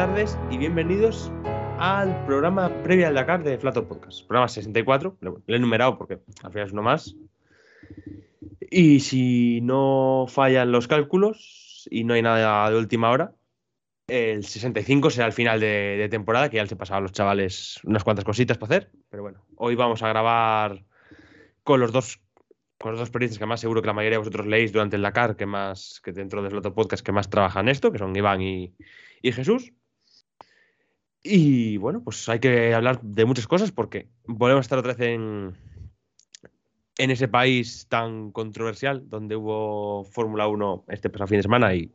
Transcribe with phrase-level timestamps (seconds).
[0.00, 1.30] tardes y bienvenidos
[1.78, 4.26] al programa previo al Dakar de Flato Podcast.
[4.26, 7.16] Programa 64, lo he enumerado porque al final es uno más.
[8.70, 13.34] Y si no fallan los cálculos y no hay nada de última hora,
[14.08, 17.78] el 65 será el final de, temporada, que ya les he pasado a los chavales
[17.84, 18.92] unas cuantas cositas para hacer.
[19.10, 20.82] Pero bueno, hoy vamos a grabar
[21.62, 22.22] con los dos
[22.78, 25.02] con los dos periodistas que más seguro que la mayoría de vosotros leéis durante el
[25.02, 28.40] Dakar, que más que dentro del otro podcast que más trabajan esto, que son Iván
[28.40, 28.72] y
[29.22, 29.74] Jesús.
[31.22, 35.00] Y bueno, pues hay que hablar de muchas cosas porque volvemos a estar otra vez
[35.08, 35.54] en,
[36.96, 41.94] ese país tan controversial donde hubo Fórmula 1 este pasado fin de semana y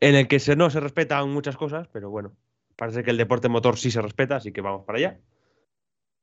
[0.00, 2.32] en el que se, no se respetan muchas cosas, pero bueno,
[2.76, 5.20] parece que el deporte motor sí se respeta, así que vamos para allá.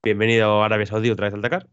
[0.03, 1.67] Bienvenido a Arabia Saudí otra vez al Dakar.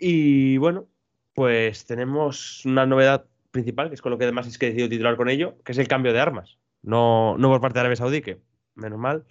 [0.00, 0.88] Y bueno,
[1.34, 4.88] pues tenemos una novedad principal, que es con lo que además es que he decidido
[4.88, 6.58] titular con ello, que es el cambio de armas.
[6.82, 8.40] No, no por parte de Arabia Saudí, que
[8.74, 9.26] menos mal,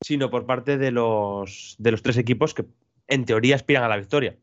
[0.00, 2.66] sino por parte de los, de los tres equipos que
[3.08, 4.38] en teoría aspiran a la victoria.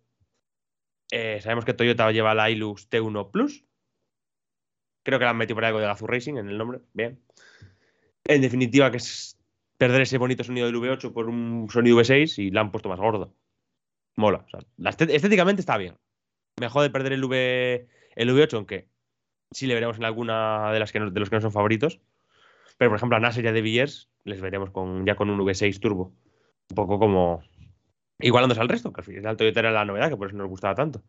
[1.12, 3.66] Eh, sabemos que Toyota lleva la Hilux T1 Plus.
[5.04, 6.80] Creo que la han metido por algo de Gazoo Racing en el nombre.
[6.94, 7.20] Bien.
[8.26, 9.38] En definitiva, que es
[9.78, 13.00] perder ese bonito sonido del V8 por un sonido V6 y la han puesto más
[13.00, 13.36] gordo.
[14.16, 14.46] Mola.
[15.10, 15.98] estéticamente está bien.
[16.60, 18.90] Mejor de perder el, v, el V8, aunque
[19.52, 22.00] sí le veremos en alguna de las que de los que no son favoritos.
[22.82, 25.40] Pero por ejemplo a Nasser y a De Villiers les veremos con, ya con un
[25.40, 26.16] V6 turbo.
[26.72, 27.44] Un poco como
[28.18, 30.74] igualándose al resto, que al final Toyota era la novedad, que por eso nos gustaba
[30.74, 31.04] tanto.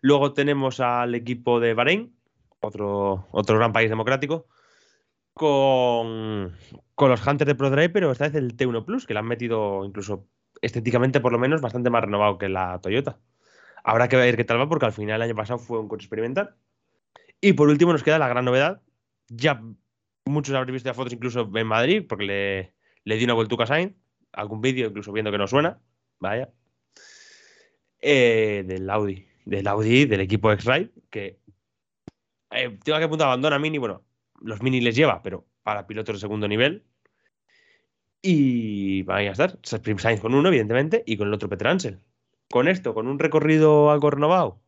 [0.00, 2.16] Luego tenemos al equipo de Bahrein,
[2.60, 4.46] otro, otro gran país democrático,
[5.34, 6.56] con,
[6.94, 9.84] con los Hunters de ProDrive, pero esta vez el T1 Plus, que le han metido
[9.84, 10.26] incluso
[10.62, 13.18] estéticamente por lo menos bastante más renovado que la Toyota.
[13.84, 16.06] Habrá que ver qué tal va, porque al final el año pasado fue un coche
[16.06, 16.54] experimental
[17.42, 18.80] y por último nos queda la gran novedad.
[19.28, 19.60] Ya
[20.30, 22.74] muchos habréis visto las fotos incluso en Madrid, porque le,
[23.04, 23.94] le di una vuelta a Sainz,
[24.32, 25.80] algún vídeo incluso viendo que no suena,
[26.18, 26.50] vaya,
[28.00, 31.38] eh, del Audi, del Audi, del equipo X-Ride, que
[32.50, 34.02] eh, tengo que apuntar abandona Mini, bueno,
[34.40, 36.84] los Mini les lleva, pero para pilotos de segundo nivel.
[38.22, 42.00] Y vaya a estar, Sainz con uno, evidentemente, y con el otro Petransel.
[42.50, 44.60] Con esto, con un recorrido algo renovado,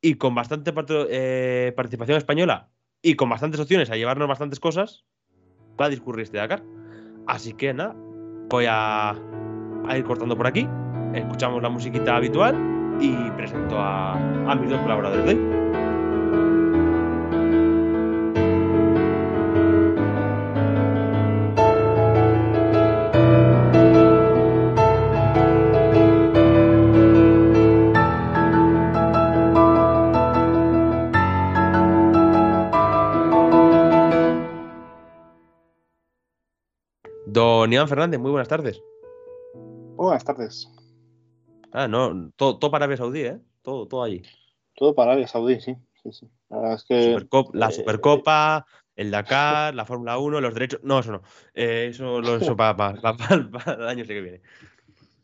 [0.00, 0.72] y con bastante
[1.10, 2.68] eh, participación española
[3.04, 5.04] y con bastantes opciones a llevarnos bastantes cosas,
[5.80, 6.64] va a discurrir este Dakar.
[7.26, 7.94] Así que nada,
[8.48, 9.14] voy a,
[9.94, 10.66] ir cortando por aquí.
[11.12, 12.56] Escuchamos la musiquita habitual
[12.98, 14.14] y presento a,
[14.50, 15.63] a mis dos colaboradores de hoy.
[37.64, 38.82] Don Iván Fernández, muy buenas tardes.
[39.96, 40.68] Buenas tardes.
[41.72, 43.40] Ah, no, todo, para Arabia Saudí, ¿eh?
[43.62, 44.20] Todo, todo allí.
[44.74, 45.74] Todo para Arabia Saudí, sí.
[46.02, 46.28] sí, sí.
[46.50, 46.76] La,
[47.54, 50.80] la eh, Supercopa, el Dakar, la Fórmula 1, los derechos.
[50.82, 51.22] No, eso no.
[51.54, 52.98] Eh, eso, lo, eso para,
[53.32, 54.42] el año que viene.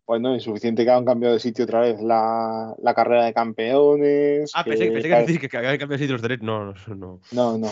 [0.07, 4.51] Bueno, es suficiente que hagan cambiado de sitio otra vez la, carrera de campeones.
[4.55, 6.47] Ah, pensé, que, decir que, que habían cambiado de sitio los derechos.
[6.47, 7.21] No, no.
[7.33, 7.69] No, no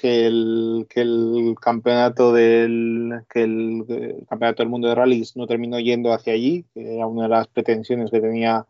[0.00, 5.78] que el, que el campeonato del que el, campeonato del mundo de rallies no terminó
[5.78, 8.66] yendo hacia allí, que era una de las pretensiones que tenía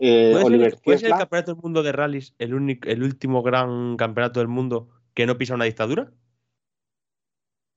[0.00, 3.42] eh, Oliver ser, ¿Puede ser el campeonato del mundo de rallies el, único, el último
[3.42, 6.12] gran campeonato del mundo que no pisa una dictadura?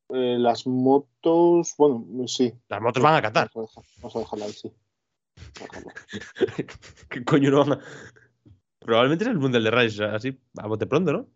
[0.10, 2.54] Eh, las motos, bueno, sí.
[2.68, 3.50] Las motos van a Qatar.
[3.56, 4.72] Vamos a dejarla ahí, sí.
[7.10, 7.80] ¿Qué coño no van a...
[8.80, 11.28] Probablemente es el mundial de rallies, así, a bote pronto, ¿no?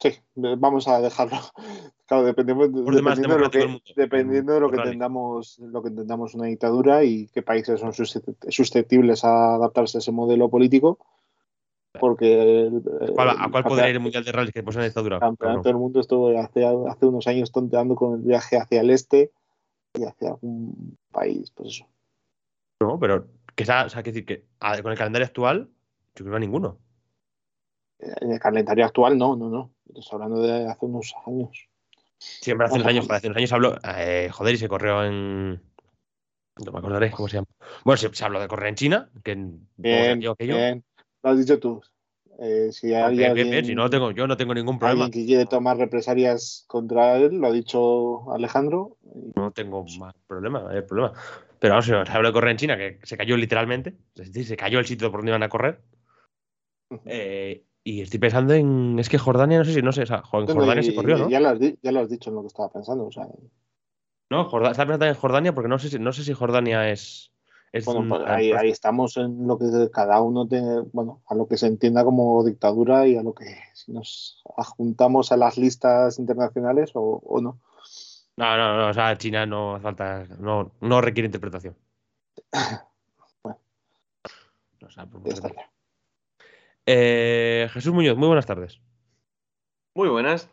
[0.00, 1.38] Sí, vamos a dejarlo.
[2.06, 6.48] Claro, dependiendo, dependiendo de lo que, dependiendo de lo que tengamos, lo que entendamos una
[6.48, 10.98] dictadura y qué países son susceptibles a adaptarse a ese modelo político.
[11.98, 12.70] Porque
[13.16, 15.18] ¿A cuál podría ir el Mundial de Rally que pone una dictadura?
[15.18, 19.32] Campeonato el mundo estuvo hace, hace unos años tonteando con el viaje hacia el este
[19.94, 21.86] y hacia algún país, pues eso.
[22.80, 24.44] No, pero que o sea, que decir que
[24.82, 25.70] con el calendario actual,
[26.16, 26.78] yo creo que ninguno.
[27.98, 29.73] En el calendario actual no, no, no.
[29.88, 31.68] Estás hablando de hace unos años.
[32.18, 35.60] Siempre hace unos años, hace unos años habló, eh, joder, y se corrió en.
[36.64, 37.48] No me acordaré cómo se llama.
[37.84, 39.34] Bueno, se, habló de correr en China, que
[39.76, 40.84] bien, yo, bien.
[41.22, 41.82] Lo has dicho tú.
[42.38, 45.04] Eh, si hay bien, bien, bien, si no tengo, yo no tengo ningún problema.
[45.04, 48.96] Alguien que quiere tomar represalias contra él, lo ha dicho Alejandro.
[49.36, 51.12] No tengo más problema, hay problema.
[51.58, 53.94] Pero vamos, se habló de correr en China, que se cayó literalmente.
[54.16, 55.80] Es decir, se cayó el sitio por donde iban a correr.
[57.06, 58.98] Eh, Y estoy pensando en.
[58.98, 61.28] Es que Jordania, no sé si, no sé, o sea, Jordania se corrió, ¿no?
[61.28, 63.28] Ya lo, has, ya lo has dicho en lo que estaba pensando, o sea.
[64.30, 67.30] No, Jordania, estaba pensando en Jordania porque no sé si, no sé si Jordania es.
[67.84, 71.58] bueno, pues ahí, ahí, estamos en lo que cada uno tiene, bueno, a lo que
[71.58, 76.92] se entienda como dictadura y a lo que si nos adjuntamos a las listas internacionales
[76.94, 77.60] o, o no.
[78.36, 81.76] No, no, no, o sea, China no falta, no, no requiere interpretación.
[83.42, 83.58] bueno.
[84.80, 85.06] No, o sea,
[86.86, 88.80] eh, Jesús Muñoz, muy buenas tardes.
[89.94, 90.50] Muy buenas.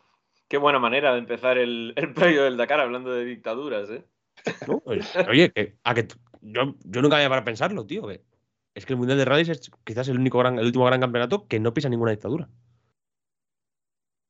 [0.48, 4.04] Qué buena manera de empezar el, el del Dakar hablando de dictaduras, ¿eh?
[5.28, 6.08] oye, a que
[6.40, 8.10] yo, yo, nunca había para pensarlo, tío.
[8.10, 11.46] es que el Mundial de Rallys es quizás el único gran, el último gran campeonato
[11.46, 12.48] que no pisa ninguna dictadura.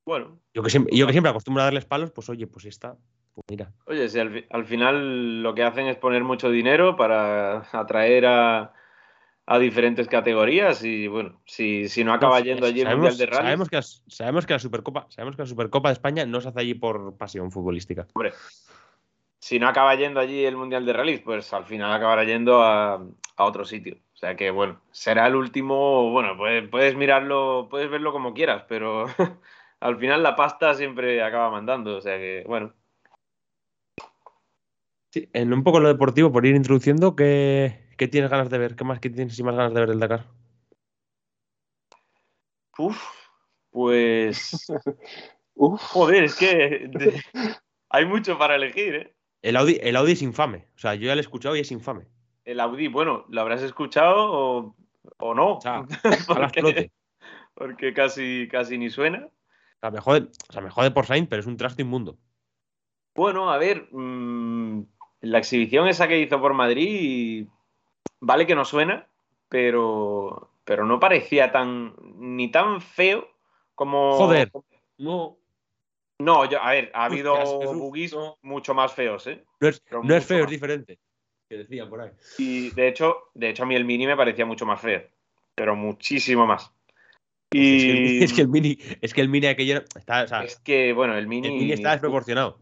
[0.05, 0.39] Bueno.
[0.53, 2.97] Yo que siempre, yo que siempre acostumbro a darles palos, pues oye, pues está.
[3.33, 3.73] Pues mira.
[3.85, 8.73] Oye, si al final lo que hacen es poner mucho dinero para atraer a,
[9.45, 13.43] a diferentes categorías y bueno, si, si no acaba yendo allí el Mundial de Rally.
[13.43, 16.61] Sabemos que, sabemos que la Supercopa, sabemos que la Supercopa de España no se hace
[16.61, 18.07] allí por pasión futbolística.
[18.13, 18.31] Hombre,
[19.39, 22.93] si no acaba yendo allí el Mundial de Rally, pues al final acabará yendo a,
[22.95, 23.97] a, otro sitio.
[24.13, 28.63] O sea que bueno, será el último, bueno, puedes, puedes mirarlo, puedes verlo como quieras,
[28.69, 29.07] pero
[29.81, 31.97] al final la pasta siempre acaba mandando.
[31.97, 32.73] O sea que bueno.
[35.11, 38.75] Sí, en un poco lo deportivo, por ir introduciendo, que ¿Qué tienes ganas de ver?
[38.75, 40.25] ¿Qué más que tienes y más ganas de ver del Dakar?
[42.77, 43.01] Uf,
[43.71, 44.67] pues.
[45.55, 45.81] Uf.
[45.81, 46.89] Joder, es que
[47.89, 49.15] hay mucho para elegir, ¿eh?
[49.41, 50.67] El Audi, el Audi es infame.
[50.75, 52.09] O sea, yo ya lo he escuchado y es infame.
[52.43, 54.75] El Audi, bueno, ¿lo habrás escuchado
[55.19, 55.53] o, no?
[55.55, 55.85] O sea,
[56.27, 56.91] porque,
[57.53, 59.27] porque casi, casi ni suena.
[59.27, 62.17] O sea, me jode, o sea, me jode por Sainz, pero es un trasto inmundo.
[63.15, 64.81] Bueno, a ver, mmm,
[65.21, 67.47] la exhibición esa que hizo por Madrid
[68.19, 69.07] vale que no suena,
[69.49, 73.27] pero, pero no parecía tan ni tan feo
[73.75, 74.13] como.
[74.17, 74.51] Joder,
[74.97, 75.37] no.
[76.19, 77.35] No, yo, a ver, ha habido
[77.73, 79.43] buggies mucho más feos, ¿eh?
[79.59, 80.99] No es, no es feo, es diferente.
[81.49, 82.11] Que decían por ahí.
[82.37, 85.03] Y de hecho, de hecho, a mí el mini me parecía mucho más feo.
[85.55, 86.71] Pero muchísimo más.
[87.51, 88.23] Y...
[88.23, 91.17] Es, que el, mini, es que el mini aquello está, o sea, es que bueno,
[91.17, 91.47] el mini.
[91.47, 92.59] El mini está desproporcionado.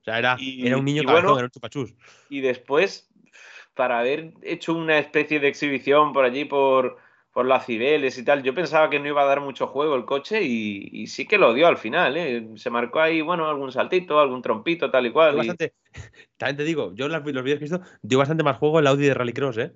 [0.00, 1.94] O sea, era, era un niño cabezón, era un chupachús.
[2.28, 3.08] Y después,
[3.74, 6.98] para haber hecho una especie de exhibición por allí, por,
[7.32, 8.42] por las Cibeles y tal.
[8.42, 11.54] Yo pensaba que no iba a dar mucho juego el coche y, sí que lo
[11.54, 12.16] dio al final.
[12.16, 12.48] ¿eh?
[12.56, 15.36] Se marcó ahí, bueno, algún saltito, algún trompito, tal y cual.
[15.36, 15.74] Bastante,
[16.36, 19.06] también te digo, yo los, vídeos que he visto, dio bastante más juego el Audi
[19.06, 19.72] de Rallycross, ¿eh?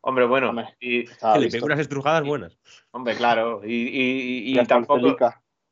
[0.00, 0.52] Hombre, bueno.
[0.80, 1.04] y,
[1.38, 2.58] le pegó unas estrujadas buenas.
[2.90, 3.60] Hombre, claro.
[3.64, 5.16] Y, y tampoco.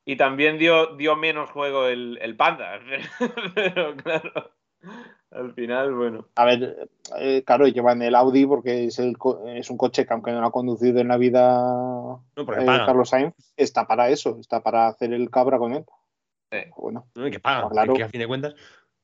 [0.05, 2.81] Y también dio, dio menos juego el, el Panda.
[3.55, 4.53] Pero claro.
[5.31, 6.27] Al final, bueno.
[6.35, 10.13] A ver, eh, claro, lleva en el Audi porque es, el, es un coche que
[10.13, 14.61] aunque no lo ha conducido en la vida eh, Carlos Sainz, está para eso, está
[14.61, 15.85] para hacer el cabra con él.
[16.77, 18.55] Bueno, que paga, claro, que a fin de cuentas.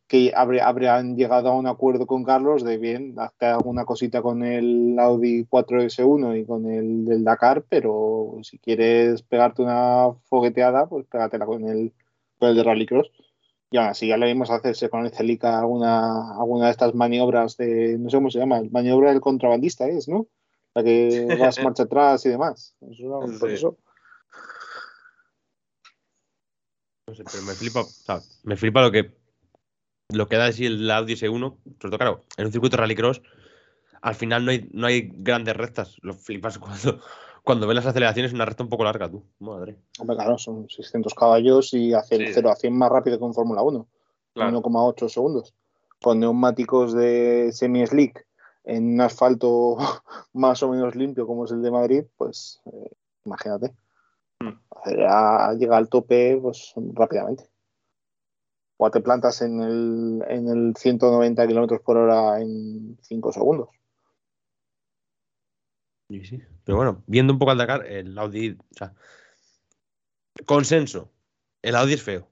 [0.09, 4.97] Que habrían llegado a un acuerdo con Carlos de bien, hacer alguna cosita con el
[4.99, 11.47] Audi 4S1 y con el del Dakar, pero si quieres pegarte una fogueteada, pues pégatela
[11.47, 11.93] con el,
[12.39, 13.11] con el de Rallycross
[13.71, 17.57] y aún así ya le vimos hacerse con el Celica alguna, alguna de estas maniobras
[17.57, 20.27] de, no sé cómo se llama, maniobra del contrabandista es, ¿no?
[20.75, 22.75] La que vas marcha atrás y demás.
[22.91, 23.79] Eso, por eso.
[27.09, 29.15] No sé, pero me flipa, o sea, me flipa lo que
[30.11, 33.23] lo que da de sí el Audi S1, sobre todo, claro, en un circuito rallycross,
[34.03, 35.97] al final no hay, no hay grandes rectas.
[36.03, 37.01] Lo flipas cuando,
[37.47, 39.23] cuando ves las aceleraciones, una recta un poco larga, tú.
[39.39, 39.77] Madre.
[40.01, 43.35] Hombre, claro, son 600 caballos y hace el 0 a 100 más rápido que un
[43.35, 43.87] Fórmula 1.
[44.35, 45.55] 1,8 segundos.
[46.03, 48.27] Con neumáticos de semi-slick
[48.65, 49.77] en un asfalto
[50.33, 52.91] más o menos limpio como es el de Madrid, pues eh,
[53.25, 53.73] imagínate.
[54.41, 55.57] Mm.
[55.57, 57.49] Llega al tope pues, rápidamente.
[58.77, 63.69] O te plantas en el, en el 190 kilómetros por hora en 5 segundos.
[66.09, 68.95] Sí, Pero bueno, viendo un poco al Dakar, el Audi, o sea,
[70.45, 71.11] consenso,
[71.63, 72.29] el Audi es feo.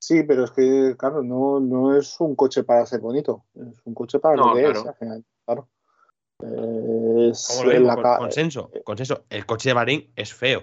[0.00, 3.94] Sí, pero es que, claro, no, no es un coche para ser bonito, es un
[3.94, 5.68] coche para lo que es, al final, claro.
[6.40, 10.62] Es lo consenso, eh, consenso, el coche de Bahrein es feo.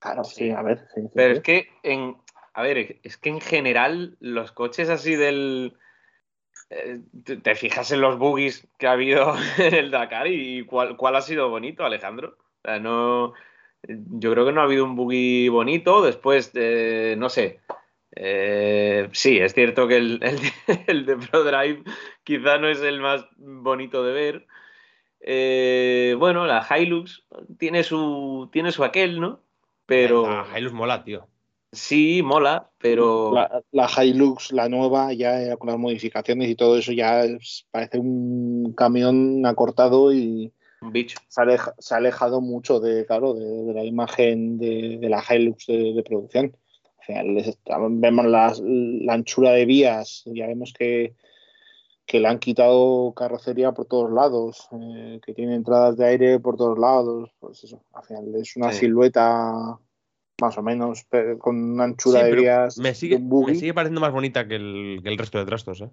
[0.00, 0.88] Claro, sí, a ver.
[1.14, 2.16] pero es que, en,
[2.54, 5.76] a ver, es que en general los coches así del,
[6.70, 7.00] eh,
[7.42, 11.48] te fijas en los boogies que ha habido en el Dakar y cuál, ha sido
[11.48, 12.36] bonito, Alejandro.
[12.80, 13.34] no,
[13.88, 16.02] yo creo que no ha habido un boogie bonito.
[16.02, 17.60] Después, no sé.
[18.18, 20.18] Eh, sí, es cierto que el,
[21.06, 21.84] de ProDrive
[22.24, 24.46] quizá no es el más bonito de ver.
[25.20, 27.24] Eh, bueno, la Hilux
[27.58, 29.42] tiene su, tiene su aquel, ¿no?
[29.84, 30.26] Pero...
[30.26, 31.28] La Hilux mola, tío.
[31.72, 33.32] Sí, mola, pero.
[33.72, 37.24] La, Hilux, la nueva, ya con las modificaciones y todo eso, ya
[37.70, 40.52] parece un camión acortado y.
[40.80, 41.18] Un bicho.
[41.28, 46.56] Se ha, alejado mucho de, claro, de, la imagen de, la Hilux de, producción.
[46.98, 47.22] O sea,
[47.90, 51.14] vemos la anchura de vías, ya vemos que,
[52.06, 56.56] que le han quitado carrocería por todos lados, eh, que tiene entradas de aire por
[56.56, 57.30] todos lados.
[57.40, 59.78] Pues eso, al final es una silueta
[60.40, 61.06] más o menos,
[61.38, 62.78] con una anchura de vías.
[62.78, 65.80] Me sigue, me sigue pareciendo más bonita que el, resto de trastos.
[65.80, 65.90] ¿eh?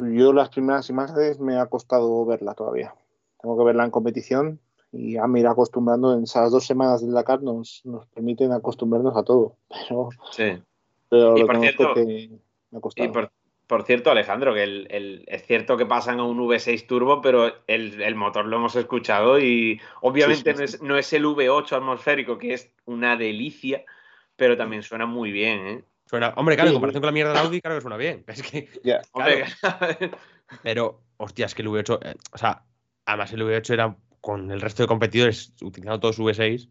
[0.00, 2.94] Yo las primeras imágenes me ha costado verla todavía.
[3.40, 4.60] Tengo que verla en competición
[4.92, 6.14] y a ir acostumbrando.
[6.14, 9.56] En esas dos semanas del Dakar nos, nos permiten acostumbrarnos a todo.
[9.88, 10.62] Pero, sí.
[11.10, 12.30] pero y por cierto, que
[12.70, 13.12] me ha costado.
[13.12, 13.30] Por
[13.84, 18.46] cierto, Alejandro, que el, es cierto que pasan a un V6 Turbo, pero el, motor
[18.46, 23.84] lo hemos escuchado y obviamente no, es, el V8 atmosférico, que es una delicia,
[24.36, 25.66] pero también suena muy bien.
[25.66, 25.84] ¿eh?
[26.06, 28.24] Suena, hombre, claro, en comparación con la mierda de Audi, claro que suena bien.
[28.28, 28.68] Es que,
[30.62, 32.62] pero, hostia, es que el V8, eh, o sea,
[33.06, 36.68] además el V8 era con el resto de competidores utilizando todos V6,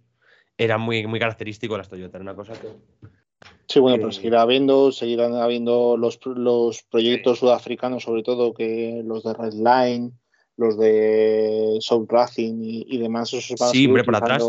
[0.58, 2.68] era muy, muy característico de las Toyota, era una cosa que
[3.68, 9.24] Sí, bueno, pero seguirá habiendo, seguirán habiendo los, los proyectos sudafricanos, sobre todo que los
[9.24, 10.14] de Redline,
[10.58, 14.44] los de South Racing y, demás, esos van sí, a atrás.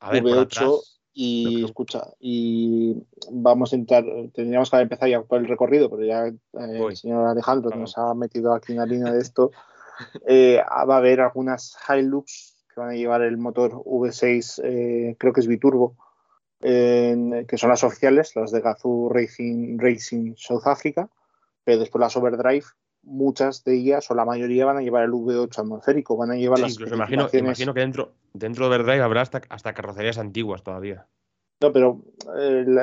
[0.00, 0.80] A ver, V8
[1.20, 2.94] y escucha, y
[3.32, 6.96] vamos a intentar, tendríamos que haber empezado ya por el recorrido, pero ya eh, el
[6.96, 9.50] señor Alejandro nos ha metido aquí en la línea de esto.
[10.28, 15.32] Eh, va a haber algunas Hilux que van a llevar el motor V6, eh, creo
[15.32, 15.96] que es biturbo,
[16.60, 21.08] que son las oficiales, las de Gazoo Racing, Racing South Africa,
[21.64, 22.64] pero después las Overdrive,
[23.02, 26.58] muchas de ellas o la mayoría van a llevar el V8 atmosférico, van a llevar
[26.58, 26.72] las.
[26.72, 31.06] Incluso imagino, imagino que dentro, dentro de Overdrive habrá hasta, hasta carrocerías antiguas todavía.
[31.60, 32.00] No, pero
[32.36, 32.78] el,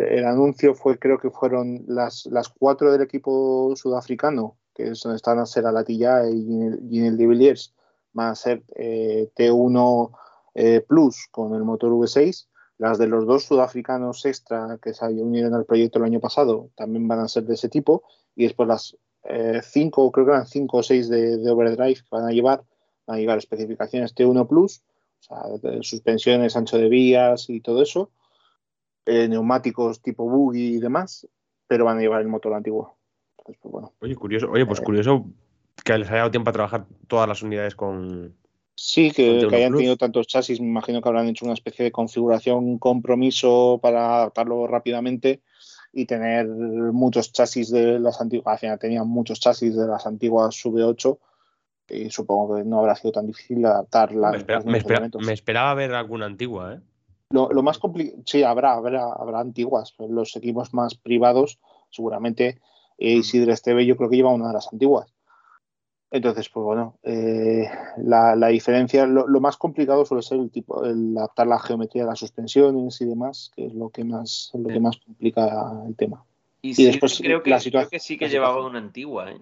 [0.00, 5.16] el, anuncio fue, creo que fueron las, las cuatro del equipo sudafricano, que es donde
[5.16, 6.44] están a ser a Latilla y
[6.88, 7.74] Ginel de Villiers,
[8.12, 10.12] van a ser eh, T1
[10.54, 12.46] eh, Plus con el motor V6
[12.78, 17.08] las de los dos sudafricanos extra que se unieron al proyecto el año pasado también
[17.08, 18.04] van a ser de ese tipo.
[18.36, 22.26] Y después las eh, cinco, creo que eran cinco o seis de, Overdrive que van
[22.26, 22.62] a llevar,
[23.06, 24.82] van a llevar especificaciones T1 Plus,
[25.20, 28.12] o sea, suspensiones, ancho de vías y todo eso,
[29.06, 31.26] eh, neumáticos tipo buggy y demás,
[31.66, 32.96] pero van a llevar el motor antiguo.
[33.44, 33.58] Pues,
[34.00, 35.26] oye, curioso, oye, pues eh, curioso
[35.84, 38.36] que les haya dado tiempo a trabajar todas las unidades con,
[38.80, 42.58] Sí, que, hayan tenido tantos chasis, me imagino que habrán hecho una especie de configuración,
[42.58, 45.42] un compromiso para adaptarlo rápidamente
[45.92, 50.54] y tener muchos chasis de las antiguas, al final tenían muchos chasis de las antiguas
[50.64, 51.18] V8
[51.88, 54.30] y supongo que no habrá sido tan difícil adaptar la,
[54.64, 56.80] me, esperaba ver alguna antigua, ¿eh?
[57.30, 59.92] Lo, más complicado, sí, habrá, habrá, habrá antiguas.
[59.98, 61.58] Los equipos más privados,
[61.90, 62.60] seguramente,
[62.96, 65.12] eh, Isidre Esteve yo creo que lleva una de las antiguas.
[66.10, 71.46] Entonces, pues bueno, eh, la, diferencia, lo, más complicado suele ser el tipo, el adaptar
[71.46, 74.96] la geometría de las suspensiones y demás, que es lo que más, lo que más
[74.96, 76.24] complica el tema.
[76.62, 79.40] Y, después creo que, la situación, que sí que llevaba una antigua, ¿eh?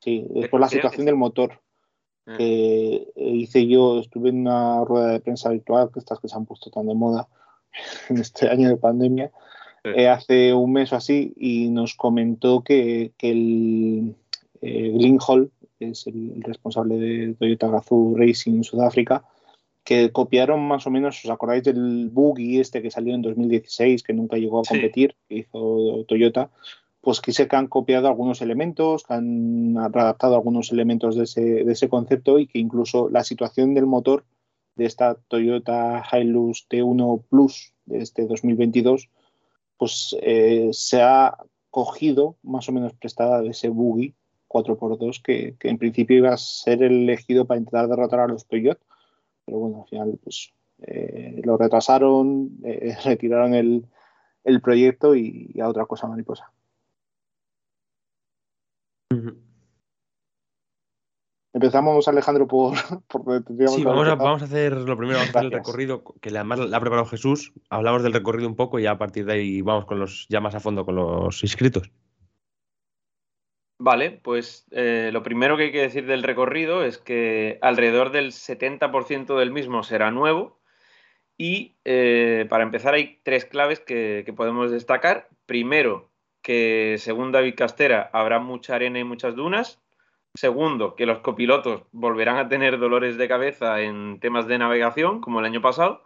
[0.00, 1.60] Sí, después la situación del motor.
[2.26, 2.36] Ah.
[2.38, 6.46] Que hice yo, estuve en una rueda de prensa virtual, que estas que se han
[6.46, 7.28] puesto tan de moda
[8.08, 9.32] en este año de pandemia,
[9.82, 14.16] eh, hace un mes o así, y nos comentó que, que el
[14.62, 15.50] eh, Hall
[15.90, 19.24] es el, responsable de Toyota Gazoo Racing en Sudáfrica,
[19.84, 24.14] que copiaron más o menos, ¿os acordáis del buggy este que salió en 2016, que
[24.14, 26.50] nunca llegó a competir, que hizo Toyota?
[27.00, 31.42] Pues que sé que han copiado algunos elementos, que han adaptado algunos elementos de ese,
[31.42, 34.24] de ese concepto y que incluso la situación del motor
[34.76, 39.10] de esta Toyota Hilux T1 Plus de este 2022,
[39.76, 41.36] pues eh, se ha
[41.70, 44.14] cogido más o menos prestada de ese buggy
[44.54, 48.80] 4x2 que, en principio iba a ser elegido para intentar derrotar a los Toyota,
[49.44, 53.86] pero bueno, al final pues eh, lo retrasaron, eh, retiraron el,
[54.62, 56.52] proyecto y, a otra cosa mariposa.
[61.52, 62.76] Empezamos, Alejandro, por,
[63.68, 66.58] Sí, vamos a, vamos a, hacer lo primero, vamos a hacer el recorrido, que además
[66.58, 67.52] la ha preparado Jesús.
[67.70, 70.56] Hablamos del recorrido un poco y a partir de ahí vamos con los ya más
[70.56, 71.90] a fondo con los inscritos.
[73.78, 78.32] Vale, pues eh, lo primero que hay que decir del recorrido es que alrededor del
[78.32, 80.60] 70% del mismo será nuevo
[81.36, 85.28] y eh, para empezar hay tres claves que, podemos destacar.
[85.46, 86.10] Primero,
[86.42, 89.80] que según David Castera habrá mucha arena y muchas dunas,
[90.36, 95.38] Segundo, que los copilotos volverán a tener dolores de cabeza en temas de navegación, como
[95.38, 96.02] el año pasado.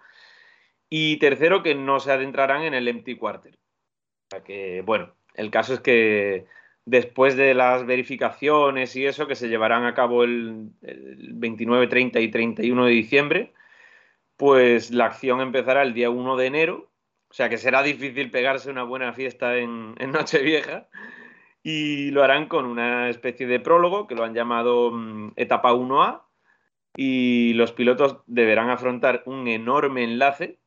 [0.90, 3.54] Y tercero, que no se adentrarán en el empty quarter.
[3.54, 6.46] O sea que, bueno, el caso es que
[6.88, 12.30] después de las verificaciones y eso que se llevarán a cabo el, 29, 30 y
[12.30, 13.52] 31 de diciembre,
[14.36, 16.90] pues la acción empezará el día 1 de enero,
[17.28, 20.88] o sea que será difícil pegarse una buena fiesta en, Nochevieja,
[21.62, 26.22] y lo harán con una especie de prólogo que lo han llamado mm, etapa 1A,
[26.96, 30.58] y los pilotos deberán afrontar un enorme enlace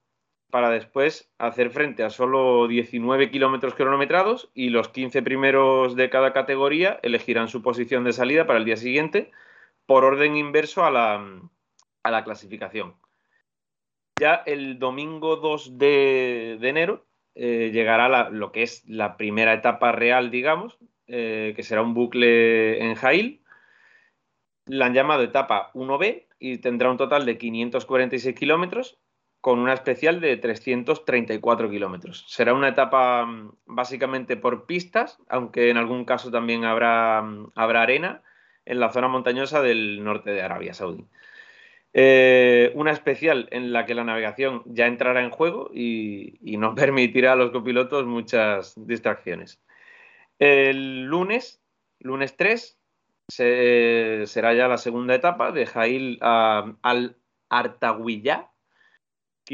[0.52, 6.34] para después hacer frente a solo 19 kilómetros cronometrados y los 15 primeros de cada
[6.34, 9.32] categoría elegirán su posición de salida para el día siguiente
[9.86, 12.96] por orden inverso a la, clasificación.
[14.20, 20.30] Ya el domingo 2 de, enero eh, llegará lo que es la primera etapa real,
[20.30, 23.42] digamos, eh, que será un bucle en Jail.
[24.66, 29.00] La han llamado etapa 1B y tendrá un total de 546 kilómetros
[29.42, 32.26] con una especial de 334 kilómetros.
[32.28, 37.82] Será una etapa mm, básicamente por pistas, aunque en algún caso también habrá, mm, habrá
[37.82, 38.22] arena
[38.66, 41.08] en la zona montañosa del norte de Arabia Saudí.
[41.94, 47.34] Eh, una especial en la que la navegación ya entrará en juego y, no permitirá
[47.34, 49.60] a los copilotos muchas distracciones.
[50.40, 51.62] El lunes,
[52.00, 52.78] lunes 3,
[53.28, 57.18] será ya la segunda etapa de Jail al
[57.50, 58.51] Artaguilla,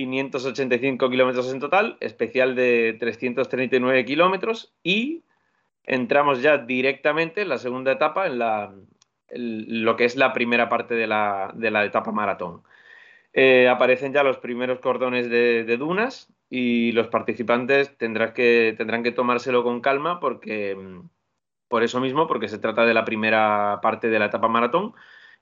[0.06, 5.24] 585 kilómetros en total, especial de 339 kilómetros y
[5.84, 8.76] entramos ya directamente en la segunda etapa, en, la,
[9.32, 11.52] lo que es la primera parte de la,
[11.84, 12.62] etapa maratón.
[13.34, 19.12] Eh, aparecen ya los primeros cordones de, dunas y los participantes tendrán que, tendrán que
[19.12, 20.78] tomárselo con calma porque,
[21.68, 24.94] por eso mismo, porque se trata de la primera parte de la etapa maratón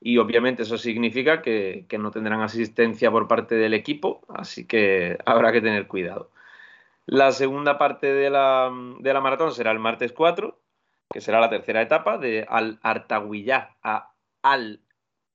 [0.05, 5.51] y obviamente eso significa que, no tendrán asistencia por parte del equipo, así que habrá
[5.51, 6.29] que tener cuidado.
[7.07, 10.61] La segunda parte de la, maratón será el martes 4,
[11.09, 14.13] que será la tercera etapa de Al Artaguillá a
[14.43, 14.79] Al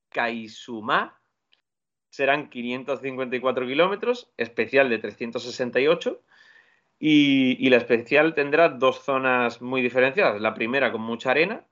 [0.08, 1.20] Kaisumá.
[2.10, 6.22] Serán 554 kilómetros, especial de 368.
[7.00, 10.40] Y, y la especial tendrá dos zonas muy diferenciadas.
[10.40, 11.64] La primera con mucha arena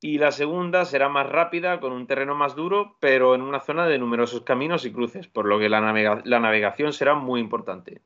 [0.00, 3.86] y la segunda será más rápida, con un terreno más duro, pero en una zona
[3.86, 8.02] de numerosos caminos y cruces, por lo que la, navegación será muy importante.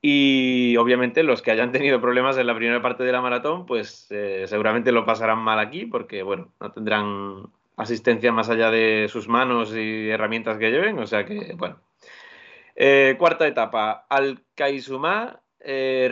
[0.00, 4.08] Y obviamente los que hayan tenido problemas en la primera parte de la maratón, pues
[4.10, 9.28] eh, seguramente lo pasarán mal aquí, porque bueno, no tendrán asistencia más allá de sus
[9.28, 11.80] manos y herramientas que lleven, o sea que bueno.
[12.74, 16.10] Eh, cuarta etapa, Al-Kaisumá, eh.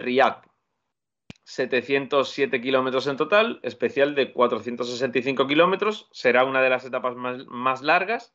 [1.51, 6.09] 707 kilómetros en total, especial de 465 kilómetros.
[6.13, 8.33] Será una de las etapas más, largas,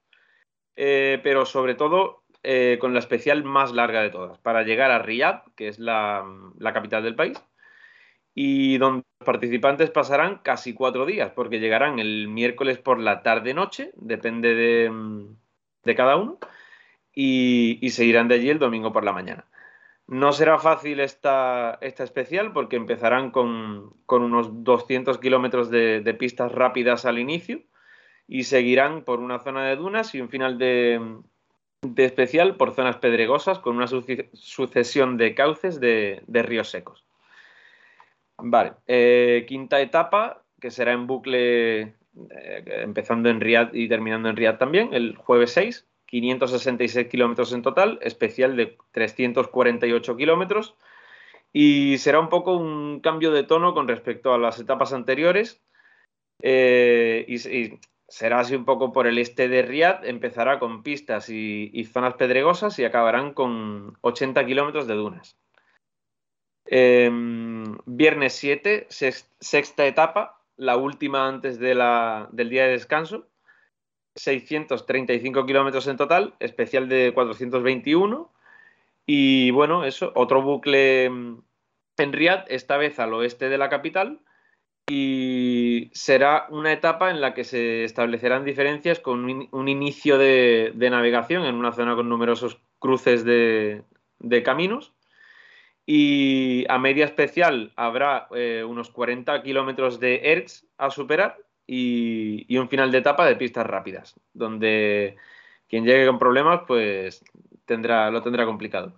[0.76, 5.00] eh, pero sobre todo eh, con la especial más larga de todas, para llegar a
[5.00, 6.26] Riyadh, que es la,
[6.74, 7.42] capital del país,
[8.34, 13.92] y donde los participantes pasarán casi cuatro días, porque llegarán el miércoles por la tarde-noche,
[13.96, 16.38] depende de, cada uno,
[17.14, 19.46] y, y se irán de allí el domingo por la mañana.
[20.08, 27.06] No será fácil esta, esta especial porque empezarán con, unos 200 kilómetros de, pistas rápidas
[27.06, 27.64] al inicio
[28.28, 31.02] y seguirán por una zona de dunas y un final de,
[31.98, 37.04] especial por zonas pedregosas con una sucesión de cauces de, ríos secos.
[38.38, 41.94] Vale, eh, quinta etapa que será en bucle eh,
[42.66, 48.00] empezando en Riyadh y terminando en Riyadh también, el jueves 6 566 kilómetros en total,
[48.02, 50.76] especial de 348 kilómetros.
[51.54, 55.62] Y será un poco un cambio de tono con respecto a las etapas anteriores.
[56.42, 60.06] Eh, y, será así un poco por el este de Riyadh.
[60.06, 65.36] Empezará con pistas y, zonas pedregosas y acabarán con 80 kilómetros de dunas.
[66.68, 71.78] Em, viernes 7, sexta etapa, la última antes del
[72.50, 73.28] día de descanso.
[74.16, 78.32] 635 kilómetros en total, especial de 421.
[79.06, 81.42] Y bueno, eso, otro bucle mm,
[81.98, 84.20] en Riyadh, esta vez al oeste de la capital.
[84.88, 91.44] Y será una etapa en la que se establecerán diferencias con un, inicio de, navegación
[91.44, 93.84] en una zona con numerosos cruces de,
[94.44, 94.94] caminos.
[95.88, 102.70] Y a media especial habrá eh, unos 40 kilómetros de ERTS a superar y, un
[102.70, 105.18] final de etapa de pistas rápidas, donde
[105.68, 107.24] quien llegue con problemas pues
[107.66, 108.96] tendrá, lo tendrá complicado.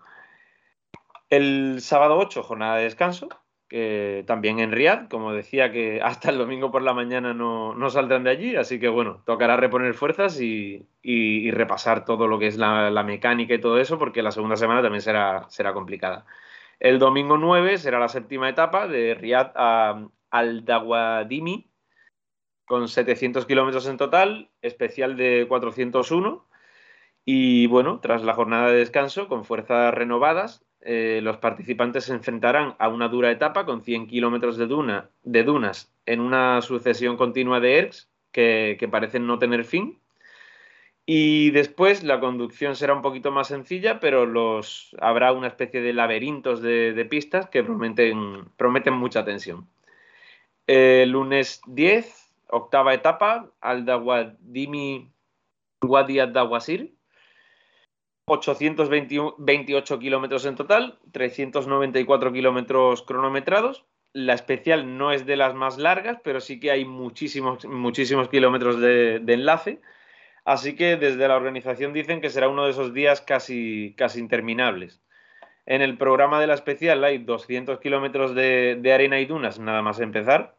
[1.29, 3.29] El sábado 8, jornada de descanso,
[3.67, 8.23] que también en Riyadh, como decía, que hasta el domingo por la mañana no, saldrán
[8.23, 10.87] de allí, así que bueno, tocará reponer fuerzas y,
[11.51, 15.01] repasar todo lo que es la, mecánica y todo eso, porque la segunda semana también
[15.01, 16.25] será, será complicada.
[16.79, 21.67] El domingo 9 será la séptima etapa de Riyadh a Al-Dawadimi,
[22.67, 26.45] con 700 kilómetros en total, especial de 401.
[27.25, 32.75] Y bueno, tras la jornada de descanso, con fuerzas renovadas, eh, los participantes se enfrentarán
[32.77, 37.59] a una dura etapa con 100 kilómetros de, duna, de dunas en una sucesión continua
[37.59, 39.99] de ERCs que, parecen no tener fin.
[41.05, 45.93] Y después la conducción será un poquito más sencilla, pero los, habrá una especie de
[45.93, 49.69] laberintos de, pistas que prometen, mucha tensión.
[50.67, 55.11] Lunes 10, octava etapa, al Dawadimi
[55.81, 56.97] Wadi Dawasir,
[58.29, 63.85] 828 kilómetros en total, 394 kilómetros cronometrados.
[64.11, 68.79] La especial no es de las más largas, pero sí que hay muchísimos, muchísimos kilómetros
[68.79, 69.79] de, enlace.
[70.43, 75.01] Así que desde la organización dicen que será uno de esos días casi, casi interminables.
[75.65, 79.99] En el programa de la especial hay 200 kilómetros de arena y dunas, nada más
[79.99, 80.56] empezar,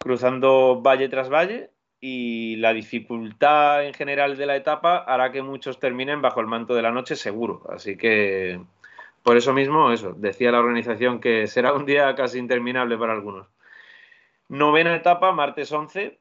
[0.00, 5.78] cruzando valle tras valle y la dificultad en general de la etapa hará que muchos
[5.78, 7.62] terminen bajo el manto de la noche seguro.
[7.70, 8.60] Así que
[9.22, 13.46] por eso mismo, eso, decía la organización que será un día casi interminable para algunos.
[14.48, 16.18] Novena etapa, martes 11,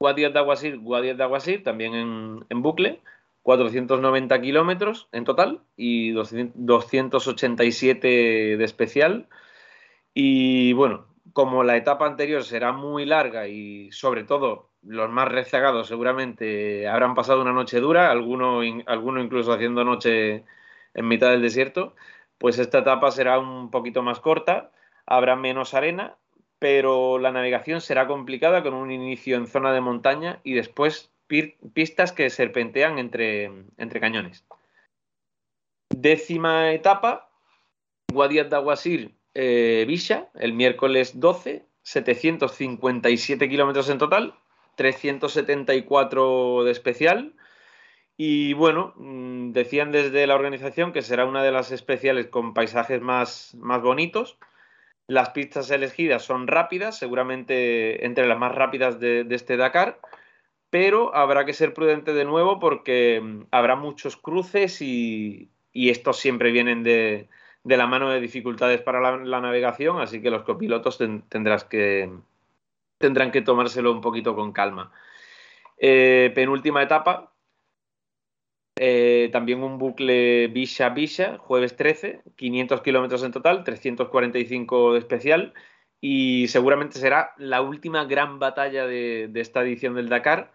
[0.00, 1.94] Guadiat de Aguasir, Guadiat de Aguasir, también
[2.48, 3.00] en bucle,
[3.42, 8.08] 490 kilómetros en total y 287
[8.58, 9.28] de especial.
[10.12, 15.88] Y bueno, como la etapa anterior será muy larga y sobre todo los más rezagados
[15.88, 20.44] seguramente habrán pasado una noche dura, alguno, incluso haciendo noche
[20.94, 21.94] en mitad del desierto,
[22.38, 24.70] pues esta etapa será un poquito más corta,
[25.06, 26.16] habrá menos arena,
[26.58, 31.12] pero la navegación será complicada con un inicio en zona de montaña y después
[31.74, 34.44] pistas que serpentean entre, entre cañones.
[35.90, 37.30] Décima etapa,
[38.12, 44.34] Guadiat Dawasir eh, Villa, el miércoles 12, 757 kilómetros en total,
[44.76, 47.34] 374 de especial.
[48.16, 53.00] Y bueno, mm, decían desde la organización que será una de las especiales con paisajes
[53.00, 54.38] más, más bonitos.
[55.06, 60.00] Las pistas elegidas son rápidas, seguramente entre las más rápidas de, este Dakar,
[60.68, 66.50] pero habrá que ser prudente de nuevo porque mm, habrá muchos cruces y, estos siempre
[66.50, 67.28] vienen de,
[67.64, 72.10] la mano de dificultades para la, navegación, así que los copilotos tendrás que,
[72.98, 74.92] tendrán que tomárselo un poquito con calma.
[75.78, 77.32] Eh, penúltima etapa,
[78.80, 85.54] eh, también un bucle Bisha-Bisha, jueves 13, 500 kilómetros en total, 345 de especial,
[86.00, 90.52] y seguramente será la última gran batalla de, esta edición del Dakar,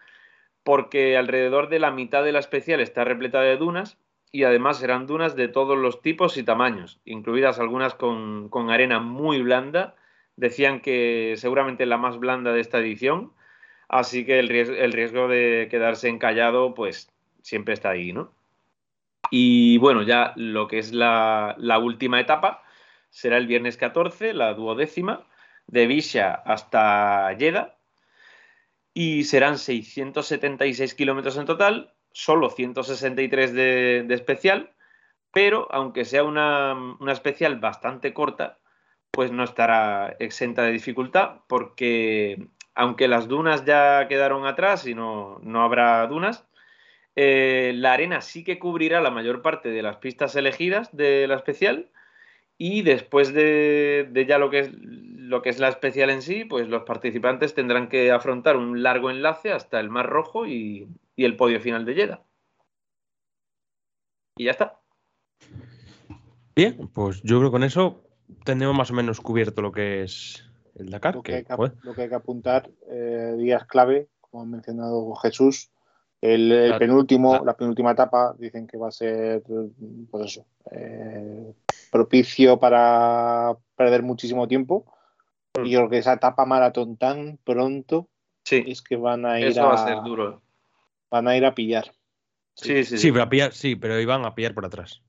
[0.63, 3.97] porque alrededor de la mitad de la especial está repleta de dunas,
[4.33, 9.41] y además serán dunas de todos los tipos y tamaños, incluidas algunas con arena muy
[9.41, 9.95] blanda
[10.35, 13.33] decían que seguramente la más blanda de esta edición,
[13.87, 18.33] así que el riesgo, de quedarse encallado pues siempre está ahí, ¿no?
[19.29, 22.63] Y bueno, ya lo que es la, última etapa
[23.09, 25.25] será el viernes 14, la duodécima,
[25.67, 27.77] de Bisha hasta Yeda,
[28.93, 34.71] y serán 676 kilómetros en total, solo 163 de, de especial,
[35.33, 38.59] pero aunque sea una, una especial bastante corta,
[39.11, 45.39] pues no estará exenta de dificultad porque aunque las dunas ya quedaron atrás y no,
[45.55, 46.47] habrá dunas,
[47.15, 51.35] eh, la arena sí que cubrirá la mayor parte de las pistas elegidas de la
[51.35, 51.89] especial
[52.57, 56.67] y después de, ya lo que, es, lo que es la especial en sí, pues
[56.67, 61.35] los participantes tendrán que afrontar un largo enlace hasta el Mar Rojo y, y el
[61.35, 62.23] podio final de Jeddah.
[64.37, 64.79] Y ya está.
[66.55, 68.03] Bien, pues yo creo que con eso
[68.43, 70.43] tenemos más o menos cubierto lo que es
[70.75, 71.15] el Dakar.
[71.15, 75.71] Lo que, hay, que, apuntar, eh, días clave, como ha mencionado Jesús,
[76.21, 79.43] el, penúltimo, la penúltima etapa, dicen que va a ser,
[80.09, 81.53] pues eso, eh,
[81.91, 84.85] propicio para perder muchísimo tiempo.
[85.57, 85.65] Mm.
[85.65, 88.07] Y yo creo que esa etapa maratón tan pronto
[88.49, 90.42] es que van a ir a, ser duro.
[91.13, 91.93] Van a ir a pillar.
[92.55, 93.11] Sí, sí, sí.
[93.11, 95.03] pero a pillar, sí, pero iban a pillar por atrás.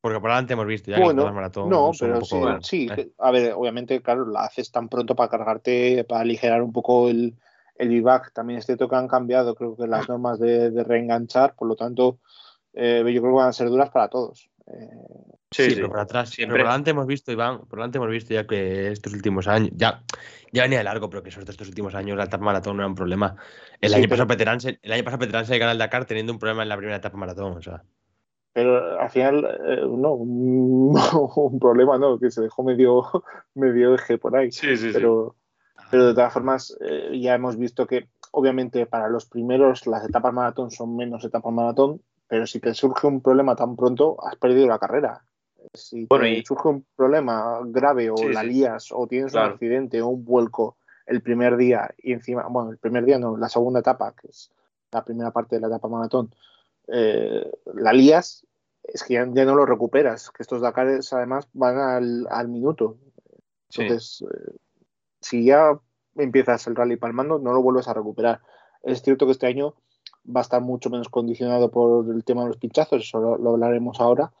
[0.00, 1.68] Porque por adelante hemos visto ya bueno, que maratón.
[1.68, 2.20] No, pero
[2.62, 3.10] sí, eh.
[3.18, 7.34] a ver, obviamente, claro, la haces tan pronto para cargarte, para aligerar un poco el,
[7.74, 8.32] el vivac.
[8.32, 12.20] También es cierto que han cambiado, creo que las normas de, reenganchar, por lo tanto,
[12.72, 14.48] eh, yo creo que van a ser duras para todos.
[15.50, 16.30] Sí, pero por atrás.
[16.30, 16.58] Siempre.
[16.58, 20.02] por delante hemos visto, Iván, por delante hemos visto ya que estos últimos años, ya,
[20.52, 22.88] ya venía de largo, pero que esos estos últimos años la etapa maratón no era
[22.88, 23.36] un problema.
[23.80, 26.62] El, año, pasado Peterán, el año pasado Peterán se gana el Dakar teniendo un problema
[26.62, 27.82] en la primera etapa maratón, o sea.
[28.52, 33.04] Pero al final, eh, no, un, problema no, que se dejó medio,
[33.54, 34.50] medio eje por ahí.
[34.50, 35.36] Sí, sí, pero,
[35.78, 35.84] sí.
[35.90, 40.32] pero de todas formas, eh, ya hemos visto que, obviamente, para los primeros, las etapas
[40.32, 44.68] maratón son menos etapas maratón, pero si te surge un problema tan pronto, has perdido
[44.68, 45.24] la carrera.
[45.74, 50.24] Si te surge un problema grave o la lías o tienes un accidente o un
[50.24, 54.28] vuelco el primer día y encima, bueno, el primer día no, la segunda etapa, que
[54.28, 54.52] es
[54.92, 56.32] la primera parte de la etapa maratón,
[56.86, 58.46] eh, la lías,
[58.84, 61.78] es que ya, no lo recuperas, que estos Dakares además van
[62.30, 62.96] al, minuto.
[63.76, 64.52] Entonces, eh,
[65.20, 65.80] si ya
[66.14, 68.40] empiezas el rally palmando, no lo vuelves a recuperar.
[68.84, 69.74] Es cierto que este año
[70.26, 74.00] va a estar mucho menos condicionado por el tema de los pinchazos, eso lo, hablaremos
[74.00, 74.32] ahora,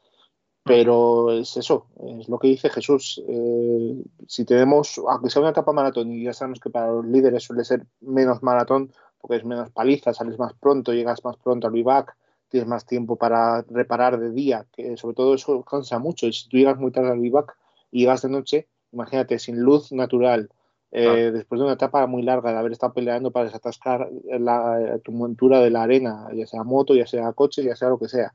[0.62, 1.86] pero es eso,
[2.18, 3.22] es lo que dice Jesús.
[3.26, 7.44] Eh, si tenemos, aunque sea una etapa maratón, y ya sabemos que para los líderes
[7.44, 11.72] suele ser menos maratón, porque es menos paliza, sales más pronto, llegas más pronto al
[11.72, 12.16] vivac,
[12.48, 16.26] tienes más tiempo para reparar de día, que sobre todo eso cansa mucho.
[16.26, 17.56] Y si tú llegas muy tarde al vivac
[17.90, 20.50] y llegas de noche, imagínate, sin luz natural,
[20.92, 25.12] eh, después de una etapa muy larga de haber estado peleando para desatascar la, tu
[25.12, 28.32] montura de la arena, ya sea moto, ya sea coche, ya sea lo que sea.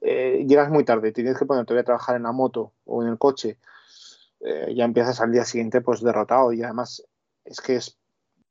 [0.00, 3.18] Eh, llegas muy tarde, tienes que ponerte a trabajar en la moto o en el
[3.18, 3.58] coche,
[4.40, 7.06] eh, ya empiezas al día siguiente pues derrotado y además
[7.44, 7.96] es que es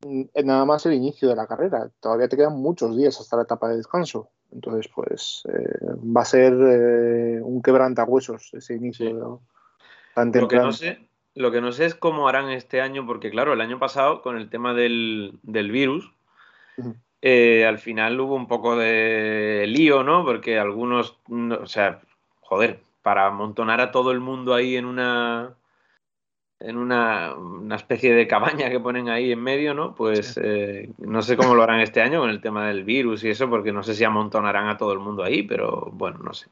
[0.06, 3.44] mm, nada más el inicio de la carrera, todavía te quedan muchos días hasta la
[3.44, 4.30] etapa de descanso.
[4.52, 9.42] Entonces, pues eh, va a ser eh, un quebrantahuesos ese inicio
[10.14, 13.30] tan Lo que, no sé, lo que no sé es cómo harán este año, porque
[13.30, 16.12] claro, el año pasado con el tema del, virus,
[17.22, 20.26] eh, al final hubo un poco de lío, ¿no?
[20.26, 22.02] Porque algunos, o sea,
[22.41, 25.56] joder, para amontonar a todo el mundo ahí en una
[26.62, 27.36] en una,
[27.76, 29.96] especie de cabaña que ponen ahí en medio, ¿no?
[29.96, 33.30] Pues eh, no sé cómo lo harán este año con el tema del virus y
[33.30, 36.48] eso, porque no sé si amontonarán a todo el mundo ahí, pero bueno, no sé.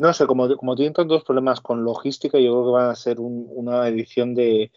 [0.00, 3.18] No sé, como, como tienen tantos problemas con logística, yo creo que van a ser
[3.20, 4.70] una edición de,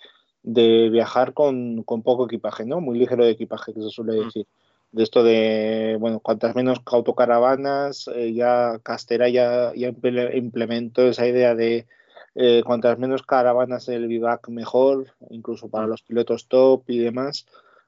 [0.43, 2.81] viajar con, poco equipaje, ¿no?
[2.81, 4.25] Muy ligero de equipaje, que se suele mm.
[4.25, 4.47] decir.
[4.91, 9.89] De esto de, bueno, cuantas menos autocaravanas, eh, ya Castera ya, ya
[10.33, 11.87] implementó esa idea de
[12.35, 17.47] eh, cuantas menos caravanas el vivac mejor, incluso para los pilotos top y demás.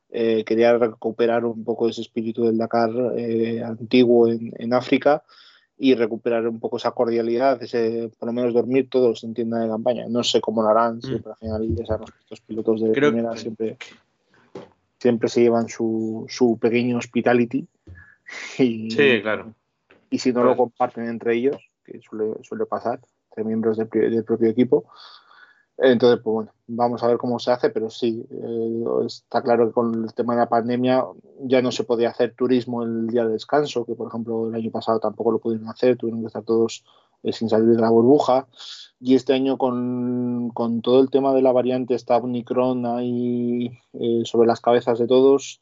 [0.09, 2.89] Eh, quería recuperar un poco ese espíritu del Dakar
[3.63, 5.23] antiguo en, África
[5.81, 9.69] y recuperar un poco esa cordialidad, ese, por lo menos dormir todos en tienda de
[9.69, 10.05] campaña.
[10.09, 11.01] No sé cómo lo harán, mm.
[11.01, 13.77] siempre al final ya sabemos que estos pilotos de primera siempre,
[14.99, 17.65] siempre se llevan su, su pequeño hospitality.
[18.59, 19.55] Y, sí, claro.
[20.11, 22.99] Y si no lo comparten entre ellos, que suele, suele pasar,
[23.43, 24.85] miembros del, propio equipo.
[25.81, 29.73] Entonces, pues bueno, vamos a ver cómo se hace, pero sí, eh, está claro que
[29.73, 31.05] con el tema de la pandemia
[31.41, 34.71] ya no se podía hacer turismo el día de descanso, que por ejemplo el año
[34.71, 36.83] pasado tampoco lo pudieron hacer, tuvieron que estar todos
[37.23, 38.47] eh, sin salir de la burbuja.
[38.99, 44.21] Y este año con, con, todo el tema de la variante, esta Omicron ahí eh,
[44.25, 45.61] sobre las cabezas de todos,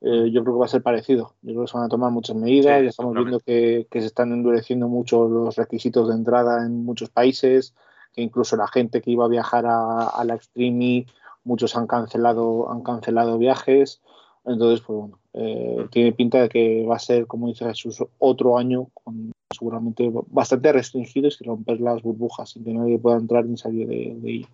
[0.00, 1.34] eh, yo creo que va a ser parecido.
[1.42, 2.82] Yo creo que se van a tomar muchas medidas.
[2.82, 7.74] ya estamos viendo que, se están endureciendo mucho los requisitos de entrada en muchos países,
[8.18, 11.06] que incluso la gente que iba a viajar a, la Extreme,
[11.44, 14.02] muchos han cancelado, han cancelado viajes.
[14.44, 15.88] Entonces, pues bueno, eh, mm.
[15.90, 20.72] tiene pinta de que va a ser, como dice Jesús, otro año con seguramente bastante
[20.72, 24.46] restringidos y romper las burbujas sin que nadie pueda entrar ni salir de, de ahí.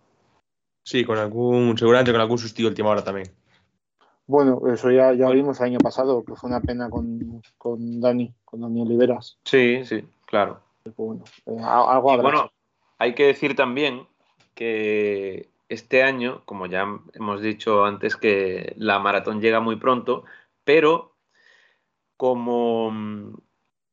[0.84, 3.30] Sí, con algún, seguramente con algún sustituto última hora también.
[4.26, 8.34] Bueno, eso ya, ya vimos el año pasado, que fue una pena con, con Dani,
[8.44, 9.38] con Dani Oliveras.
[9.44, 10.60] Sí, sí, claro.
[10.82, 12.50] Pues bueno, eh, algo bueno,
[12.98, 14.06] hay que decir también
[14.54, 20.24] que este año, como ya hemos dicho antes, que la maratón llega muy pronto,
[20.64, 21.16] pero
[22.16, 22.92] como,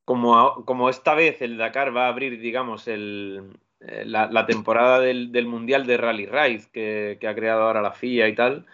[0.06, 5.46] como, como esta vez el Dakar va a abrir, digamos, el, eh, la, temporada del,
[5.48, 8.68] Mundial de Rally Raid que, que, ha creado ahora la FIA y tal,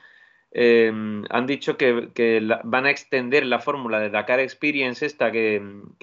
[0.51, 5.61] Em, han dicho que, van a extender la fórmula de Dakar Experience esta que,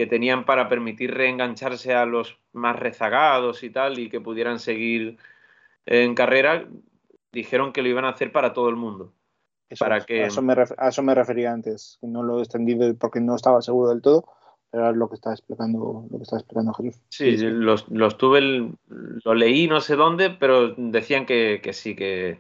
[0.09, 5.17] tenían para permitir reengancharse a los más rezagados y tal y que pudieran seguir
[5.87, 6.69] en carrera.
[7.33, 9.13] Dijeron que lo iban a hacer para todo el mundo.
[9.79, 10.25] para que...
[10.25, 10.43] a, eso
[11.03, 14.27] me refería antes, no lo he extendido porque no estaba seguro del todo,
[14.71, 17.01] pero es lo que estaba explicando, lo que estaba explicando Jesús.
[17.09, 17.87] Sí, Los,
[18.19, 22.39] tuve, lo leí no sé dónde, pero decían que sí, que,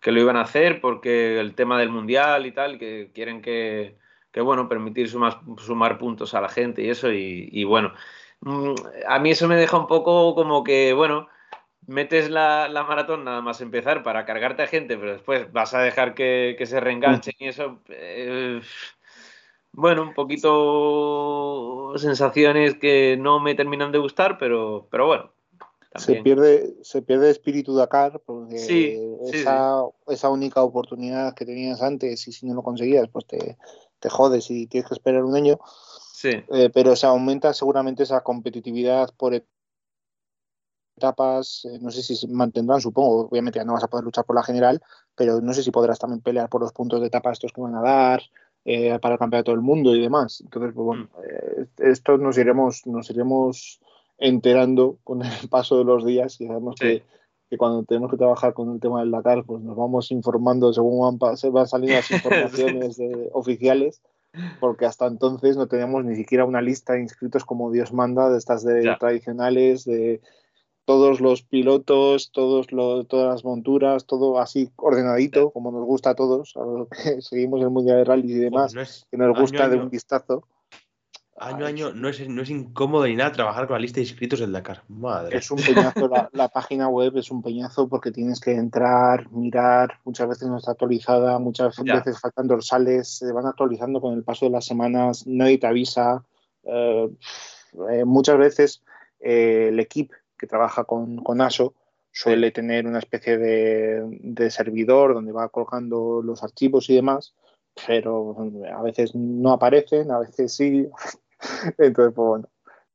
[0.00, 3.96] que lo iban a hacer porque el tema del mundial y tal, que quieren que,
[4.34, 7.10] bueno, permitir sumar, puntos a la gente y eso.
[7.12, 7.92] Y, bueno,
[8.40, 8.74] mm,
[9.08, 11.28] a mí eso me deja un poco como que, bueno,
[11.86, 16.14] metes la, maratón nada más empezar para cargarte a gente, pero después vas a dejar
[16.14, 17.80] que, se reenganchen y eso.
[17.88, 18.60] Eh,
[19.72, 25.32] bueno, un poquito sensaciones que no me terminan de gustar, pero, pero bueno.
[25.96, 28.56] Se pierde, se pierde espíritu Dakar porque
[29.32, 33.58] esa, esa, única oportunidad que tenías antes y si no lo conseguías, pues te,
[33.98, 35.58] te jodes y tienes que esperar un año.
[36.12, 36.30] Sí.
[36.52, 39.34] Eh, pero se aumenta seguramente esa competitividad por
[40.96, 44.24] etapas, eh, no sé si se mantendrán, supongo, obviamente ya no vas a poder luchar
[44.24, 44.80] por la general,
[45.16, 47.74] pero no sé si podrás también pelear por los puntos de etapa estos que van
[47.74, 48.22] a dar,
[48.66, 50.42] eh, para el campeonato del mundo y demás.
[50.42, 51.20] Entonces, pues bueno, mm.
[51.24, 53.80] eh, esto nos iremos, nos iremos
[54.20, 57.02] enterando con el paso de los días y sabemos que,
[57.58, 61.36] cuando tenemos que trabajar con el tema del Dakar, pues nos vamos informando según van,
[61.36, 63.00] se van saliendo las informaciones
[63.32, 64.02] oficiales,
[64.60, 68.38] porque hasta entonces no teníamos ni siquiera una lista de inscritos como Dios manda, de
[68.38, 70.20] estas de tradicionales, de
[70.84, 76.56] todos los pilotos, todos todas las monturas, todo así ordenadito, como nos gusta a todos,
[76.56, 78.74] a los que seguimos el Mundial de Rally y demás,
[79.10, 80.44] que nos gusta de un vistazo.
[81.40, 84.02] Año a año no es, no es incómodo ni nada trabajar con la lista de
[84.02, 84.82] inscritos del Dakar.
[84.88, 85.38] Madre.
[85.38, 90.28] Es un peñazo, la, página web es un peñazo porque tienes que entrar, mirar, muchas
[90.28, 94.50] veces no está actualizada, muchas veces faltan dorsales, se van actualizando con el paso de
[94.50, 96.22] las semanas, nadie te avisa.
[96.64, 97.08] Eh,
[97.90, 98.82] eh, muchas veces
[99.18, 101.74] eh, el equipo que trabaja con, con ASO
[102.12, 107.34] suele tener una especie de, servidor donde va colocando los archivos y demás,
[107.86, 108.36] pero
[108.76, 110.86] a veces no aparecen, a veces sí.
[111.78, 112.48] Entonces, pues bueno,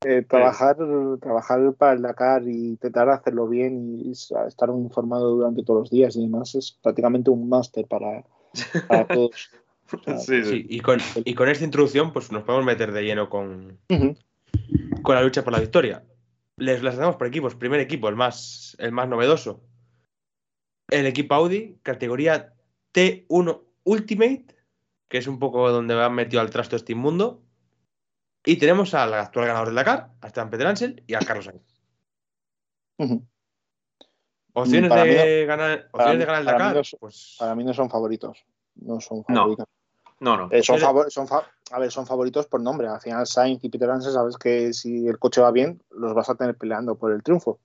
[0.05, 0.77] eh, trabajar,
[1.19, 6.15] trabajar para el Dakar y intentar hacerlo bien y estar informado durante todos los días
[6.15, 8.23] y demás es prácticamente un máster para,
[9.13, 9.49] todos.
[10.19, 13.79] sí, Y, con, y, con, esta introducción, pues nos podemos meter de lleno con,
[15.01, 16.03] con la lucha por la victoria
[16.57, 17.55] les las damos por equipos.
[17.55, 19.63] Primer equipo, el más, el más novedoso.
[20.89, 22.53] El equipo Audi, categoría
[22.93, 24.45] T1 Ultimate,
[25.09, 27.41] que es un poco donde han metido al trasto este inmundo.
[28.45, 31.63] Y tenemos al actual ganador del Dakar, a Esteban Peter y a Carlos Sainz.
[34.53, 36.81] Opciones, de, ganar, opciones de ganar el Dakar.
[36.99, 37.35] pues...
[37.39, 38.45] Para mí no son favoritos.
[38.75, 39.65] No son favoritos.
[40.19, 40.47] No, no.
[40.51, 41.27] Eh, son, son,
[41.71, 42.87] a ver, son favoritos por nombre.
[42.87, 46.29] Al final, Sainz y Peter Ansel, sabes que si el coche va bien, los vas
[46.29, 47.59] a tener peleando por el triunfo.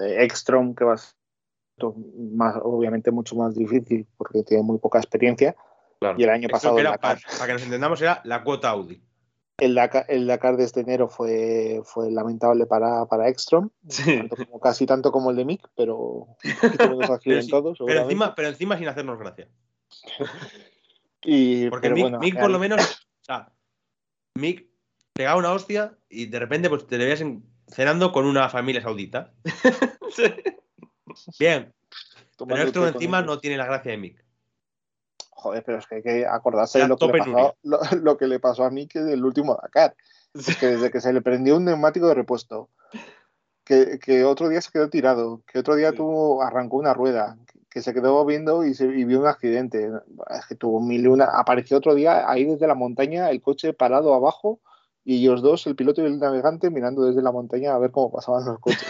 [0.00, 1.14] Eh, Ekstrom, que va a ser
[2.32, 5.54] más, obviamente mucho más difícil porque tiene muy poca experiencia.
[6.16, 6.76] Y el año pasado.
[7.00, 9.02] para, que nos entendamos, era la cuota Audi.
[9.58, 13.70] El Dakar, el Dakar de este enero fue, fue lamentable para, para Ekstrom,
[14.60, 18.76] casi tanto como el de Mick, pero un poquito menos pero, pero, encima, pero encima
[18.76, 19.48] sin hacernos gracia.
[21.70, 21.90] Porque
[22.20, 23.50] Mick, por lo menos, o sea,
[24.34, 24.66] Mick
[25.14, 27.24] pegaba una hostia y de repente pues te le veías
[27.68, 29.32] cenando con una familia saudita.
[31.38, 31.72] Bien.
[32.46, 34.23] pero esto encima no tiene la gracia de Mick.
[35.44, 38.40] Joder, pero es que hay que acordarse de lo que, le pasó, lo, que le
[38.40, 39.94] pasó a Mick en el último Dakar.
[40.32, 42.70] Es que desde que se le prendió un neumático de repuesto,
[43.62, 47.36] que, que otro día se quedó tirado, que otro día tuvo, arrancó una rueda,
[47.68, 49.90] que se quedó viendo y, se, vio un accidente.
[50.30, 51.26] Es que tuvo mil y una.
[51.26, 54.60] Apareció otro día ahí desde la montaña, el coche parado abajo
[55.04, 58.10] y ellos dos, el piloto y el navegante, mirando desde la montaña a ver cómo
[58.10, 58.88] pasaban los coches.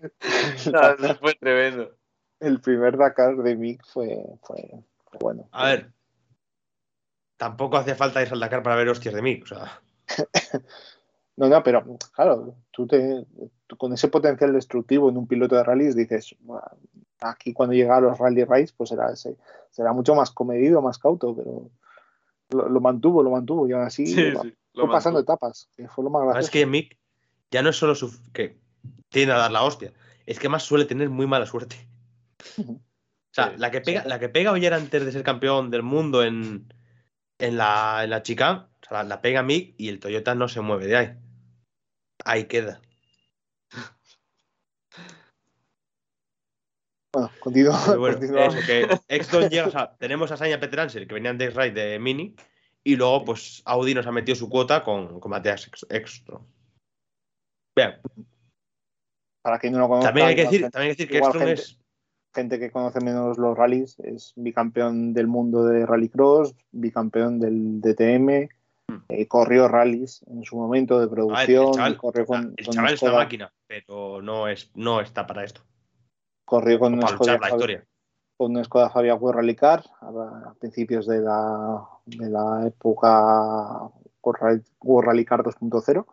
[1.20, 1.92] fue tremendo.
[2.40, 4.84] El primer Dakar de Mick fue, fue,
[5.20, 5.48] bueno.
[5.52, 5.92] A ver,
[7.36, 9.44] tampoco hacía falta ir al Dakar para ver hostias de Mick.
[9.44, 9.80] O sea.
[11.36, 13.24] no, no, pero claro, tú te,
[13.78, 16.34] con ese potencial destructivo en un piloto de rallies dices,
[17.20, 21.34] aquí cuando llega a los rally race, pues será, será mucho más comedido, más cauto,
[21.34, 21.70] pero
[22.50, 24.32] lo, mantuvo, lo mantuvo y aún así
[24.74, 26.46] fue pasando etapas, que fue lo más gracioso.
[26.46, 26.98] Es que Mick
[27.50, 28.58] ya no es solo su, que
[29.08, 29.92] tiene a dar la hostia,
[30.26, 31.88] es que más suele tener muy mala suerte.
[33.26, 36.22] O sea, la que pega, la que pega ayer antes de ser campeón del mundo
[36.22, 36.72] en,
[37.40, 40.86] en la, en la chica, la, la, pega Mick y el Toyota no se mueve
[40.86, 41.18] de ahí.
[42.24, 42.80] Ahí queda.
[47.12, 47.96] Bueno, continúa.
[47.96, 48.20] Bueno,
[49.48, 52.34] llega, o sea, tenemos a Saña Petransel, que venían de X-Ride de Mini,
[52.82, 56.38] y luego, pues, Audi nos ha metido su cuota con, con Mateas Extra.
[57.76, 58.00] Bien.
[59.42, 60.08] Para quien no lo conozca.
[60.08, 61.80] También hay que decir, también hay que, decir que Extron es.
[62.34, 68.48] Gente que conoce menos los rallies, es bicampeón del mundo de rallycross, bicampeón del DTM,
[68.88, 69.04] hmm.
[69.08, 71.68] eh, corrió rallies en su momento de producción.
[71.68, 75.44] el chaval, corrió con, el chaval es una máquina, pero no, es, no está para
[75.44, 75.60] esto.
[76.44, 77.38] Corrió con una, Skoda,
[78.36, 83.90] con una Skoda Fabia Rally Car a, principios de la, de la época
[84.22, 86.06] World Rally Car 2.0.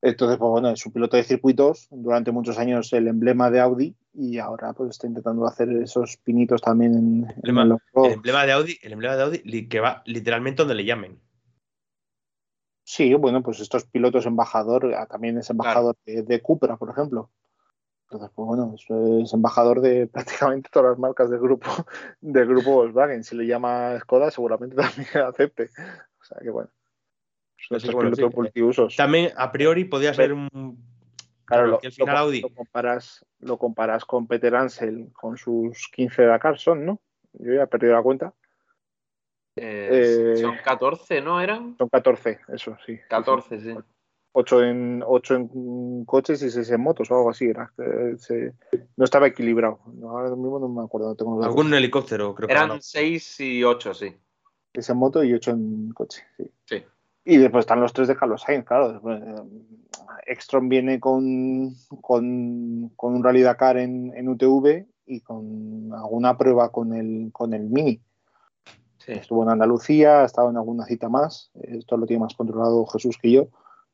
[0.00, 3.96] Entonces, pues bueno, es un piloto de circuitos, durante muchos años el emblema de Audi
[4.14, 7.64] y ahora pues está intentando hacer esos pinitos también en, el, emblema,
[8.46, 11.20] de Audi, el emblema de Audi que va literalmente donde le llamen.
[12.84, 17.30] Sí, bueno, pues estos pilotos embajador, ah, también es embajador de, Cupra, por ejemplo.
[18.04, 21.68] Entonces, pues bueno, es, embajador de prácticamente todas las marcas del grupo,
[22.20, 23.24] del grupo Volkswagen.
[23.24, 25.70] Si le llama Skoda, seguramente también acepte.
[26.20, 26.70] O sea que bueno.
[28.96, 30.48] También a priori podría ser un.
[31.44, 37.00] Claro, lo, comparas, lo comparas con Peter Ansel con sus 15 Dakar, son, ¿no?
[37.32, 38.34] Yo ya he perdido la cuenta.
[39.56, 41.40] Eh, son 14, ¿no?
[41.40, 41.74] ¿Eran?
[41.78, 42.98] Son 14, eso, sí.
[43.08, 43.74] 14, sí.
[44.32, 47.46] 8 en, 8 en coches y 6 en motos o algo así.
[47.46, 47.72] Era.
[48.96, 49.80] no estaba equilibrado.
[50.02, 51.16] Ahora mismo no me acuerdo.
[51.16, 54.16] tengo Algún helicóptero, creo Eran que Eran 6 y 8, sí.
[54.74, 56.52] 6 en moto y 8 en coche, sí.
[56.66, 56.84] Sí.
[57.30, 59.02] Y después están los tres de Carlos Sainz, claro.
[60.26, 66.72] Extron viene con, con, con, un Rally Dakar en, en, UTV y con alguna prueba
[66.72, 68.00] con el, con el Mini.
[69.06, 71.50] Estuvo en Andalucía, ha estado en alguna cita más.
[71.60, 73.48] Esto lo tiene más controlado Jesús que yo.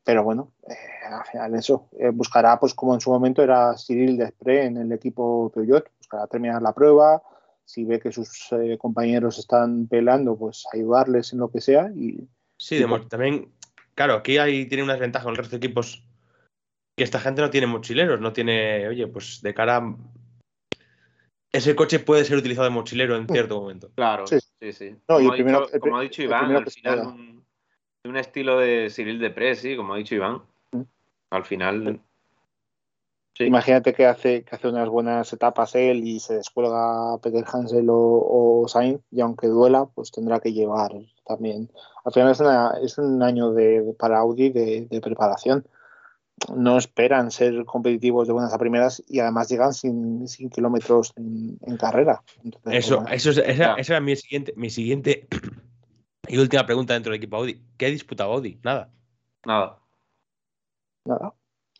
[0.05, 0.73] Pero bueno, eh,
[1.05, 1.89] al final eso.
[1.99, 6.25] Eh, buscará, pues como en su momento era Cyril Desprez en el equipo Toyota, buscará
[6.27, 7.21] terminar la prueba.
[7.65, 12.29] Si ve que sus eh, compañeros están pelando, pues ayudarles en lo que sea y
[12.57, 13.51] Sí, también,
[13.93, 16.03] claro, aquí hay, tiene unas ventajas con el resto de equipos
[16.97, 19.83] que esta gente no tiene mochileros, no tiene, oye, pues de cara
[21.55, 23.89] ese coche puede ser utilizado de mochilero en cierto momento.
[23.95, 24.39] Claro, sí,
[24.73, 24.95] sí.
[25.07, 27.45] como, ha dicho, Iván, al final un,
[28.03, 30.41] un, estilo de Cyril de Press, sí, como ha dicho Iván.
[30.71, 30.81] Mm.
[31.31, 32.01] Al final
[33.39, 38.65] Imagínate que hace, que hace unas buenas etapas él y se descuelga Peter Hansel o,
[38.67, 40.91] Sainz y aunque duela, pues tendrá que llevar
[41.25, 41.69] también.
[42.05, 42.31] Al final
[42.81, 45.67] es, un año de, para Audi de, preparación.
[46.55, 52.23] No esperan ser competitivos de buenas a primeras y además llegan sin, kilómetros en, carrera.
[52.65, 55.27] eso, eso es, esa, era mi siguiente, mi siguiente
[56.27, 57.61] y última pregunta dentro del equipo Audi.
[57.77, 58.59] ¿Qué ha disputado Audi?
[58.63, 58.89] Nada.
[59.45, 59.79] Nada.
[61.05, 61.33] Nada.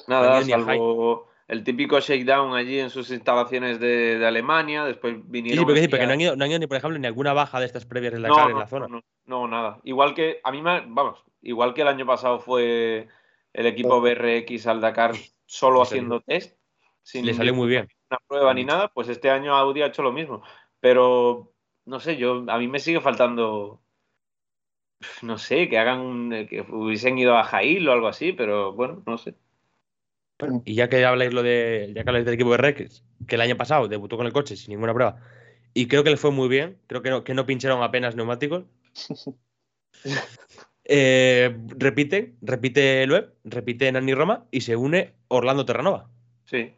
[0.07, 5.59] Nada, salvo el típico shakedown allí en sus instalaciones de, Alemania, después vinieron...
[5.59, 7.85] Sí, porque, sí, porque no, han ido, ni, por ejemplo, ni alguna baja de estas
[7.85, 8.87] previas en la, en la zona.
[9.25, 9.79] No, nada.
[9.83, 13.07] Igual que, a mí me, vamos, igual que el año pasado fue
[13.53, 15.13] el equipo BRX al Dakar
[15.45, 16.57] solo haciendo test,
[17.03, 17.87] sin Le salió muy bien.
[18.09, 20.41] Una prueba ni nada, pues este año Audi ha hecho lo mismo.
[20.79, 21.53] Pero,
[21.85, 23.81] no sé, yo, a mí me sigue faltando
[25.21, 29.17] no sé, que hagan, que hubiesen ido a Jail o algo así, pero bueno, no
[29.19, 29.35] sé
[30.65, 33.41] y ya que habláis lo de, ya que habláis del equipo de Rex, que el
[33.41, 35.17] año pasado debutó con el coche sin ninguna prueba,
[35.73, 38.65] y creo que le fue muy bien, creo que no, que no pincharon apenas neumáticos.
[40.85, 46.09] eh, repite, repite Loeb, repite Nani Roma y se une Orlando Terranova.
[46.45, 46.73] Sí.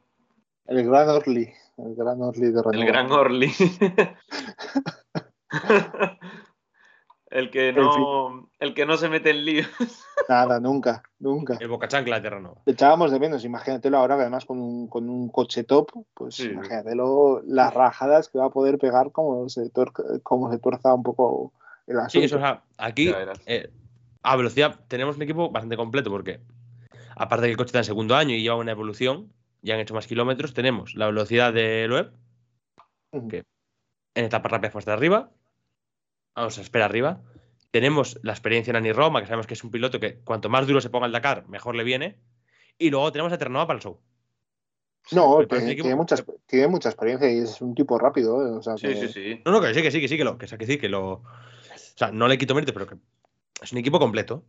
[0.65, 3.51] El gran Orly, el gran Orly de El gran Orly.
[7.37, 9.67] El que no, el que no se mete en líos.
[10.27, 11.55] Nada, nunca, nunca.
[11.59, 12.63] El Boca Chancla Terrano.
[12.65, 17.71] Echábamos de menos, imagínatelo ahora, además con un, con un coche top, pues imagínatelo las
[17.75, 19.71] rajadas que va a poder pegar como se,
[20.23, 21.53] como se tuerza un poco
[21.85, 22.09] el asunto.
[22.09, 23.13] Sí, eso, o aquí
[23.45, 23.69] eh,
[24.23, 26.39] a velocidad tenemos un equipo bastante completo porque
[27.15, 29.31] aparte de que el coche está en segundo año y lleva una evolución,
[29.61, 32.13] ya han hecho más kilómetros, tenemos la velocidad de Loeb,
[33.29, 33.43] que
[34.15, 35.29] en etapa rápida fue hasta arriba,
[36.41, 37.21] vamos a esperar arriba.
[37.71, 40.65] Tenemos la experiencia en Ani Roma, que sabemos que es un piloto que cuanto más
[40.67, 42.17] duro se ponga el Dakar, mejor le viene.
[42.77, 43.99] Y luego tenemos a Terranova para el show.
[45.11, 48.45] No, tiene, mucha, tiene, mucha, experiencia y es un tipo rápido.
[48.45, 48.51] ¿eh?
[48.51, 49.41] O sea, sí, sí, sí.
[49.45, 50.37] No, no, que sí, que sí, que sí, que lo.
[50.37, 51.13] Que, que sí, que lo.
[51.13, 51.23] O
[51.95, 52.95] sea, no le quito mérito, pero que
[53.61, 54.43] es un equipo completo.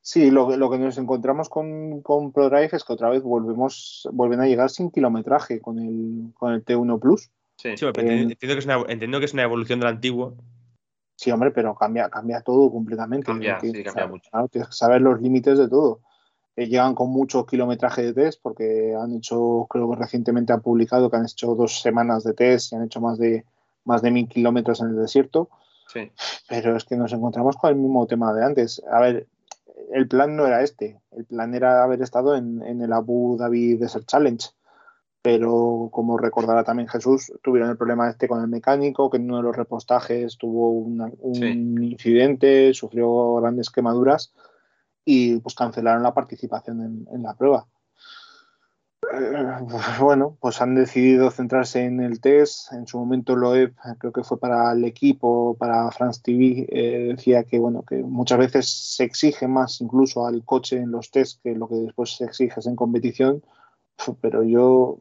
[0.00, 4.40] Sí, lo, lo que nos encontramos con, con ProDrive es que otra vez volvemos, vuelven
[4.40, 7.30] a llegar sin kilometraje con el, con el T1 Plus.
[7.56, 10.36] Sí, entiendo, que es una, entiendo que es una evolución del antiguo.
[11.16, 13.26] Sí, hombre, pero cambia, cambia todo completamente.
[13.26, 14.30] Cambia, sí, cambia mucho.
[14.50, 16.00] tienes que saber los límites de todo.
[16.56, 21.10] Eh, llegan con mucho kilometraje de test porque han hecho, creo que recientemente han publicado
[21.10, 23.44] que han hecho dos semanas de test y han hecho más de,
[23.84, 25.48] más de mil kilómetros en el desierto.
[25.86, 26.10] Sí.
[26.48, 28.82] Pero es que nos encontramos con el mismo tema de antes.
[28.90, 29.26] A ver,
[29.92, 31.00] el plan no era este.
[31.12, 34.44] El plan era haber estado en, en el Abu Dhabi Desert Challenge
[35.22, 39.36] pero como recordará también Jesús, tuvieron el problema este con el mecánico, que en uno
[39.36, 44.34] de los repostajes tuvo un incidente, sufrió grandes quemaduras
[45.04, 47.66] y pues cancelaron la participación en, la prueba.
[49.12, 49.46] Eh,
[50.00, 52.72] bueno, pues han decidido centrarse en el test.
[52.72, 57.44] En su momento Loeb, creo que fue para el equipo, para France TV, eh, decía
[57.44, 61.54] que bueno, que muchas veces se exige más incluso al coche en los test que
[61.54, 63.42] lo que después se exige en competición.
[64.20, 64.98] Pero yo.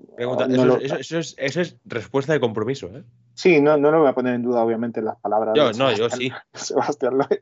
[0.81, 3.03] eso, es, respuesta de compromiso, ¿eh?
[3.33, 5.55] Sí, no, no lo voy a poner en duda, obviamente, las palabras.
[5.55, 6.31] Yo, no, yo sí.
[6.53, 7.41] Sebastián Loeb.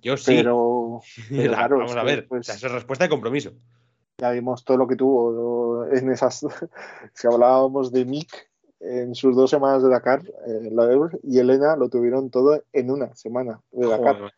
[0.00, 0.36] Yo sí.
[0.36, 3.52] Pero, claro, vamos a ver, pues, eso es respuesta de compromiso
[4.18, 6.46] ya vimos todo lo que tuvo en esas.
[7.14, 10.70] si hablábamos de Mick en sus dos semanas de Dakar, eh,
[11.22, 14.32] y Elena lo tuvieron todo en una semana de Dakar.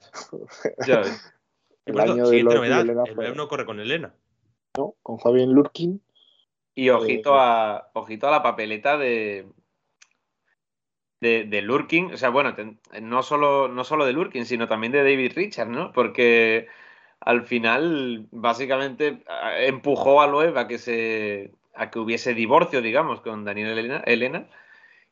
[0.87, 1.03] ya
[1.87, 4.15] el año de Elena el no corre con Elena.
[4.77, 6.01] No, con Fabián Lurkin.
[6.79, 9.49] Y ojito, a, ojito a la papeleta de,
[11.20, 12.55] de, de, Lurkin, o sea, bueno,
[13.03, 15.91] no, solo, no solo de Lurkin, sino también de David Richard, ¿no?
[15.91, 16.68] Porque
[17.18, 19.24] al final básicamente
[19.59, 23.76] empujó a Loeb a que se a que hubiese divorcio, digamos, con Daniel
[24.07, 24.47] Elena,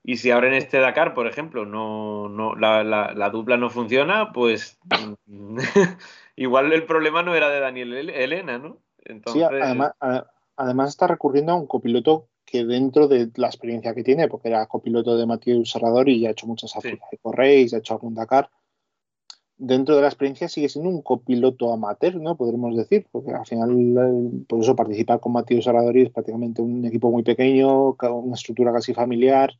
[0.04, 4.78] Y si ahora en este Dakar, por ejemplo, no, no la, dupla no funciona, pues
[6.36, 8.78] igual el problema no era de Daniel Elena, ¿no?
[9.32, 10.26] Sí, además, además
[10.86, 15.16] está recurriendo a un copiloto que dentro de la experiencia que tiene, porque era copiloto
[15.16, 16.90] de Matías Serrador y ya ha hecho muchas sí.
[16.90, 18.48] de Correis, ha hecho algún Dakar,
[19.58, 22.36] dentro de la experiencia sigue siendo un copiloto amateur, ¿no?
[22.36, 26.84] Podremos decir, porque al final, eh, por eso participar con Matías Saradori es prácticamente un
[26.84, 29.52] equipo muy pequeño, una estructura casi familiar,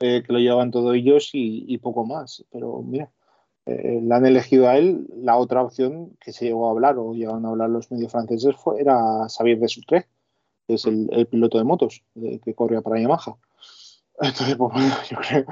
[0.00, 2.44] eh, que lo llevan todos ellos y, poco más.
[2.50, 3.10] Pero mira,
[3.66, 5.06] eh, la han elegido a él.
[5.16, 8.56] La otra opción que se llegó a hablar o llegaron a hablar los medios franceses
[8.56, 10.06] fue, era Xavier de Sucre,
[10.68, 12.02] es el, el piloto de motos
[12.44, 13.36] que corría para Yamaha.
[14.20, 15.44] Entonces, pues bueno, yo creo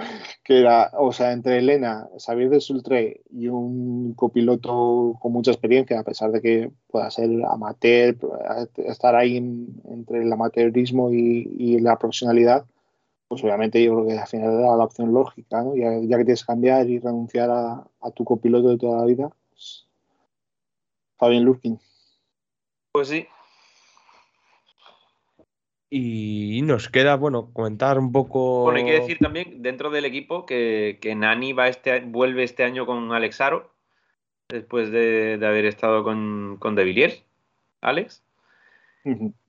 [0.45, 5.99] que era, o sea, entre Elena, Xavier de Sultre y un copiloto con mucha experiencia,
[5.99, 8.17] a pesar de que pueda ser amateur,
[8.77, 12.65] estar ahí entre el amateurismo y, la profesionalidad,
[13.27, 15.75] pues obviamente yo creo que al final era la opción lógica, ¿no?
[15.75, 19.89] Ya, que tienes que cambiar y renunciar a, tu copiloto de toda la vida, pues,
[21.17, 21.81] Fabián Lurkin.
[22.93, 23.27] Pues sí,
[25.95, 28.63] y nos queda, bueno, comentar un poco.
[28.63, 32.87] Bueno, hay que decir también dentro del equipo que, Nani va este, vuelve este año
[32.87, 33.75] con Alexaro,
[34.49, 37.23] después de, haber estado con, con De Villiers,
[37.83, 38.25] Alex.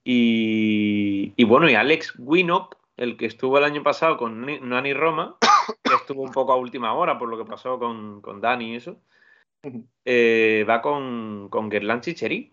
[0.04, 5.38] y, bueno, y Alex Winnock, el que estuvo el año pasado con Nani Roma,
[5.82, 8.76] que estuvo un poco a última hora por lo que pasó con, con Dani y
[8.76, 8.98] eso,
[10.04, 12.52] eh, va con, con Gerlán Chicheri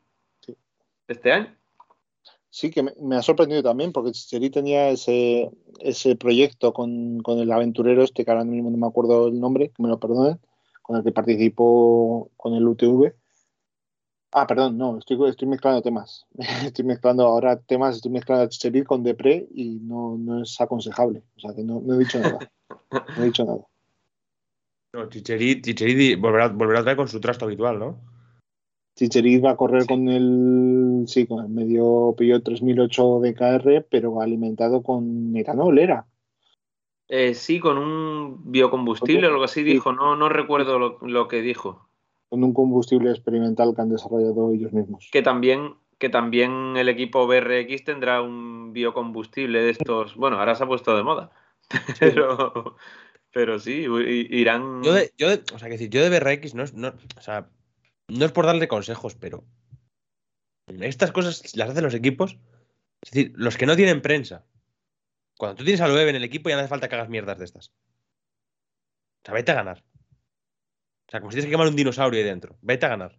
[1.08, 1.59] este año.
[2.52, 8.02] Sí, que me, ha sorprendido también, porque Chicheri tenía ese, ese proyecto con, el aventurero
[8.02, 10.40] este, que ahora mismo no me acuerdo el nombre, que me lo perdonen,
[10.82, 13.14] con el que participó con el UTV.
[14.32, 16.26] Ah, perdón, no, estoy, estoy mezclando temas.
[16.64, 21.22] estoy mezclando ahora temas, estoy mezclando a Chicheri con Depre y no, no es aconsejable.
[21.36, 22.38] O sea que no, he dicho nada.
[23.16, 23.64] No he dicho nada.
[24.92, 28.00] No, Chicheri, volverá, volverá a traer con su trasto habitual, ¿no?
[29.00, 34.20] Chicherit va a correr con el sí, con el medio Peugeot 3008 de KR, pero
[34.20, 36.06] alimentado con etanol, ¿era?
[37.08, 41.88] Eh, sí, con un biocombustible o algo así dijo, no, no recuerdo lo, que dijo.
[42.28, 45.08] Con un combustible experimental que han desarrollado ellos mismos.
[45.10, 50.14] Que también, que también el equipo BRX tendrá un biocombustible de estos.
[50.16, 51.30] Bueno, ahora se ha puesto de moda.
[52.00, 52.76] Pero,
[53.32, 53.86] pero sí,
[54.30, 54.82] irán.
[54.82, 57.48] Yo de, yo o sea, que decir, yo de BRX no, no o sea,
[58.10, 59.44] no es por darle consejos, pero
[60.80, 62.38] estas cosas las hacen los equipos.
[63.02, 64.44] Es decir, los que no tienen prensa.
[65.38, 67.38] Cuando tú tienes al web en el equipo ya no hace falta que hagas mierdas
[67.38, 67.68] de estas.
[67.68, 69.84] O sea, vete a ganar.
[71.08, 72.56] O sea, como si tienes que quemar un dinosaurio ahí dentro.
[72.60, 73.18] Vete a ganar.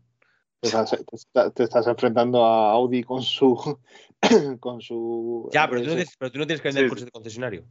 [0.62, 3.80] Te estás, enfrentando a Audi con su.
[4.60, 5.50] con su.
[5.52, 7.66] Ya, pero tú no tienes, pero tú no tienes que vender el coche de concesionario.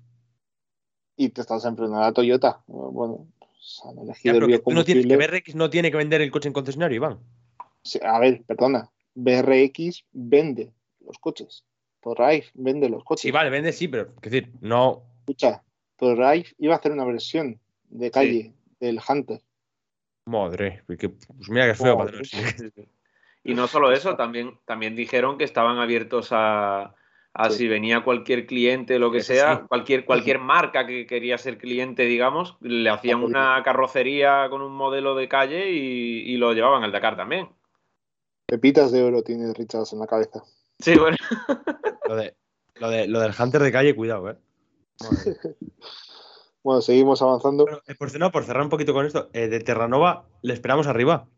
[1.16, 2.64] Y te estás enfrentando a Toyota.
[2.66, 3.29] Bueno,
[4.66, 7.18] no tienes, que BRX no tiene que vender el coche en concesionario, Iván.
[8.02, 8.90] a ver, perdona.
[9.14, 11.64] BRX vende los coches.
[12.00, 13.22] Torraif vende los coches.
[13.22, 15.02] Sí, vale, vende, sí, pero es decir, no.
[15.20, 15.62] Escucha,
[15.96, 19.42] Torraif iba a hacer una versión de calle del Hunter.
[20.24, 20.98] Madre, pues
[21.48, 22.06] mira que feo.
[23.44, 26.94] y no solo eso, también, también dijeron que estaban abiertos a,
[27.33, 32.57] Así venía cualquier cliente, lo que sea, cualquier, cualquier marca que quería ser cliente, digamos,
[32.61, 37.49] le hacían una carrocería con un modelo de calle y, lo llevaban al Dakar también.
[38.47, 40.43] Pepitas de oro tiene Richards en la cabeza.
[40.81, 41.16] Sí, bueno.
[42.09, 44.37] lo, de, lo, del Hunter de calle, cuidado, ¿eh?
[46.64, 47.64] bueno, seguimos avanzando.
[47.87, 51.28] Eh, por, no, por cerrar un poquito con esto, eh, de Terranova le esperamos arriba.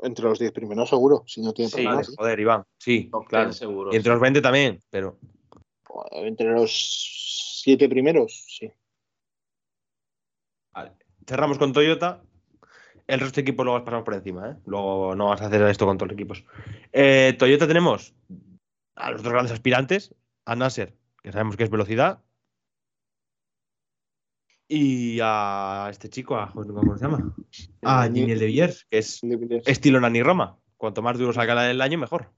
[0.00, 2.14] Entre los 10 primeros seguro, si no tiene sí, problemas.
[2.16, 3.52] Joder, Iván, sí, claro.
[3.52, 5.18] Seguro, y entre los 20 también, pero...
[6.10, 8.70] Entre los 7 primeros, sí.
[10.72, 10.92] Vale.
[11.26, 12.22] Cerramos con Toyota.
[13.06, 14.56] El resto de equipos luego pasamos por encima, ¿eh?
[14.66, 16.44] Luego no vas a hacer esto con todos los equipos.
[16.92, 18.14] Eh, Toyota tenemos
[18.96, 20.14] a los dos grandes aspirantes,
[20.46, 22.22] a Nasser, que sabemos que es velocidad,
[24.74, 27.34] y a este chico, a, ¿cómo se llama?
[27.82, 29.20] A Giniel de Villers, que es
[29.66, 30.58] estilo Nani Roma.
[30.76, 32.30] Cuanto más duro salga el año, mejor.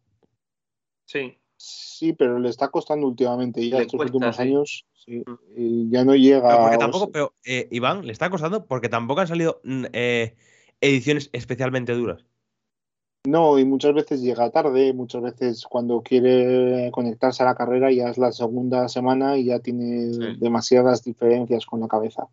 [1.07, 1.39] Sí.
[1.59, 4.84] Sí, pero le está costando últimamente ya estos últimos años.
[4.93, 5.24] Sí,
[5.57, 5.91] mm.
[5.91, 6.61] ya no llega.
[6.61, 10.37] porque tampoco, pero eh, Iván, le está costando porque tampoco han salido mm, eh,
[10.82, 12.26] ediciones especialmente duras.
[13.27, 18.09] No, y muchas veces llega tarde, muchas veces cuando quiere conectarse a la carrera ya
[18.09, 22.29] es la segunda semana y ya tiene demasiadas diferencias con la cabeza.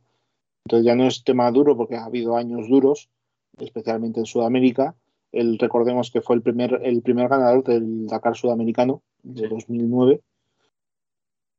[0.66, 3.10] Entonces ya no es tema duro porque ha habido años duros,
[3.58, 4.96] especialmente en Sudamérica.
[5.32, 10.22] El, recordemos que fue el primer, el primer ganador del Dakar sudamericano de 2009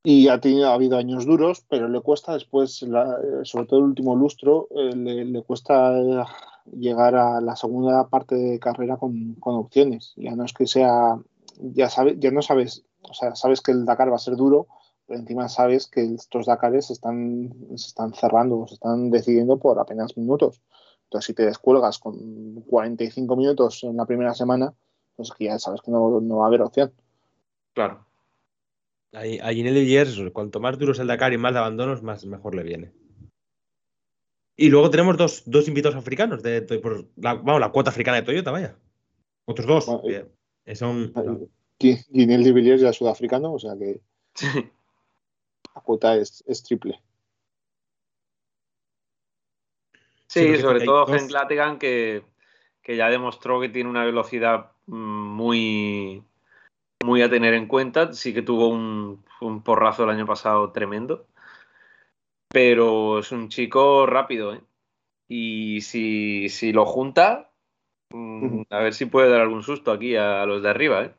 [0.05, 4.15] y ha, tenido, ha habido años duros, pero le cuesta después, sobre todo el último
[4.15, 6.27] lustro, eh, le, cuesta
[6.73, 10.13] llegar a la segunda parte de carrera con, opciones.
[10.17, 11.19] Ya no es que sea,
[11.59, 14.67] ya, sabes ya no sabes, o sea, sabes que el Dakar va a ser duro,
[15.07, 20.17] pero encima sabes que estos Dakares están, se están cerrando, se están decidiendo por apenas
[20.17, 20.63] minutos.
[21.05, 24.73] Entonces, si te descuelgas con 45 minutos en la primera semana,
[25.17, 26.93] pues que ya sabes que no, va a haber opción.
[27.73, 28.07] Claro.
[29.13, 32.57] Allí en el cuanto más duro es el Dakar y más de abandonos, más mejor
[32.57, 33.04] le viene.
[34.57, 38.23] Y luego tenemos dos, dos invitados africanos, de, por la, vamos, la cuota africana de
[38.23, 38.77] Toyota, vaya.
[39.47, 39.87] Otros dos.
[39.87, 40.29] Bueno,
[40.65, 41.13] eh, son.
[41.79, 44.01] Guinel de Villiers ya es sudafricano, o sea que.
[45.75, 47.01] la cuota es, es triple.
[50.29, 52.25] Sí, sobre todo Gen Latigan, que,
[52.83, 56.25] que ya demostró que tiene una velocidad mm, muy,
[57.05, 58.13] muy a tener en cuenta.
[58.13, 61.27] Sí que tuvo un, un porrazo el año pasado tremendo.
[62.55, 64.61] Pero es un chico rápido, ¿eh?
[65.27, 67.51] Y si, lo junta,
[68.11, 71.15] mm, a ver si puede dar algún susto aquí a, los de arriba, ¿eh?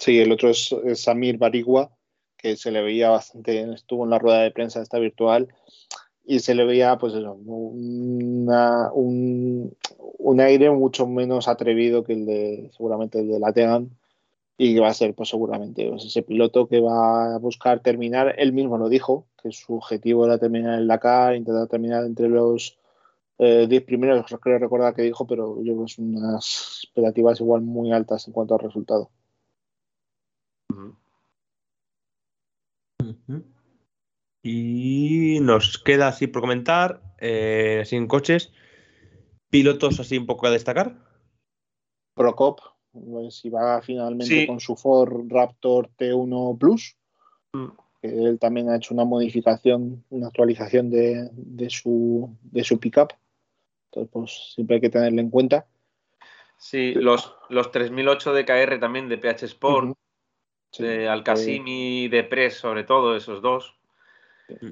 [0.00, 1.90] Sí, el otro es, Samir Barigua,
[2.36, 5.52] que se le veía bastante, estuvo en la rueda de prensa esta virtual
[6.24, 8.48] y se le veía pues eso, un,
[10.18, 13.90] un, aire mucho menos atrevido que el de seguramente el de Lategan
[14.56, 18.34] y que va a ser pues seguramente pues, ese piloto que va a buscar terminar,
[18.38, 22.78] él mismo lo dijo, que su objetivo era terminar en Dakar, intentar terminar entre los
[23.38, 27.62] 10 eh, primeros, creo recordar que dijo, pero yo creo que son unas expectativas igual
[27.62, 29.10] muy altas en cuanto al resultado.
[34.42, 38.52] Y nos queda así por comentar, eh, sin coches,
[39.50, 40.96] pilotos así un poco a destacar.
[42.14, 42.60] Procop,
[42.94, 46.96] pues, si va finalmente con su Ford Raptor T1 Plus,
[47.52, 47.66] mm.
[48.02, 51.30] él también ha hecho una modificación, una actualización de,
[51.68, 53.12] su, de su pickup.
[53.90, 55.66] Entonces, pues siempre hay que tenerlo en cuenta.
[56.56, 59.96] Sí, los, los 3008 de KR también de PH Sport,
[60.78, 63.74] de Alcasimi, de Press, sobre todo, esos dos.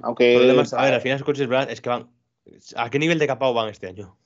[0.02, 0.36] Aunque.
[0.36, 2.10] a ver, al final esos coches es que van.
[2.76, 4.16] ¿A qué nivel de capao van este año?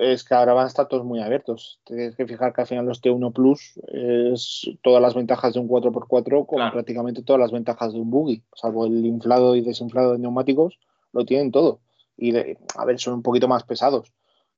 [0.00, 1.80] Es que ahora van a estar todos muy abiertos.
[1.84, 5.68] Tienes que fijar que al final los T1 Plus es todas las ventajas de un
[5.68, 10.18] 4x4 con prácticamente todas las ventajas de un buggy, salvo el inflado y desinflado de
[10.18, 10.78] neumáticos,
[11.12, 11.80] lo tienen todo.
[12.16, 14.12] Y a ver, son un poquito más pesados,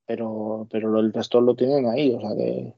[0.05, 2.73] pero, pero el resto lo tienen ahí, o sea que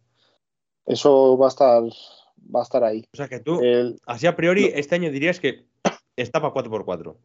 [0.85, 3.05] eso va a estar, va a estar ahí.
[3.13, 3.59] O sea que tú,
[4.05, 5.65] así a priori, este año dirías que
[6.15, 7.15] está para 4x4.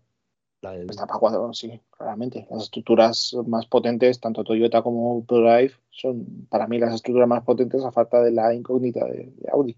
[0.62, 2.46] Está para cuatro, sí, claramente.
[2.48, 7.84] Las estructuras más potentes, tanto Toyota como ProDrive, son para mí las estructuras más potentes
[7.84, 9.76] a falta de la incógnita de, Audi.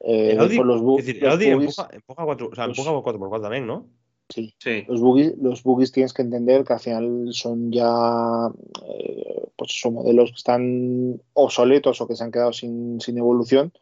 [0.00, 3.86] Eh, Audi, los, es decir, Audi empuja, empuja, cuatro, o sea, empuja 4x4 también, ¿no?
[4.30, 4.54] Sí.
[4.58, 4.84] sí.
[4.88, 8.48] Los, buggies, los buggies tienes que entender que al final son ya
[8.86, 13.74] eh, pues son modelos que están obsoletos o que se han quedado sin, sin evolución,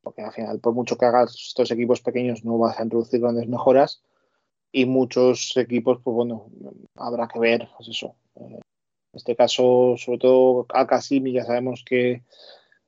[0.00, 3.46] porque al final, por mucho que hagas estos equipos pequeños, no vas a introducir grandes
[3.46, 4.02] mejoras
[4.72, 6.46] y muchos equipos, pues bueno,
[6.96, 8.14] habrá que ver, pues eso.
[8.34, 8.60] En
[9.12, 12.22] este caso, sobre todo Akasimi, ya sabemos que,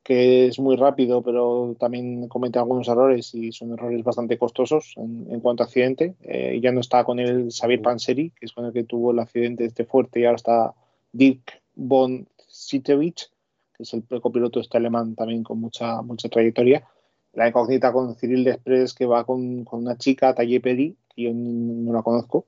[0.04, 5.62] es muy rápido, pero también comete algunos errores y son errores bastante costosos en, cuanto
[5.62, 6.14] a accidente.
[6.22, 9.18] Eh, ya no está con el Xavier Panseri, que es con el que tuvo el
[9.18, 10.74] accidente este fuerte, y ahora está
[11.12, 13.30] Dirk von Sitewich,
[13.76, 16.88] que es el copiloto este alemán también con mucha, mucha trayectoria.
[17.34, 21.92] La incógnita con Cyril Desprez, que va con, con una chica, Talle Peri, yo no
[21.92, 22.46] la conozco.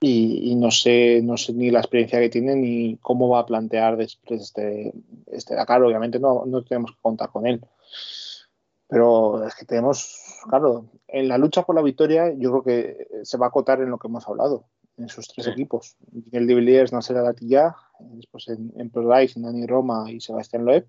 [0.00, 3.96] y, no sé no sé ni la experiencia que tiene ni cómo va a plantear
[3.96, 4.92] después este,
[5.26, 5.82] este Dakar.
[5.82, 7.60] Obviamente no, no tenemos que contar con él.
[8.88, 13.38] Pero es que tenemos, claro, en la lucha por la victoria yo creo que se
[13.38, 14.66] va a acotar en lo que hemos hablado,
[14.96, 15.96] en sus tres equipos.
[16.30, 20.86] El de Villiers, Nasser Alatilla, después en, en ProLife, Nani Roma y Sebastián Loeb.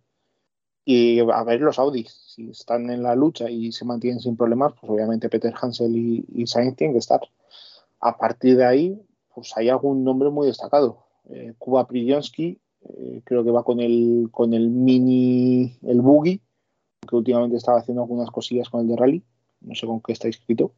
[0.90, 4.72] Y a ver los Audis, si están en la lucha y se mantienen sin problemas,
[4.80, 7.20] pues obviamente Peter Hansel y, y Sainz tienen que estar.
[8.00, 9.02] A partir de ahí,
[9.36, 11.04] pues hay algún nombre muy destacado.
[11.26, 16.40] Eh, Kuba Prijonsky, eh, creo que va con el, con el mini, el buggy,
[17.06, 19.24] que últimamente estaba haciendo algunas cosillas con el de rally.
[19.60, 20.72] No sé con qué está escrito.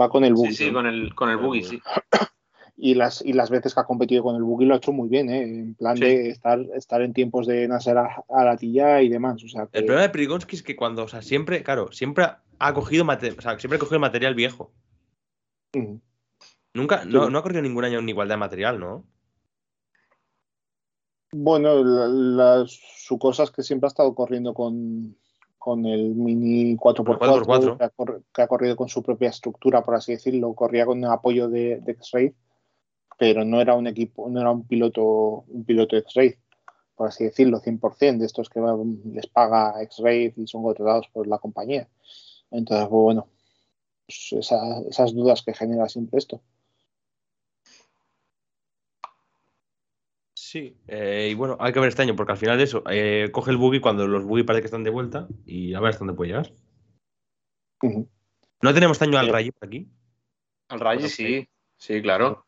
[0.00, 0.54] Va con el buggy.
[0.54, 1.82] Sí, sí, con el, con el buggy, sí.
[2.76, 5.08] y las, y las veces que ha competido con el buggy lo ha hecho muy
[5.08, 5.42] bien, ¿eh?
[5.42, 9.42] en plan de estar, estar en tiempos de Nasser a, la tilla y demás.
[9.44, 12.26] O sea, El problema de Prigonsky es que cuando, o sea, siempre, claro, siempre
[12.58, 14.72] ha cogido, o sea, siempre ha cogido material viejo.
[16.72, 19.04] Nunca, no, no, ha corrido ningún año en igualdad de material, ¿no?
[21.32, 25.16] Bueno, la, su cosa es que siempre ha estado corriendo con,
[25.58, 30.54] con el Mini 4x4, Que, ha, corrido con su propia estructura, por así decirlo.
[30.54, 32.34] Corría con apoyo de, de X-Ray
[33.18, 36.36] pero no era un equipo, no era un piloto, un piloto X-Ray,
[36.94, 38.60] por así decirlo, 100%, de estos que
[39.04, 41.88] les paga X-Ray y son controlados por la compañía.
[42.50, 43.28] Entonces, pues, bueno,
[44.06, 46.40] pues esas dudas que genera siempre esto.
[50.36, 53.28] Sí, eh, y bueno, hay que ver este año, porque al final de eso, eh,
[53.32, 56.04] coge el buggy cuando los buggy parece que están de vuelta y a ver hasta
[56.04, 56.52] dónde puede llegar.
[58.62, 59.88] ¿No tenemos este año al Rayi por aquí?
[60.68, 62.46] Al Rayi sí, sí, claro.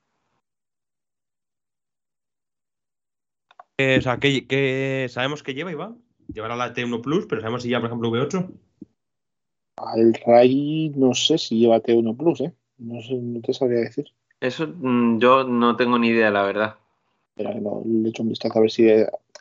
[3.79, 5.95] O sea, ¿qué, sabemos que lleva va?
[6.33, 8.51] Llevará la T1 Plus, pero sabemos si ya, por ejemplo, V8.
[9.77, 12.53] Al Ray no sé si lleva T1 Plus, ¿eh?
[12.79, 14.07] No, sé, no te sabría decir.
[14.41, 16.77] Eso mm, yo no tengo ni idea, la verdad.
[17.35, 18.89] Pero no, le echo un vistazo a ver si.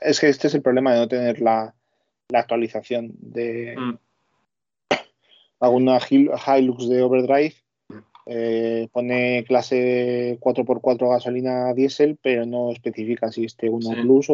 [0.01, 1.73] Es que este es el problema de no tener la,
[2.33, 3.75] actualización de.
[3.77, 3.97] Mm.
[5.59, 7.55] Alguna Hilux de Overdrive
[8.27, 14.31] eh, pone clase 4x4 gasolina diésel, pero no especifica si es T1 Plus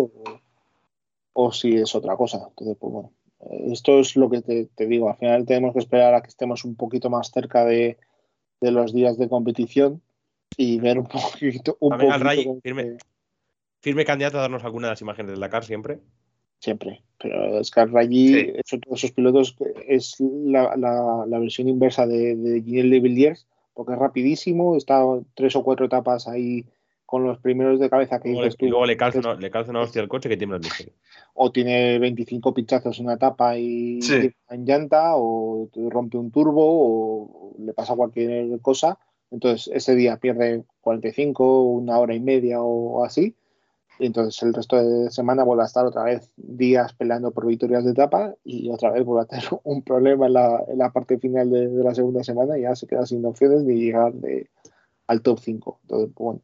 [1.33, 2.45] o, si es otra cosa.
[2.49, 3.11] Entonces, pues bueno,
[3.71, 5.09] esto es lo que te, digo.
[5.09, 7.97] Al final tenemos que esperar a que estemos un poquito más cerca de,
[8.61, 10.01] los días de competición
[10.55, 11.75] y ver un poquito.
[11.81, 11.99] Un
[12.61, 12.97] firme,
[13.81, 15.99] firme, candidato a darnos alguna de las imágenes del Dakar siempre.
[16.59, 19.55] Siempre, pero es que Rally, esos pilotos,
[19.87, 25.03] es la, versión inversa de, de Gilles de Villiers, porque es rapidísimo, está
[25.33, 26.65] tres o cuatro etapas ahí
[27.05, 29.81] con los primeros de cabeza que luego, y luego le calza, una, le calza una
[29.81, 30.61] hostia al coche que tiene el.
[31.33, 33.99] O tiene 25 pinchazos en una etapa y
[34.49, 38.97] en llanta, o rompe un turbo, o le pasa cualquier cosa.
[39.29, 43.35] Entonces ese día pierde 45, una hora y media o así
[44.05, 47.91] entonces el resto de semana vuelve a estar otra vez días peleando por victorias de
[47.91, 51.49] etapa y otra vez vuelve a tener un problema en la, en la parte final
[51.49, 54.49] de, la segunda semana y ya se queda sin opciones ni llegar de,
[55.07, 55.79] al top 5.
[55.83, 56.41] Entonces, pues bueno,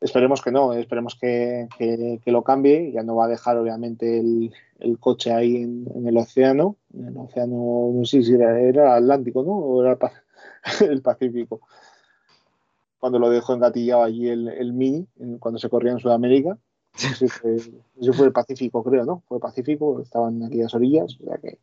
[0.00, 2.92] esperemos que no, esperemos que, que, lo cambie.
[2.92, 4.52] Ya no va a dejar obviamente el,
[5.00, 9.42] coche ahí en, en, el océano, en el océano, no sé si era, era Atlántico,
[9.42, 9.52] ¿no?
[9.52, 9.98] O era
[10.80, 11.60] el Pacífico
[12.98, 15.06] cuando lo dejó engatillado allí el, el Mini,
[15.40, 16.58] cuando se corría en Sudamérica.
[16.94, 19.22] Eso fue, el Pacífico, creo, ¿no?
[19.28, 21.58] Fue el Pacífico, estaban aquí las orillas, o sea que,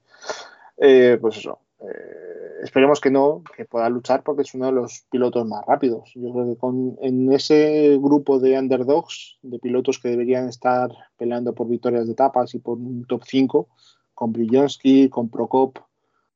[0.77, 1.59] eh, pues eso.
[1.81, 6.11] Eh, esperemos que no, que pueda luchar porque es uno de los pilotos más rápidos.
[6.15, 11.53] Yo creo que con, en ese grupo de underdogs, de pilotos que deberían estar peleando
[11.53, 13.67] por victorias de etapas y por un top 5,
[14.13, 15.79] con Brillonsky, con Prokop,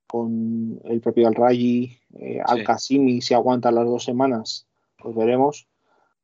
[0.08, 4.68] con el propio Al eh, Al Kasimi, si aguanta las dos semanas,
[5.02, 5.68] pues veremos.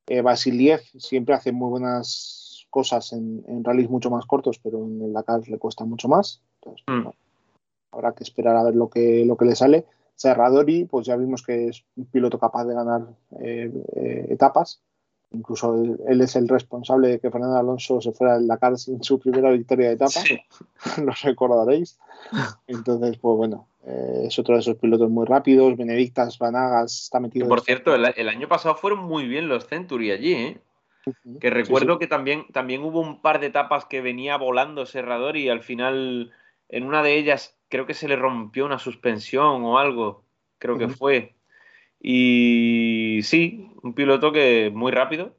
[0.08, 5.02] Eh, Vasiliev siempre hace muy buenas cosas en, en rallies mucho más cortos, pero en
[5.02, 6.42] el Dakar le cuesta mucho más.
[6.62, 7.10] Entonces, mm.
[7.92, 9.86] habrá que esperar a ver lo que, lo que le sale.
[10.16, 13.08] Serradori, pues ya vimos que es un piloto capaz de ganar
[13.40, 14.82] eh, eh, etapas.
[15.32, 19.20] Incluso él, es el responsable de que Fernando Alonso se fuera del Dakar sin su
[19.20, 20.12] primera victoria de etapa.
[20.12, 20.40] Sí.
[21.04, 21.98] Lo recordaréis.
[22.68, 25.78] Entonces, pues bueno, eh, es otro de esos pilotos muy rápidos.
[25.78, 27.48] Benedictas, Vanagas está metido.
[27.48, 30.58] por cierto, el, año pasado fueron muy bien los Century allí, ¿eh?
[31.40, 35.50] Que recuerdo que también, también hubo un par de etapas que venía volando Serrador y
[35.50, 36.32] al final,
[36.68, 40.24] en una de ellas, creo que se le rompió una suspensión o algo.
[40.58, 41.36] Creo que fue.
[42.02, 45.36] Y sí, un piloto que muy rápido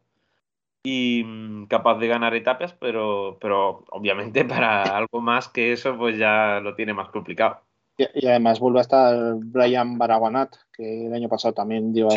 [0.85, 6.17] y mm, capaz de ganar etapas, pero, pero obviamente para algo más que eso, pues
[6.17, 7.66] ya lo tiene más complicado.
[7.97, 12.09] Y, además vuelve a estar Brian Baraguanat, que el año pasado también dio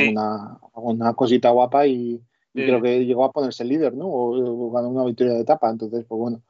[0.74, 2.22] una cosita guapa y,
[2.54, 4.08] creo que llegó a ponerse líder, ¿no?
[4.08, 5.70] O, ganó una victoria de etapa.
[5.70, 6.42] Entonces, pues bueno,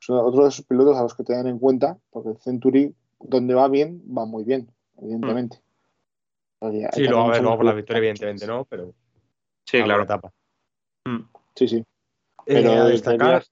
[0.00, 3.54] son otros de esos pilotos a los que tener en cuenta, porque el Century, donde
[3.54, 4.68] va bien, va muy bien,
[4.98, 5.60] evidentemente.
[6.60, 6.70] Mm.
[6.92, 8.64] sí, luego, a ver, luego por la victoria, evidentemente, ¿no?
[8.64, 8.92] Pero.
[9.66, 10.02] Sí, claro.
[10.02, 10.32] Etapa.
[11.04, 11.22] Mm.
[11.54, 11.76] Sí, sí.
[12.46, 12.86] Eh, Pero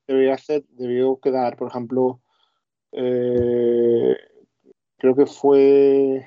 [0.07, 2.21] debería, hacer, debió quedar, por ejemplo,
[2.93, 4.17] eh,
[5.03, 6.25] creo que fue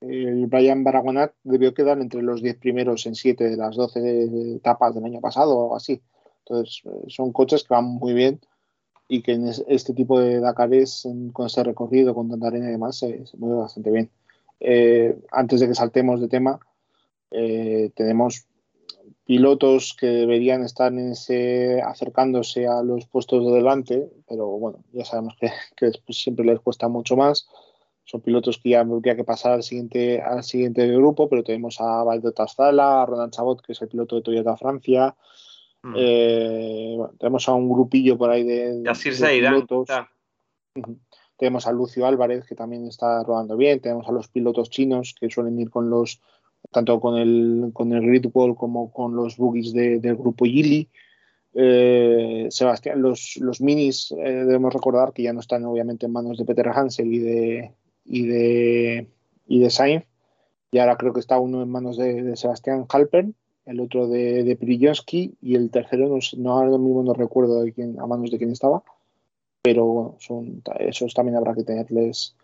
[0.00, 4.94] el Brian Baragonat debió quedar entre los 10 primeros en 7 de las 12 etapas
[4.94, 6.00] del año pasado o así.
[6.44, 8.40] Entonces, eh, son coches que van muy bien
[9.08, 12.96] y que en este tipo de Dakares, con ese recorrido, con tanta arena y demás,
[12.96, 14.08] se, mueve bastante bien.
[14.60, 16.60] Eh, antes de que saltemos de tema,
[17.32, 18.46] eh, tenemos
[19.24, 20.92] pilotos que deberían estar
[21.84, 26.86] acercándose a los puestos de delante, pero bueno, ya sabemos que, que siempre les cuesta
[26.86, 27.48] mucho más
[28.06, 32.04] son pilotos que ya habría que pasar al siguiente, al siguiente grupo, pero tenemos a
[32.04, 35.16] Valdo Tastala, a Ronan Chabot, que es el piloto de Toyota Francia.
[35.82, 35.94] Mm.
[35.96, 38.82] Eh, tenemos a un grupillo por ahí de,
[39.40, 39.88] pilotos.
[41.36, 43.80] Tenemos a Lucio Álvarez, que también está rodando bien.
[43.80, 46.20] Tenemos a los pilotos chinos, que suelen ir con los
[46.70, 50.88] tanto con el, con el Grid Wall como con los buggies del grupo Gili.
[51.54, 56.38] Eh, Sebastián, los, los minis eh, debemos recordar que ya no están obviamente en manos
[56.38, 57.72] de Peter Hansel y de,
[58.06, 59.08] y de,
[59.46, 60.04] y de Sainz.
[60.70, 63.34] Y ahora creo que está uno en manos de, Sebastián Halpern,
[63.64, 68.30] el otro de, de y el tercero, no, no, ahora mismo no recuerdo a manos
[68.30, 68.82] de quién estaba.
[69.62, 72.36] Pero bueno, son, esos también habrá que tenerles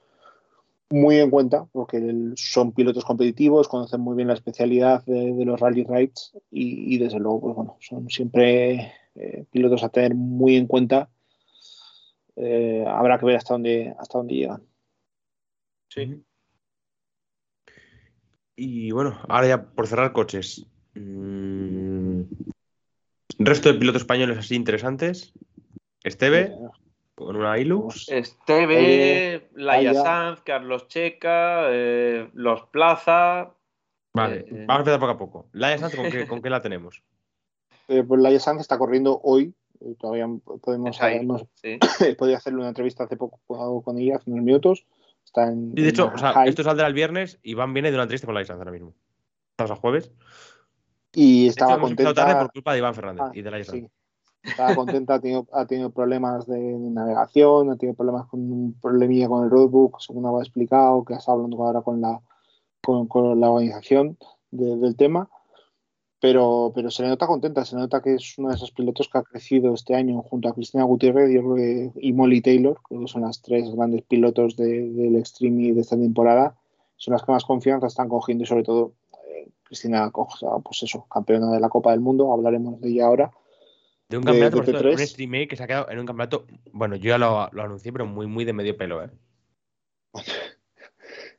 [0.92, 5.84] muy en cuenta porque son pilotos competitivos, conocen muy bien la especialidad de, los rally
[5.84, 11.08] rides y, desde luego, pues bueno, son siempre eh, pilotos a tener muy en cuenta.
[12.36, 14.62] Eh, habrá que ver hasta dónde, hasta dónde llegan.
[15.92, 16.24] Sí.
[18.56, 20.66] Y bueno, ahora ya por cerrar coches.
[20.94, 22.22] Mm,
[23.38, 25.34] resto de pilotos españoles así interesantes.
[26.02, 26.56] Esteve,
[27.14, 28.08] con una Hilux.
[28.08, 33.54] Esteve, Laia Sanz, Carlos Checa, eh, Los Plaza.
[34.14, 35.48] Vale, eh, vamos a empezar poco a poco.
[35.52, 37.02] Laia Sanz, ¿con qué, ¿con qué la tenemos?
[37.88, 39.52] Eh, pues Laia Sanz está corriendo hoy.
[39.98, 40.26] Todavía
[40.62, 40.96] podemos
[41.56, 41.78] sí.
[42.18, 43.40] podía hacerle una entrevista hace poco
[43.82, 44.86] con ella, hace unos minutos
[45.34, 46.12] de hecho,
[46.44, 48.94] esto saldrá el viernes y Van viene de una entrevista con la ahora mismo.
[49.52, 50.12] Estamos a jueves.
[51.14, 52.14] Y estaba contenta.
[52.14, 55.66] tarde por culpa de Iván Fernández ah, y de la Estaba contenta, ha tenido, ha
[55.66, 60.40] tenido, problemas de navegación, ha tenido problemas con un problemilla con el roadbook, según ha
[60.40, 62.20] explicado, que está hablando ahora con la,
[62.80, 63.06] con,
[63.40, 64.16] la organización
[64.50, 65.28] del tema
[66.22, 69.08] pero, pero se le nota contenta, se le nota que es uno de esos pilotos
[69.08, 71.32] que ha crecido este año junto a Cristina Gutiérrez
[71.96, 76.54] y Molly Taylor, que son las tres grandes pilotos del Extreme de esta temporada,
[76.94, 78.92] son las que más confianza están cogiendo y sobre todo
[79.34, 83.32] eh, Cristina, pues eso, campeona de la Copa del Mundo, hablaremos de ella ahora.
[84.08, 87.08] De un campeonato, de, un Extreme que se ha quedado en un campeonato, bueno, yo
[87.08, 89.10] ya lo, lo anuncié, pero muy, muy de medio pelo, ¿eh?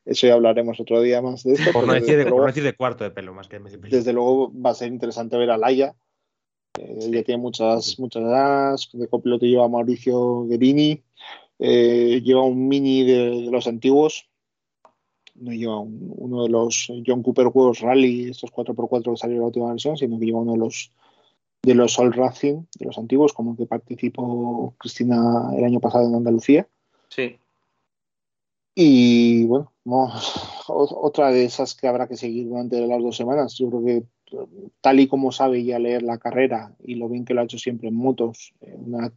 [0.06, 1.72] Eso ya hablaremos otro día más de esto.
[1.72, 3.96] Por no, decir de, cuarto de pelo, más que de pelo.
[3.96, 5.96] Desde luego va a ser interesante ver a Laia.
[6.78, 8.90] Ella tiene muchas, muchas edades.
[8.94, 11.04] De copiloto lleva a Mauricio Guerini.
[11.60, 14.28] Eh, lleva un mini de, los antiguos.
[15.36, 19.48] No lleva uno de los John Cooper World Rally, estos 4x4 que salió en la
[19.48, 20.92] última versión, sino que lleva uno de los
[21.64, 26.16] de los All Racing, de los antiguos, como que participó Cristina el año pasado en
[26.16, 26.68] Andalucía.
[27.08, 27.38] Sí.
[28.76, 29.72] Y bueno,
[30.68, 33.56] otra de esas que habrá que seguir durante las dos semanas.
[33.58, 34.04] Yo creo que
[34.82, 37.58] tal y como sabe ya leer la carrera y lo bien que lo ha hecho
[37.58, 39.12] siempre en motos, eh, una,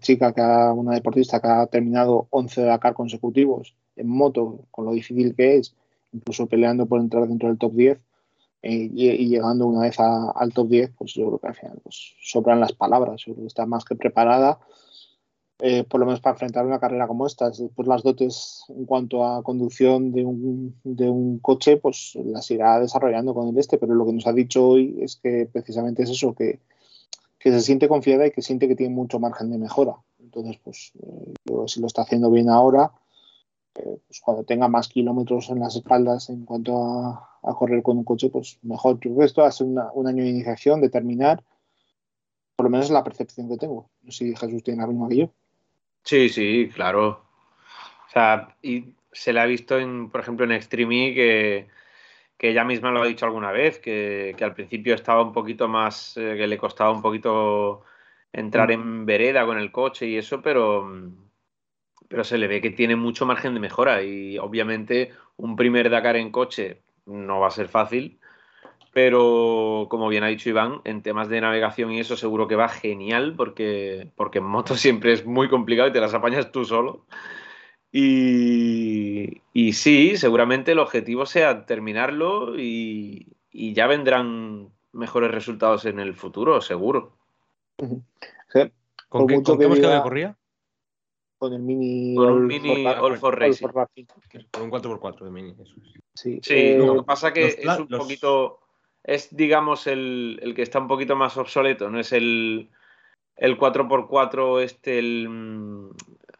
[0.00, 5.34] chica, que una deportista que ha terminado 11 Dakar consecutivos en moto, con lo difícil
[5.34, 5.74] que es,
[6.12, 7.98] incluso peleando por entrar dentro del top 10
[8.62, 12.14] eh, y, llegando una vez al top 10, pues yo creo que al final pues,
[12.20, 14.58] sobran las palabras, yo creo que está más que preparada
[15.58, 17.50] eh, por lo menos para enfrentar una carrera como esta.
[17.50, 22.78] Después las dotes en cuanto a conducción de un, de un coche, pues las irá
[22.78, 26.10] desarrollando con el este, pero lo que nos ha dicho hoy es que precisamente es
[26.10, 26.60] eso, que,
[27.38, 29.96] que se siente confiada y que siente que tiene mucho margen de mejora.
[30.18, 31.34] Entonces, pues eh,
[31.66, 32.92] si lo está haciendo bien ahora,
[33.76, 38.04] eh, pues cuando tenga más kilómetros en las espaldas en cuanto a, correr con un
[38.04, 38.96] coche, pues mejor.
[38.96, 41.44] Yo creo que esto va a ser un año de iniciación, de terminar.
[42.56, 43.88] Por lo menos es la percepción que tengo.
[44.02, 45.32] No sé si Jesús tiene la misma que yo.
[46.06, 47.24] Sí, sí, claro.
[48.06, 51.66] O sea, y se le ha visto, en, por ejemplo, en Extreme que,
[52.38, 56.16] que ella misma lo ha dicho alguna vez, que, al principio estaba un poquito más,
[56.16, 57.82] eh, que le costaba un poquito
[58.32, 58.72] entrar mm.
[58.72, 60.88] en vereda con el coche y eso, pero,
[62.08, 66.16] pero se le ve que tiene mucho margen de mejora y obviamente un primer Dakar
[66.16, 68.20] en coche no va a ser fácil,
[68.96, 72.70] pero como bien ha dicho Iván, en temas de navegación y eso seguro que va
[72.70, 77.04] genial porque, porque en moto siempre es muy complicado y te las apañas tú solo.
[77.92, 86.00] Y, y sí, seguramente el objetivo sea terminarlo y, y ya vendrán mejores resultados en
[86.00, 87.18] el futuro, seguro.
[87.76, 90.38] ¿Con, qué, ¿con qué que corría?
[91.36, 93.66] Con el Mini Con un Mini All for, Racing.
[93.66, 95.74] Con un 4x4 de Mini, eso
[96.14, 98.60] Sí, sí eh, lo que pasa que es un poquito.
[99.06, 102.70] Es, digamos, el, el, que está un poquito más obsoleto, no es el,
[103.36, 105.28] el 4x4, este, el.
[105.28, 105.90] Mm,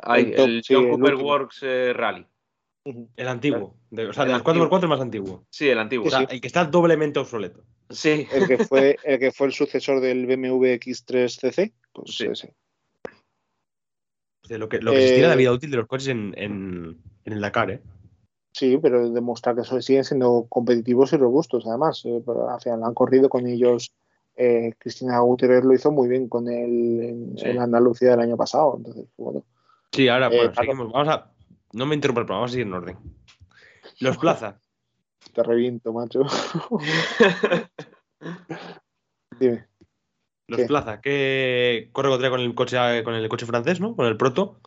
[0.00, 2.26] ay, el, John Cooper Works eh, Rally.
[3.16, 3.76] El antiguo.
[3.92, 5.46] o sea, el, 4x4 es más antiguo.
[5.48, 6.08] Sí, el antiguo.
[6.08, 7.62] O sea, el que está doblemente obsoleto.
[7.88, 8.26] Sí.
[8.32, 11.72] El que fue el, que fue el sucesor del BMW X3 CC.
[11.92, 12.26] Pues sí.
[12.26, 12.52] ese.
[14.48, 16.34] De lo que, lo que se tira la eh, vida útil de los coches en,
[16.36, 17.80] en, en, el Dakar, ¿eh?
[18.56, 22.02] Sí, pero demostrar que siguen siendo competitivos y robustos, además.
[22.06, 23.92] Eh, al final han corrido con ellos.
[24.34, 28.78] Eh, Cristina Gutiérrez lo hizo muy bien con él en, en, Andalucía del año pasado.
[28.78, 29.44] Entonces, bueno.
[29.92, 30.90] Sí, ahora, bueno, seguimos.
[30.90, 31.30] Vamos a,
[31.74, 32.98] no me interrumpa el programa, vamos a seguir en orden.
[34.00, 34.58] Los Plaza.
[35.34, 36.22] Te reviento, macho.
[39.38, 39.66] Dime.
[40.48, 43.94] Los Plaza, ¿qué corre con el coche con el coche francés, ¿no?
[43.94, 44.60] Con el Proto.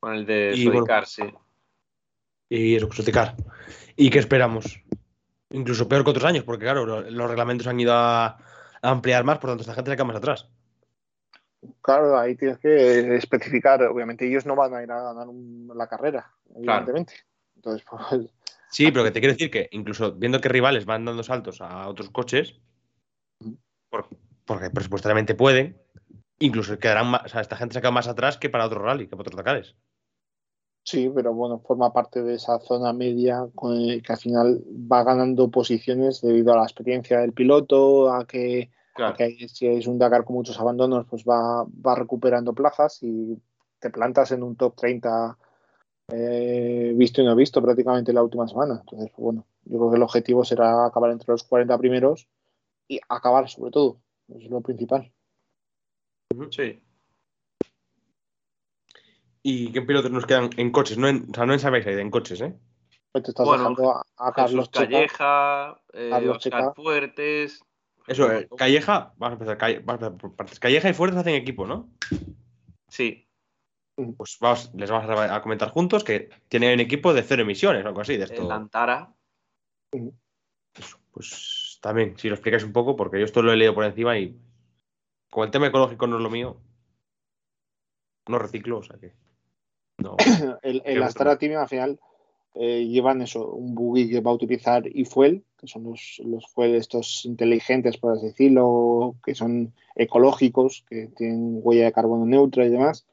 [0.00, 1.22] Con el de Sodicar, sí.
[2.54, 3.34] Y eso, Sodicar.
[3.96, 4.78] ¿Y qué esperamos?
[5.48, 8.36] Incluso peor que otros años, porque claro, los reglamentos han ido a,
[8.82, 10.50] ampliar más, por tanto, esta gente se queda más atrás.
[11.80, 13.82] Claro, ahí tienes que especificar.
[13.84, 15.28] Obviamente, ellos no van a ir a ganar
[15.74, 17.14] la carrera, evidentemente.
[17.56, 18.30] Entonces, pues,
[18.70, 21.88] Sí, pero que te quiero decir que incluso viendo que rivales van dando saltos a
[21.88, 22.60] otros coches,
[24.44, 25.80] porque presupuestariamente pueden,
[26.38, 29.06] incluso quedarán más, o sea, esta gente se queda más atrás que para otro rally,
[29.06, 29.74] que para otros Dakares.
[30.84, 36.20] Sí, pero bueno, forma parte de esa zona media que al final va ganando posiciones
[36.20, 39.16] debido a la experiencia del piloto, a que Claro.
[39.48, 43.40] si es un Dakar con muchos abandonos, pues va, va recuperando plazas y
[43.78, 45.38] te plantas en un top 30
[46.08, 48.80] eh, visto y no visto prácticamente la última semana.
[48.80, 52.28] Entonces, pues bueno, yo creo que el objetivo será acabar entre los 40 primeros
[52.86, 53.98] y acabar sobre todo.
[54.28, 55.10] Eso es lo principal.
[56.50, 56.80] Sí.
[59.42, 60.98] ¿Y qué pilotos nos quedan en coches?
[60.98, 62.56] No en, o sea, no en en coches, ¿eh?
[63.10, 67.62] Pues te estás dejando a, Carlos Calleja, eh, Oscar Fuertes,
[68.06, 70.58] eso, eh, Calleja, vamos a empezar, vamos a por partes.
[70.58, 71.90] Calleja y Fuertes hacen equipo, ¿no?
[72.88, 73.28] Sí.
[73.94, 77.88] Pues vamos, les vamos a, comentar juntos que tienen un equipo de cero emisiones o
[77.88, 78.16] algo así.
[78.16, 78.42] De esto.
[78.42, 79.14] El Antara.
[79.90, 83.84] Pues, pues, también, si lo explicáis un poco, porque yo esto lo he leído por
[83.84, 84.36] encima y
[85.30, 86.60] como el tema ecológico no es lo mío,
[88.28, 89.12] no reciclo, o sea que.
[89.98, 90.16] No,
[90.62, 92.00] el, el Astara Team al final
[92.54, 96.74] eh, llevan eso, un buggy que va a utilizar iFuel, que son los, los fuel
[96.74, 102.70] estos inteligentes, por así decirlo, que son ecológicos, que tienen huella de carbono neutra y
[102.70, 103.06] demás.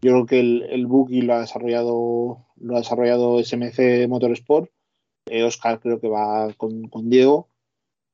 [0.00, 4.70] Yo creo que el, el buggy lo ha desarrollado, lo ha desarrollado SMC Motorsport.
[5.26, 7.48] Eh, Oscar creo que va con, con Diego.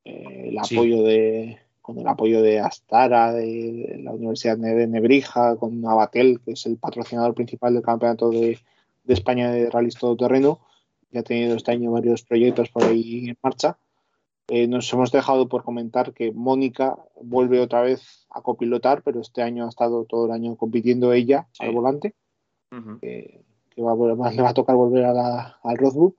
[0.04, 1.59] Eh, el apoyo de
[1.89, 6.76] con el apoyo de Astara, de, la Universidad de Nebrija, con Abatel, que es el
[6.76, 8.59] patrocinador principal del campeonato de,
[9.05, 10.61] de España de rallies todoterreno.
[11.11, 13.78] Ya ha tenido este año varios proyectos por ahí en marcha.
[14.49, 19.41] Eh, nos hemos dejado por comentar que Mónica vuelve otra vez a copilotar, pero este
[19.41, 22.14] año ha estado todo el año compitiendo ella al volante.
[22.68, 23.95] que va
[24.30, 26.14] le va a tocar volver a al roadbook.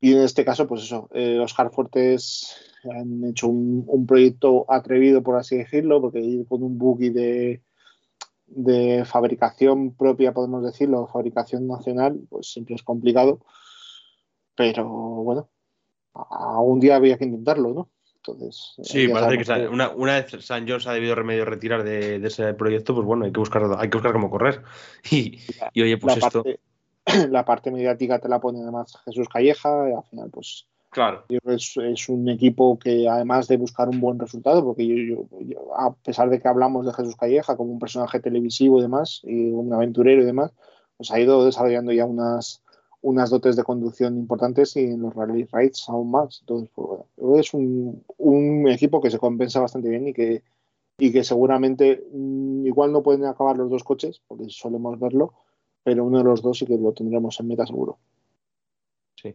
[0.00, 5.22] Y en este caso, pues eso, eh, los Hardfortes han hecho un, un, proyecto atrevido,
[5.22, 7.62] por así decirlo, porque ir con un buggy de,
[8.46, 13.40] de fabricación propia, podemos decirlo, fabricación nacional, pues siempre es complicado.
[14.54, 15.50] Pero bueno,
[16.30, 17.90] algún día había que intentarlo, ¿no?
[18.16, 22.18] Entonces, sí, parece que, Una, una, vez San John se ha debido remedio retirar de,
[22.18, 24.62] de, ese proyecto, pues bueno, hay que buscar, hay que buscar cómo correr.
[25.10, 25.40] Y,
[25.74, 26.42] y oye, pues la esto.
[26.42, 26.60] Parte,
[27.30, 31.24] la parte mediática te la pone además Jesús Calleja, y al final, pues Claro.
[31.28, 35.92] Es, es, un equipo que además de buscar un buen resultado, porque yo, yo, a
[35.92, 39.72] pesar de que hablamos de Jesús Calleja como un personaje televisivo y demás, y un
[39.72, 40.52] aventurero y demás,
[40.96, 42.62] pues ha ido desarrollando ya unas,
[43.02, 46.38] unas dotes de conducción importantes y en los rally rides aún más.
[46.42, 47.00] Entonces, pues,
[47.40, 50.44] es un, un, equipo que se compensa bastante bien y que,
[50.96, 55.34] y que seguramente mm, igual no pueden acabar los dos coches, porque solemos verlo,
[55.82, 57.98] pero uno de los dos sí que lo tendremos en meta seguro.
[59.16, 59.34] Sí.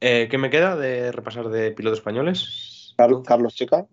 [0.00, 2.94] Eh, ¿Qué me queda de repasar de pilotos españoles?
[2.96, 3.86] Carlos Checa.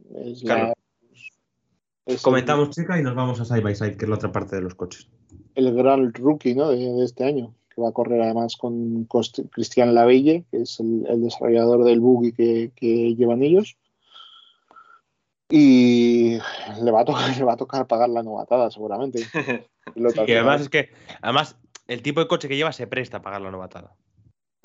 [2.21, 4.61] Comentamos Checa y nos vamos a Side by Side, que es la otra parte de
[4.61, 5.09] los coches.
[5.55, 6.69] el gran rookie ¿no?
[6.69, 9.07] de, este año, que va a correr además con,
[9.51, 13.77] Cristian Lavelle, que es el, desarrollador del buggy que, que, llevan ellos.
[15.49, 16.39] Y
[16.81, 19.19] le va, a tocar, le va a tocar pagar la novatada, seguramente.
[19.95, 20.89] y además es que,
[21.21, 23.95] además, el tipo de coche que lleva se presta a pagar la novatada.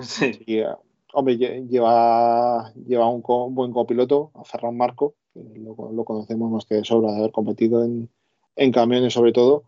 [0.01, 0.45] Sí.
[1.13, 3.21] Hombre, lleva, lleva un,
[3.55, 7.83] buen copiloto, a Ferran Marco, que lo, conocemos más que de sobra de haber competido
[7.83, 8.09] en,
[8.55, 9.63] en camiones sobre todo.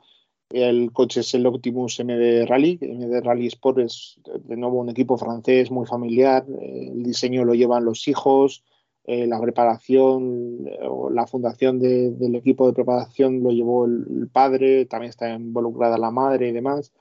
[0.51, 2.77] El coche es el Optimus MD Rally.
[2.81, 6.45] MD Rally Sport es de nuevo un equipo francés muy familiar.
[6.59, 8.63] El diseño lo llevan los hijos.
[9.05, 14.85] Eh, la preparación o la fundación del equipo de preparación lo llevó el, padre.
[14.85, 16.91] También está involucrada la madre y demás.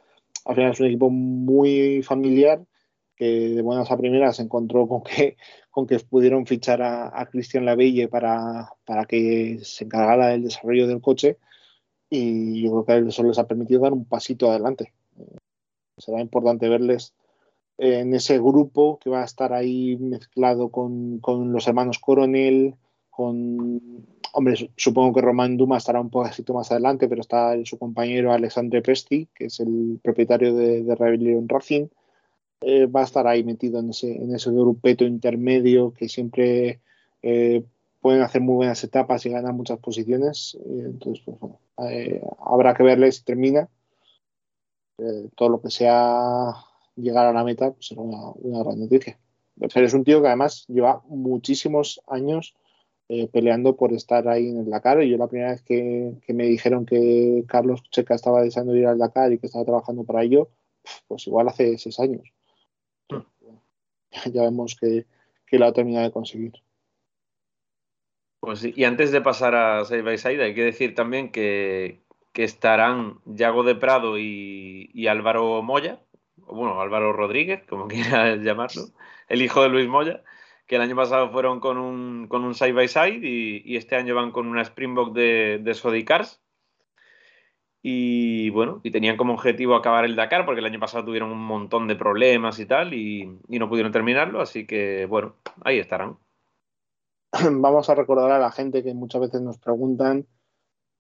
[0.45, 2.65] Al final es un equipo muy familiar
[3.21, 5.37] que de buenas a primeras se encontró con que,
[5.71, 10.87] con que pudieron fichar a, a Christian Lavelle para, para que se encargara del desarrollo
[10.87, 11.37] del coche
[12.09, 14.95] y yo creo que eso les ha permitido dar un pasito adelante.
[15.99, 17.13] será importante verles
[17.77, 21.21] en ese grupo que va a estar ahí mezclado con,
[21.53, 22.75] los hermanos Coronel,
[23.11, 28.33] con, hombre, supongo que Román Duma estará un poquito más adelante, pero está su compañero
[28.33, 31.89] Alexandre Pesti, que es el propietario de, de Rebellion Racing,
[32.61, 36.81] eh, va a estar ahí metido en ese, en ese grupeto intermedio que siempre
[37.23, 37.65] eh,
[38.01, 40.59] pueden hacer muy buenas etapas y ganar muchas posiciones.
[40.65, 43.69] entonces, pues, bueno, eh, habrá que verle si termina.
[44.99, 46.55] Eh, todo lo que sea
[46.97, 49.19] llegar a la meta pues será una, gran noticia.
[49.59, 52.55] Pero es un tío que además lleva muchísimos años
[53.09, 55.03] eh, peleando por estar ahí en el Dakar.
[55.03, 58.99] Y yo la primera vez que, me dijeron que Carlos Checa estaba deseando ir al
[58.99, 60.49] Dakar y que estaba trabajando para ello,
[61.09, 62.33] pues igual hace seis años.
[64.33, 65.07] Ya vemos que,
[65.47, 66.53] que lo ha terminado de conseguir.
[68.41, 72.01] Pues y antes de pasar a Side by Side, hay que decir también que,
[72.35, 76.01] estarán Yago de Prado y, Álvaro Moya,
[76.47, 78.85] o bueno, Álvaro Rodríguez, como quieras llamarlo,
[79.29, 80.23] el hijo de Luis Moya,
[80.67, 84.15] que el año pasado fueron con un, con un Side by Side y, este año
[84.15, 86.41] van con una Springbok de, de Sodicars.
[87.83, 91.43] Y bueno, y tenían como objetivo acabar el Dakar, porque el año pasado tuvieron un
[91.43, 96.17] montón de problemas y tal, y no pudieron terminarlo, así que bueno, ahí estarán.
[97.61, 100.27] vamos a recordar a la gente que muchas veces nos preguntan,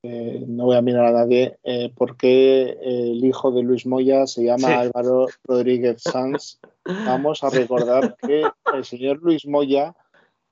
[0.02, 4.26] eh, no voy a mirar a nadie, eh, por qué el hijo de Luis Moya
[4.26, 6.58] se llama Álvaro Rodríguez Sanz.
[7.06, 9.94] Vamos a recordar que el señor Luis Moya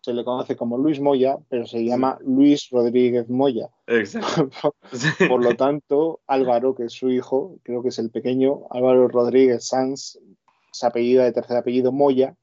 [0.08, 3.68] se le conoce como Luis Moya, pero se llama Luis Rodríguez Moya.
[3.86, 4.72] Exacto.
[5.28, 9.68] Por lo tanto, Álvaro, que es su hijo, creo que es el pequeño, Álvaro Rodríguez
[9.68, 10.18] Sanz,
[10.72, 12.34] se apellida de tercer apellido Moya,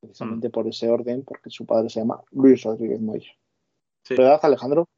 [0.00, 0.50] precisamente mm.
[0.50, 3.30] por ese orden, porque su padre se llama Luis Rodríguez Moya.
[4.08, 4.88] ¿Verdad, Alejandro?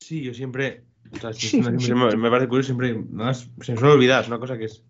[0.00, 0.82] Sí, yo siempre.
[1.12, 2.92] me, parece curioso, siempre.
[3.60, 4.84] se me suele olvidar, es una cosa que es.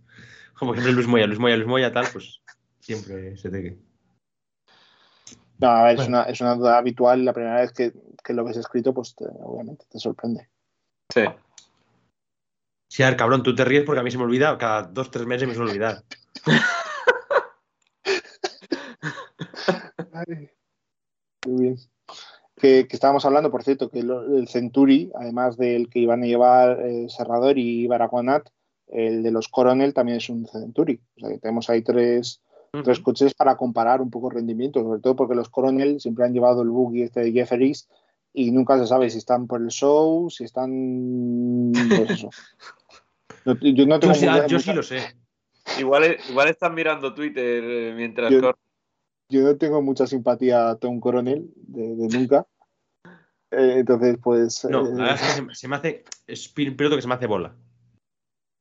[0.58, 2.40] Como siempre Luis Moya, Luis Moya, Luis Moya, tal, pues
[2.80, 3.87] siempre se te.
[5.58, 7.24] No, a ver, es, una, es una duda habitual.
[7.24, 10.48] La primera vez que, que lo ves escrito, pues obviamente te sorprende.
[11.12, 11.22] Sí.
[12.88, 15.10] Sí, a ver, cabrón, tú te ríes porque a mí se me olvida, cada dos,
[15.10, 16.02] tres meses me suele olvidar.
[21.46, 21.76] muy bien.
[22.56, 27.06] Que, estábamos hablando, por cierto, que el Centuri, además del que iban a llevar eh,
[27.08, 28.48] Serrador y Baraconat,
[28.88, 31.00] el de los Coronel también es un Centuri.
[31.16, 32.40] O sea que tenemos ahí tres,
[32.84, 36.62] tres coches para comparar un poco rendimiento, sobre todo porque los Coronel siempre han llevado
[36.62, 37.88] el buggy este de Jefferies
[38.32, 41.72] y nunca se sabe si están por el show, si están.
[41.72, 42.30] Pues eso.
[43.62, 44.14] yo, no tengo
[44.46, 45.16] yo, sí lo sé.
[45.78, 48.32] Igual, igual están mirando Twitter eh, mientras
[49.30, 52.46] yo no tengo mucha simpatía a Tom Coronel, de, nunca.
[53.50, 54.64] Eh, entonces, pues.
[54.64, 55.16] No, eh,
[55.52, 56.04] se, me hace.
[56.26, 57.54] Es un piloto que se me hace bola.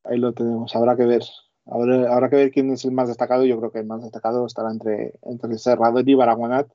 [0.03, 1.23] Ahí lo tenemos, habrá que ver.
[1.69, 3.45] Habrá, que ver quién es el más destacado.
[3.45, 6.71] Yo creo que el más destacado estará entre, entre Serrador y Baraguanat,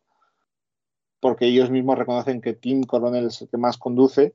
[1.21, 4.35] porque ellos mismos reconocen que Tim Coronel es el que más conduce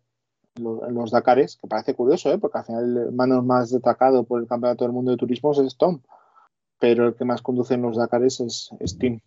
[0.56, 2.38] en los, Dakares, que parece curioso, ¿eh?
[2.40, 5.78] porque al final el mano más destacado por el Campeonato del Mundo de Turismos es
[5.78, 6.02] Tom,
[6.80, 9.20] pero el que más conduce en los Dakares es, es Tim.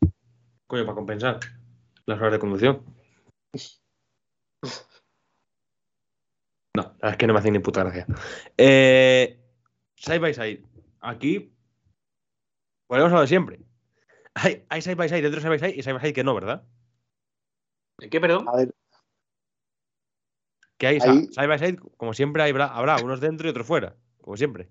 [0.66, 1.39] Coño, para compensar
[2.07, 2.82] las horas de conducción.
[6.77, 8.07] No, la verdad es que no me hace ni puta gracia.
[8.57, 9.40] Eh,
[9.97, 10.62] side by side.
[11.01, 11.52] Aquí
[12.89, 13.60] volvemos a lo de siempre.
[14.35, 16.24] Hay, hay side by side dentro de side by side y side by side que
[16.24, 16.62] no, ¿verdad?
[18.10, 18.48] ¿Qué, perdón?
[18.48, 18.74] A ver.
[20.78, 24.36] Que hay side by side, como siempre, habrá, habrá unos dentro y otros fuera, como
[24.36, 24.68] siempre.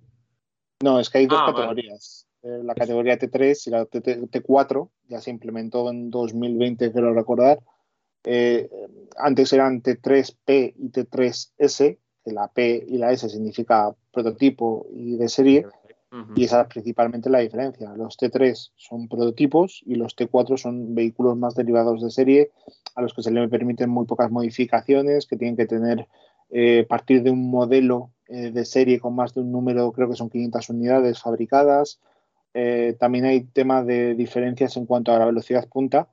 [0.81, 2.27] No, es que hay dos ah, categorías.
[2.41, 7.59] Eh, la categoría T3 y la T 4 ya se implementó en 2020, quiero recordar.
[8.23, 8.69] Eh,
[9.17, 15.17] antes eran T3P y T3S, que que la P y la S significa prototipo y
[15.17, 15.65] de serie,
[16.35, 17.93] y esa es principalmente la diferencia.
[17.95, 22.51] Los T3 son prototipos y los T4 son vehículos más derivados de serie
[22.95, 26.07] a los que se le permiten muy pocas modificaciones, que tienen que tener
[26.49, 30.15] eh, partir de un modelo eh, de serie con más de un número, creo que
[30.15, 31.99] son 500 unidades fabricadas.
[32.55, 36.07] Eh, también hay tema de diferencias en cuanto a la velocidad punta.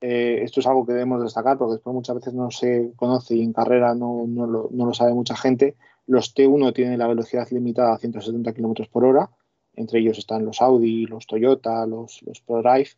[0.00, 3.52] esto es algo que debemos destacar porque después muchas veces no se conoce y en
[3.52, 5.76] carrera no, no, no lo sabe mucha gente.
[6.06, 9.30] Los T1 tienen la velocidad limitada a 170 km por hora.
[9.74, 12.90] Entre ellos están los Audi, los Toyota, los, ProDrive,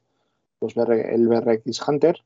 [0.60, 2.18] los el BRX Hunter.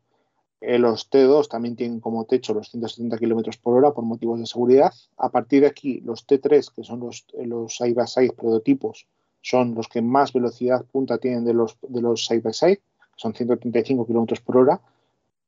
[0.62, 4.47] Eh, los T2 también tienen como techo los 170 km por hora por motivos de
[4.47, 4.93] seguridad.
[5.16, 7.27] A partir de aquí, los T3, que son los,
[7.74, 9.07] side by side prototipos,
[9.43, 13.16] son los que más velocidad punta tienen de los, de los side by side, que
[13.16, 14.81] son 135 km por hora.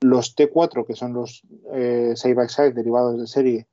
[0.00, 1.42] Los T4, que son los
[2.14, 3.66] side by side derivados de serie,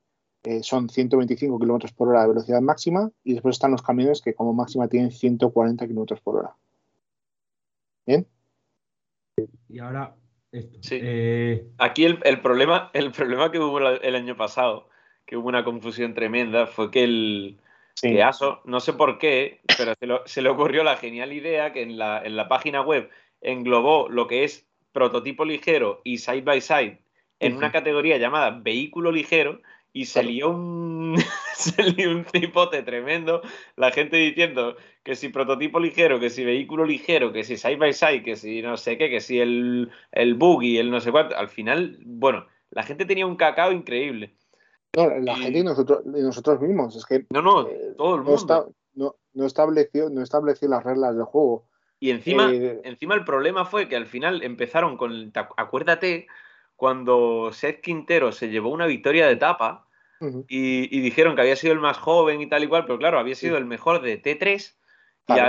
[0.43, 4.33] eh, son 125 km por hora de velocidad máxima y después están los camiones que
[4.33, 6.55] como máxima tienen 140 km por hora.
[8.05, 8.27] ¿Bien?
[9.67, 10.15] Y ahora
[10.51, 10.79] esto.
[10.91, 14.89] Eh, Aquí el, problema, el problema que hubo el año pasado,
[15.25, 17.59] que hubo una confusión tremenda, fue que el
[18.23, 19.93] ASO, no sé por qué, pero
[20.25, 23.09] se, le ocurrió la genial idea que en la, en la página web
[23.41, 27.01] englobó lo que es prototipo ligero y side by side
[27.39, 29.61] en una categoría llamada vehículo ligero
[29.93, 31.15] y se lió un,
[32.09, 33.41] un cipote tremendo,
[33.75, 37.93] la gente diciendo que si prototipo ligero, que si vehículo ligero, que si side by
[37.93, 41.35] side, que si no sé qué, que si el, el buggy, el no sé cuánto,
[41.35, 44.35] al final, bueno, la gente tenía un cacao increíble.
[44.95, 47.25] No, la gente y nosotros, nosotros mismos, es que...
[47.29, 48.73] No, no, eh, todo el mundo.
[48.95, 51.65] No, no, estableció, no estableció las reglas del juego.
[51.99, 56.27] Y encima, eh, encima el problema fue que al final empezaron con, acuérdate,
[56.79, 59.85] cuando Seth Quintero se llevó una victoria de etapa
[60.47, 63.35] y, dijeron que había sido el más joven y tal y cual, pero claro, había
[63.35, 64.75] sido el mejor de T3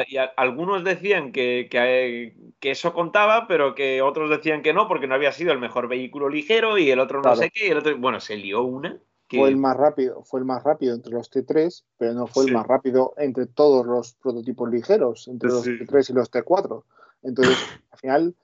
[0.09, 5.15] y, algunos decían que, que, eso contaba, pero que otros decían que no, porque no
[5.15, 7.97] había sido el mejor vehículo ligero y el otro no sé qué, y el otro,
[7.97, 8.99] bueno, se lió una.
[9.29, 12.53] Fue el más rápido, fue el más rápido entre los T3, pero no fue el
[12.53, 16.83] más rápido entre todos los prototipos ligeros, entre los T3 y los T4.
[17.23, 17.57] Entonces,
[17.93, 18.35] al final,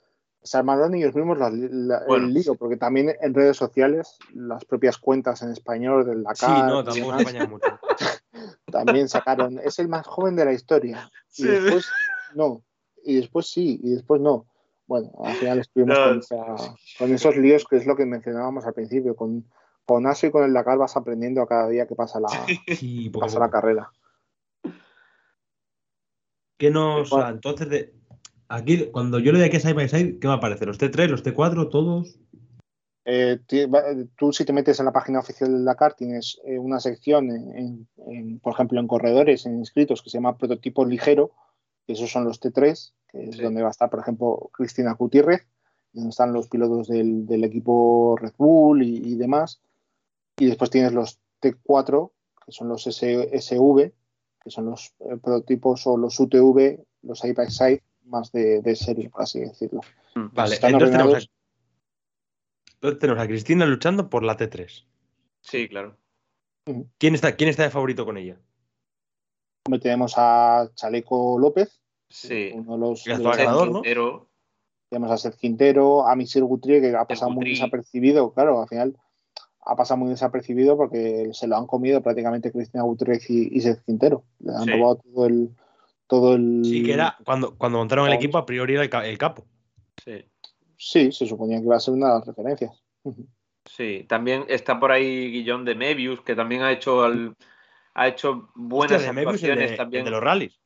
[0.47, 5.51] se armaron ellos mismos el lío, porque también en redes sociales, las propias cuentas en
[5.51, 6.48] español del Dakar.
[6.48, 7.81] Sí, no, tampoco mucho.
[8.70, 11.10] también sacaron, es el más joven de la historia.
[11.36, 11.89] Y después
[12.35, 12.62] no,
[13.05, 14.47] y después sí, y después no.
[14.86, 16.28] Bueno, al final estuvimos
[16.98, 19.44] con, esos líos que es lo que mencionábamos al principio, con,
[19.85, 22.28] con ASO y con el Dakar vas aprendiendo a cada día que pasa la,
[23.20, 23.90] pasa la carrera.
[26.56, 27.94] ¿Qué nos, entonces, de,
[28.48, 30.68] Aquí, cuando yo le doy aquí side by side, ¿qué va a aparecer?
[30.68, 32.18] ¿Los T3, los T4, todos?
[33.09, 33.39] Eh,
[34.16, 38.40] tú si te metes en la página oficial del Dakar tienes eh, una sección, en,
[38.40, 41.31] por ejemplo, en corredores, en inscritos, que se llama prototipo ligero,
[41.86, 45.47] que esos son los T3, que es donde va a estar, por ejemplo, Cristina Gutiérrez,
[45.93, 49.60] donde están los pilotos del, equipo Red Bull y, demás.
[50.36, 52.10] Y después tienes los T4,
[52.44, 53.93] que son los SV,
[54.43, 59.11] que son los eh, prototipos o los UTV, los side by side, más de, serie,
[59.11, 59.81] por así decirlo.
[60.15, 60.91] Mm, vale, entonces
[63.01, 64.85] tenemos, a, Cristina luchando por la T3.
[65.41, 65.97] Sí, claro.
[66.99, 68.39] ¿Quién está, ¿Quién está de favorito con ella?
[69.81, 71.81] tenemos a Chaleco López.
[72.09, 72.53] Sí.
[72.55, 73.83] Uno de los, ganador,
[74.89, 78.33] Tenemos a Seth Quintero, a Misir Gutri, que ha pasado muy desapercibido.
[78.33, 78.97] Claro, al final
[79.61, 84.23] ha pasado muy desapercibido porque se lo han comido prácticamente Cristina Gutiérrez y, Seth Quintero.
[84.39, 85.51] Le han robado todo el,
[86.07, 86.62] todo el.
[86.65, 89.47] Sí, que era cuando, cuando montaron el equipo, a priori era el, capo.
[90.05, 90.24] Sí.
[90.77, 92.83] Sí, se suponía que iba a ser una de las referencias.
[93.65, 97.03] Sí, también está por ahí Guillón de Mebius, que también ha hecho
[97.95, 100.05] ha hecho buenas actuaciones también.
[100.05, 100.61] de los rallies.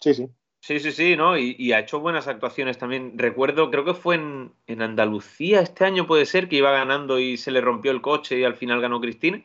[0.00, 0.28] Sí, sí.
[0.64, 1.36] Sí, sí, sí, ¿no?
[1.36, 3.18] Y, ha hecho buenas actuaciones también.
[3.18, 7.50] Recuerdo, creo que fue en, Andalucía este año, puede ser, que iba ganando y se
[7.50, 9.44] le rompió el coche y al final ganó Cristina.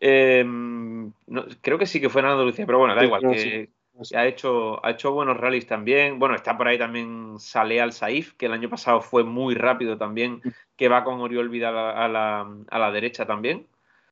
[0.00, 1.12] Em,
[1.60, 3.22] creo que sí que fue en Andalucía, pero bueno, da igual.
[3.22, 3.70] Que,
[4.14, 6.18] ha hecho, ha hecho buenos rallies también.
[6.18, 9.96] Bueno, está por ahí también Saleh Al Saif, que el año pasado fue muy rápido
[9.96, 10.42] también,
[10.76, 13.66] que va con Oriol Vidal a la, a la, derecha también.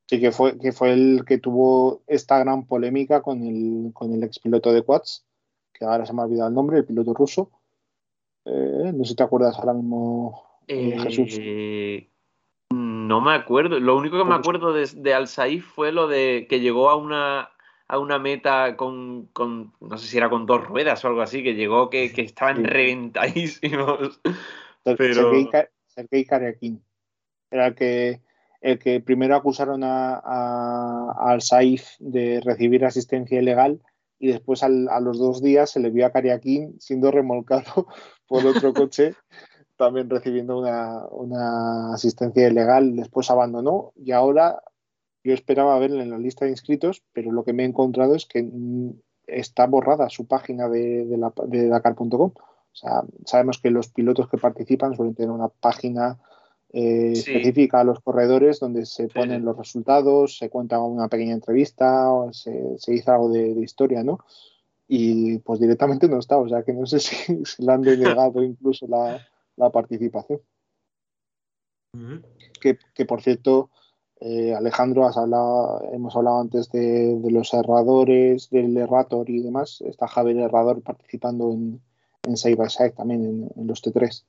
[0.06, 4.22] Sí, que fue, que fue el que tuvo esta gran polémica con el, con el
[4.22, 5.24] expiloto de Quads,
[5.72, 7.50] que ahora se me ha olvidado el nombre, el piloto ruso.
[8.44, 11.36] Eh, no sé si te acuerdas ahora mismo, eh, Jesús.
[11.40, 12.08] Eh,
[12.70, 13.78] no me acuerdo.
[13.80, 16.96] Lo único que me acuerdo de, de Al Saif fue lo de que llegó a
[16.96, 17.50] una,
[17.92, 21.54] a una meta con, no sé si era con dos ruedas o algo así, que
[21.54, 24.18] llegó que, estaban reventadísimos.
[24.82, 25.30] Pero...
[25.86, 26.80] Sergei, Sergei
[27.50, 28.22] Era el que,
[28.62, 33.82] el que primero acusaron a, al Saif de recibir asistencia ilegal
[34.18, 37.88] y después a los dos días se le vio a Kariakin siendo remolcado
[38.26, 39.14] por otro coche,
[39.76, 44.62] también recibiendo una, una, asistencia ilegal, después abandonó y ahora
[45.24, 48.26] yo esperaba verle en la lista de inscritos, pero lo que me he encontrado es
[48.26, 48.48] que
[49.26, 52.32] está borrada su página de, de Dakar.com.
[52.32, 56.18] O sea, sabemos que los pilotos que participan suelen tener una página
[56.74, 62.10] eh, específica a los corredores donde se ponen los resultados, se cuenta una pequeña entrevista,
[62.10, 64.20] o se, se dice algo de, historia, ¿no?
[64.88, 68.86] Y pues directamente no está, o sea que no sé si, le han denegado incluso
[68.86, 69.20] la,
[69.70, 70.40] participación.
[72.58, 73.68] que, por cierto,
[74.24, 79.82] eh, Alejandro, has hablado, hemos hablado antes de, los erradores, del errator y demás.
[79.84, 81.80] Está Javier Errador participando en,
[82.22, 84.22] en Side by Side también en los T3.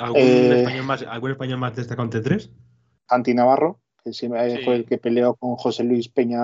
[0.00, 2.50] ¿Algún, eh, español más, ¿Algún español más destacado en T3?
[3.08, 4.12] Santi Navarro, que
[4.64, 6.42] fue el que peleó con José Luis Peña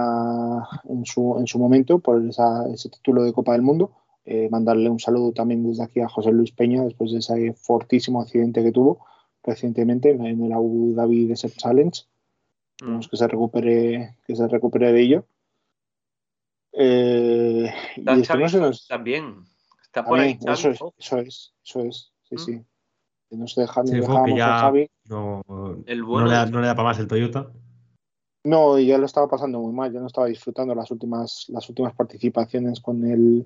[0.89, 3.91] en su, en su momento por ese título de Copa del Mundo.
[4.25, 8.21] Eh, mandarle un saludo también desde aquí a José Luis Peña después de ese fortísimo
[8.23, 9.05] accidente que tuvo
[9.43, 12.05] recientemente en el Abu Dhabi Desert Challenge.
[12.77, 13.11] Esperemos mm.
[13.11, 15.25] que se recupere, que se recupere de ello.
[16.73, 19.45] Eh, y también.
[19.83, 20.39] Está por ahí.
[20.47, 22.13] Eso es, eso es, eso es.
[22.23, 22.39] Sí, mm.
[22.39, 22.65] sí
[23.37, 24.91] no se deja, ni Javi.
[25.09, 27.51] No, no, le da, no, le da, para más el Toyota.
[28.45, 31.69] No, y ya lo estaba pasando muy mal, ya no estaba disfrutando las últimas, las
[31.69, 33.45] últimas participaciones con el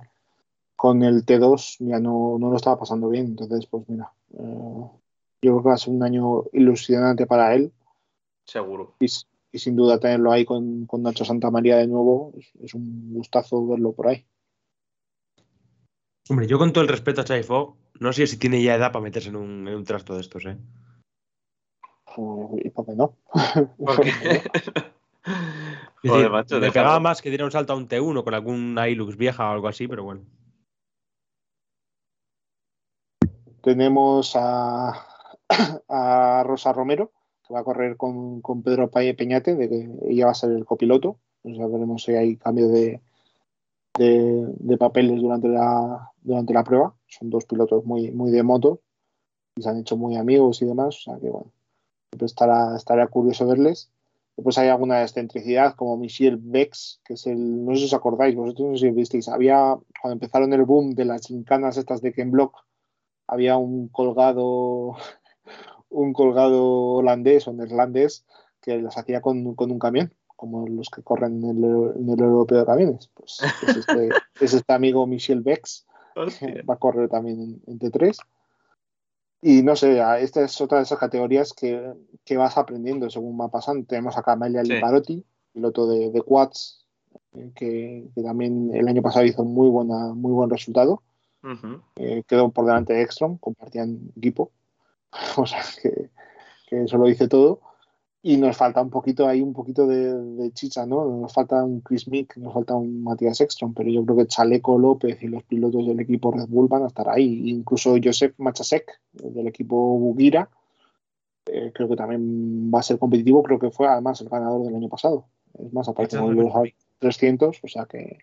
[0.77, 3.27] con el T2, ya no, no lo estaba pasando bien.
[3.27, 4.91] Entonces, pues mira, eh,
[5.45, 7.73] yo creo que va a ser un año ilusionante para él.
[8.47, 8.97] Seguro.
[8.99, 9.09] Y,
[9.59, 14.09] sin duda tenerlo ahí con, con Nacho Santamaría de nuevo, es, un gustazo verlo por
[14.09, 14.27] ahí.
[16.29, 19.03] Hombre, yo con todo el respeto a Chaifo, no sé si tiene ya edad para
[19.03, 20.57] meterse en un, en un trasto de estos, ¿eh?
[22.63, 23.17] ¿Y por qué no?
[23.77, 24.43] ¿Por qué?
[26.61, 29.53] me pegaba más que diera un salto a un T1 con algún Hilux vieja o
[29.53, 30.23] algo así, pero bueno.
[33.63, 35.14] Tenemos a,
[35.89, 37.13] a Rosa Romero,
[37.47, 40.65] que va a correr con, con Pedro Peñate, de que ella va a ser el
[40.65, 41.19] copiloto.
[41.45, 43.01] Ya veremos si hay cambio de,
[43.99, 46.95] de, papeles durante la, durante la prueba.
[47.07, 48.81] Son dos pilotos muy, muy de moto
[49.57, 50.97] y se han hecho muy amigos y demás.
[50.97, 51.51] O sea que bueno,
[52.21, 53.91] estará, estará curioso verles.
[54.37, 58.35] Después hay alguna excentricidad como Michel Bex, que es el, no sé si os acordáis,
[58.35, 62.13] vosotros no sé si visteis, había, cuando empezaron el boom de las chincanas estas de
[62.13, 62.65] Ken Block,
[63.29, 64.97] había un colgado,
[65.91, 66.65] un colgado
[66.97, 68.25] holandés o neerlandés
[68.61, 72.67] que las hacía con, con un camión como los que corren en el, europeo de
[72.67, 73.11] camiones.
[73.15, 74.09] Pues, pues este,
[74.41, 75.87] es este amigo Michel Bex,
[76.39, 78.17] que va a correr también en, T3.
[79.43, 81.93] Y no sé, esta es otra de esas categorías que,
[82.25, 83.87] que vas aprendiendo según va pasando.
[83.87, 84.73] Tenemos a Camelia sí.
[84.73, 86.87] Liparotti, piloto de, de Quads,
[87.35, 91.03] eh, que, que, también el año pasado hizo muy, buena, muy buen resultado.
[91.97, 94.51] Eh, quedó por delante de Ekstrom, compartían equipo.
[95.37, 96.11] o sea que,
[96.67, 97.61] que eso lo dice todo
[98.27, 101.05] y nos falta un poquito ahí, un poquito de, chicha, ¿no?
[101.05, 104.79] Nos falta un Chris Mick, nos falta un Matías Ekstrom, pero yo creo que Chaleco
[104.79, 107.51] López y los pilotos del equipo Red Bull van a estar ahí.
[107.51, 110.49] Incluso Joseph Machasek, del equipo Bugira,
[111.45, 114.75] eh, creo que también va a ser competitivo, creo que fue además el ganador del
[114.75, 115.27] año pasado.
[115.59, 116.53] Es más, aparte de los
[117.01, 118.21] 300, o sea que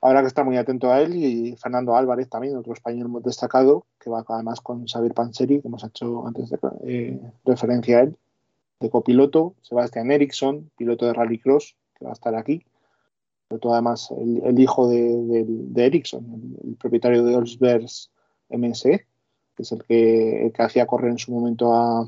[0.00, 3.86] habrá que estar muy atento a él y Fernando Álvarez también, otro español muy destacado,
[3.98, 8.16] que va además con Xavier Panseri, que hemos hecho antes de eh, referencia a él
[8.80, 12.64] de copiloto, Sebastián Eriksson, piloto de Rallycross, que va a estar aquí.
[13.48, 18.10] Pero además el, hijo de, de, Ericsson, el, propietario de Olsbergs
[18.50, 19.06] MSE,
[19.56, 22.06] que es el que, hacía correr en su momento a,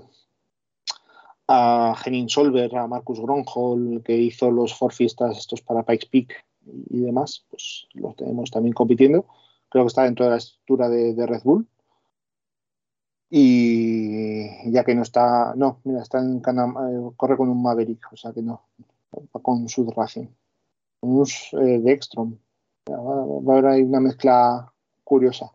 [1.48, 6.44] a Henning Solver, a Marcus Gronholm, que hizo los Forfistas estos para Pikes Peak
[6.88, 9.26] y demás, pues los tenemos también compitiendo.
[9.68, 11.66] Creo que está dentro de la estructura de Red Bull
[13.32, 18.16] y ya que no está, no, mira, está en eh, corre con un Maverick, o
[18.16, 18.62] sea que no,
[19.14, 20.26] va con Sud Racing,
[21.02, 22.36] un eh, de Extrom.
[22.90, 24.72] Va, a haber ahí una mezcla
[25.04, 25.52] curiosa.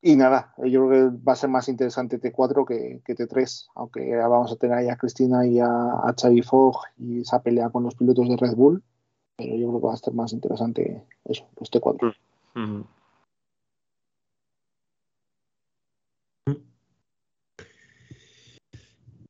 [0.00, 4.16] Y nada, yo creo que va a ser más interesante T4 que, que T3, aunque
[4.16, 7.84] vamos a tener ahí a Cristina y a, a Xavi Fogg y esa pelea con
[7.84, 8.82] los pilotos de Red Bull,
[9.42, 12.14] pero yo creo que va a ser más interesante eso, pues T4.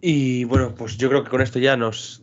[0.00, 2.22] Y bueno, pues yo creo que con esto ya nos.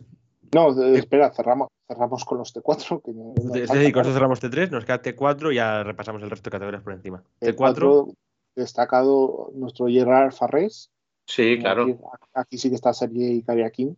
[0.52, 3.02] No, espera, cerramos, cerramos con los T4.
[3.02, 6.50] Que es decir, con esto cerramos T3, nos queda T4 y ya repasamos el resto
[6.50, 7.22] de categorías por encima.
[7.40, 8.14] T4,
[8.54, 10.90] destacado nuestro Gerard Farrés,
[11.30, 11.86] Sí, claro.
[12.34, 13.96] Aquí, sí que está Sergei Kariakin.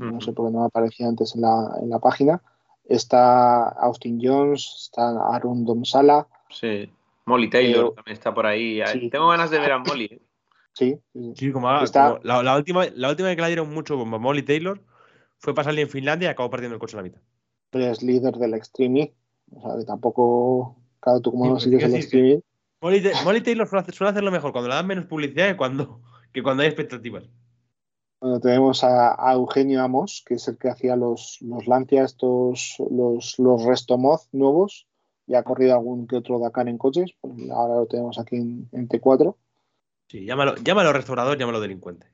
[0.00, 2.42] No sé por qué no aparecía antes en la, en la página.
[2.84, 6.26] Está Austin Jones, está Aaron Domsala.
[6.50, 6.90] Sí.
[7.26, 8.82] Molly Taylor también está por ahí.
[9.10, 10.04] Tengo ganas de ver a Molly.
[10.04, 10.20] ¿eh?
[10.74, 10.98] Sí,
[11.36, 14.80] sí, como, la, última, la última vez que la dieron mucho con Molly Taylor
[15.38, 17.20] fue salir en Finlandia y acabó perdiendo el coche a la mitad.
[17.70, 19.14] Pero es líder del Extreme.
[19.52, 20.76] O sea, que tampoco.
[21.00, 22.40] Cada tú como no sigues el Extreme.
[22.80, 26.00] Molly, Taylor suele, hacer, hacerlo mejor cuando le dan menos publicidad que cuando,
[26.32, 27.24] que cuando hay expectativas.
[28.24, 33.38] Bueno, tenemos a, Eugenio Amos, que es el que hacía los, los Lancia, estos, los,
[33.38, 34.86] los Restomoz nuevos,
[35.26, 38.88] y ha corrido algún que otro Dakar en coches, pues ahora lo tenemos aquí en,
[38.88, 39.34] T4.
[40.08, 42.06] Sí, llámalo, llámalo restaurador, llámalo delincuente.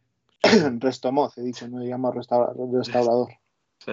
[0.80, 3.28] Restomoz, he dicho, no llamo restaurador.
[3.78, 3.92] Sí.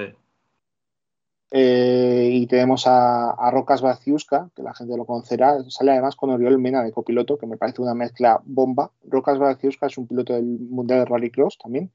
[1.52, 5.64] Eh, y tenemos a, a Rocas Baciusca, que la gente lo conocerá.
[5.70, 8.90] Sale además con Oriol Mena de copiloto, que me parece una mezcla bomba.
[9.06, 11.92] Rocas Baciusca es un piloto del Mundial de Rallycross también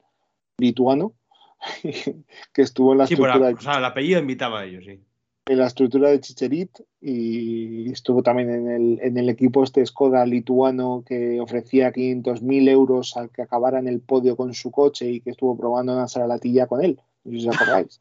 [0.63, 1.15] lituano,
[1.83, 3.51] que estuvo en la estructura.
[3.51, 5.01] o sea, el apellido invitaba a ellos, sí.
[5.47, 6.71] En la estructura de Chicherit
[7.01, 13.17] y estuvo también en el, en el equipo este Skoda lituano que ofrecía 500.000 euros
[13.17, 16.69] al que acabara en el podio con su coche y que estuvo probando una salatilla
[16.69, 17.01] con él.
[17.25, 18.01] No sé si os acordáis.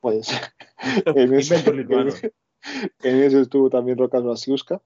[0.00, 0.30] pues
[1.04, 1.56] en ese,
[3.02, 4.80] en, eso estuvo también Rocas Basiuska.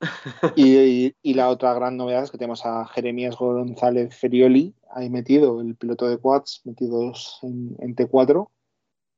[0.56, 5.60] Y, y, la otra gran novedad es que tenemos a Jeremías González Ferioli, ahí metido,
[5.60, 8.48] el piloto de quads, metidos en, T4.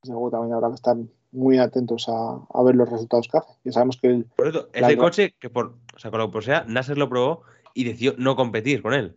[0.05, 0.97] Luego también habrá que estar
[1.31, 3.53] muy atentos a, ver los resultados que hace.
[3.63, 6.41] Ya sabemos que el, por eso, ese coche que por, o sea, con lo que
[6.41, 7.43] sea, Nasser lo probó
[7.73, 9.15] y decidió no competir con él.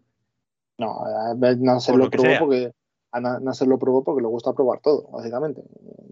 [0.78, 1.02] No,
[1.34, 2.72] Nasser lo, probó porque
[3.14, 5.62] a Nasser lo probó porque le gusta probar todo, básicamente.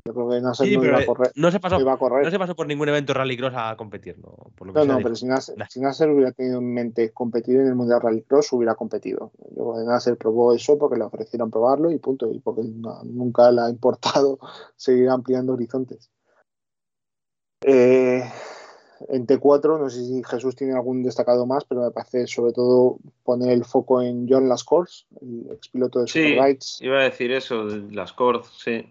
[0.05, 1.33] Yo creo que Nasser no iba a correr.
[1.35, 4.17] No se, pasó, no se pasó por ningún evento rallycross a competir.
[4.21, 4.37] No,
[4.73, 8.77] no, no pero si Nasser, hubiera tenido en mente competir en el Mundial Rallycross, hubiera
[8.77, 9.33] competido.
[9.51, 12.31] Yo creo que Nasser probó eso porque le ofrecieron probarlo y punto.
[12.31, 14.39] Y porque nunca le ha importado
[14.77, 16.09] seguir ampliando horizontes.
[17.63, 18.23] Eh,
[19.09, 22.99] en T4, no sé si Jesús tiene algún destacado más, pero me parece sobre todo
[23.25, 26.37] poner el foco en John Lascors, el expiloto de sí,
[26.81, 28.87] Iba a decir eso, Lascors, sí.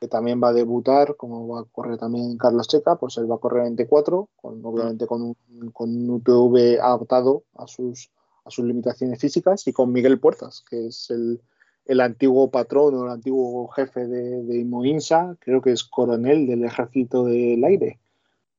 [0.00, 3.36] Que también va a debutar, como va a correr también Carlos Checa, pues él va
[3.36, 5.36] a correr en T4, con, obviamente con un,
[5.72, 8.10] con un UTV adaptado a sus,
[8.44, 11.40] a sus limitaciones físicas, y con Miguel Puertas, que es el,
[11.86, 16.64] el antiguo patrón o el antiguo jefe de, de Imoinsa, creo que es coronel del
[16.64, 17.98] ejército del aire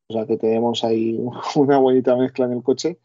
[0.08, 1.20] o sea que tenemos ahí
[1.56, 3.00] una bonita mezcla en el coche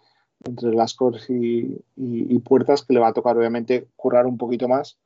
[0.44, 4.98] entre las cores y, puertas que le va a tocar obviamente currar un poquito más,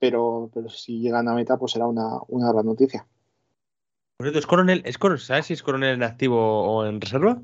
[0.00, 3.06] pero, pero si llegan a meta pues será una, gran noticia.
[4.16, 7.40] Por cierto, ¿es coronel, es ¿sabes si es coronel en activo o en reserva?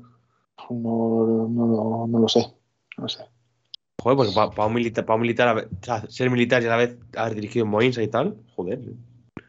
[0.69, 2.53] No, no, no, lo sé,
[2.97, 3.25] no sé.
[4.01, 5.69] Joder, pues para un militar, para un militar
[6.09, 8.79] ser militar y a la vez haber dirigido en Moinsa y tal, joder,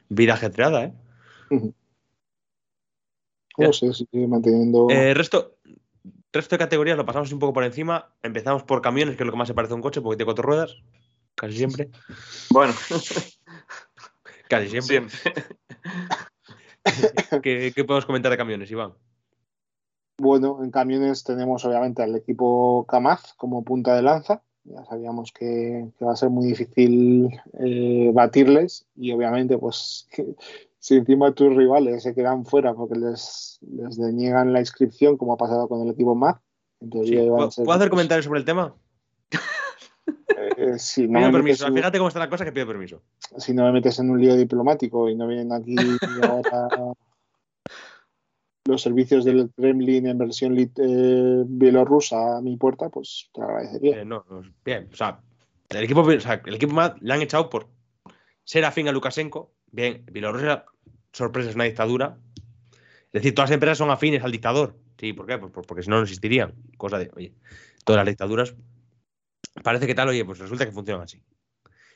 [0.09, 0.95] vida ajetreada, ¿eh?
[3.59, 4.89] No sé, sigue manteniendo.
[4.91, 5.57] Eh, resto,
[6.33, 8.13] resto de categorías lo pasamos un poco por encima.
[8.23, 10.27] Empezamos por camiones, que es lo que más se parece a un coche, porque tiene
[10.27, 10.77] cuatro ruedas.
[11.35, 11.91] Casi siempre.
[12.51, 12.73] Bueno.
[14.49, 15.09] Casi siempre.
[17.43, 18.93] ¿Qué, podemos comentar de camiones, Iván?
[20.19, 24.43] Bueno, en camiones tenemos obviamente al equipo Kamaz como punta de lanza.
[24.65, 30.07] Ya sabíamos que, va a ser muy difícil eh, batirles y obviamente pues
[30.83, 35.37] si encima tus rivales se quedan fuera porque les, les deniegan la inscripción, como ha
[35.37, 36.37] pasado con el equipo MAD,
[36.91, 38.75] ¿Puedo hacer comentarios sobre el tema?
[40.57, 41.73] Eh, si no pido permiso.
[41.73, 43.03] Fíjate cómo está la cosa que pido permiso.
[43.39, 45.77] Si no me metes en un lío diplomático y no vienen aquí
[46.23, 46.69] ahora
[48.65, 54.01] los servicios del Kremlin en versión eh, bielorrusa a mi puerta, pues te agradecería.
[54.01, 54.25] Eh, no,
[54.65, 55.21] bien, o sea,
[55.71, 57.69] el equipo, o sea, el equipo MAD le han echado por
[58.45, 59.53] ser afín a Lukashenko.
[59.71, 60.65] Bien, Bielorrusia
[61.13, 62.19] sorpresa, es una dictadura.
[62.73, 64.79] Es decir, todas las empresas son afines al dictador.
[64.99, 65.39] Sí, ¿por qué?
[65.39, 66.55] Pues, porque si no, no existirían.
[66.77, 67.35] Cosa de, oye,
[67.85, 68.55] todas las dictaduras
[69.63, 71.23] parece que tal, oye, pues resulta que funcionan así.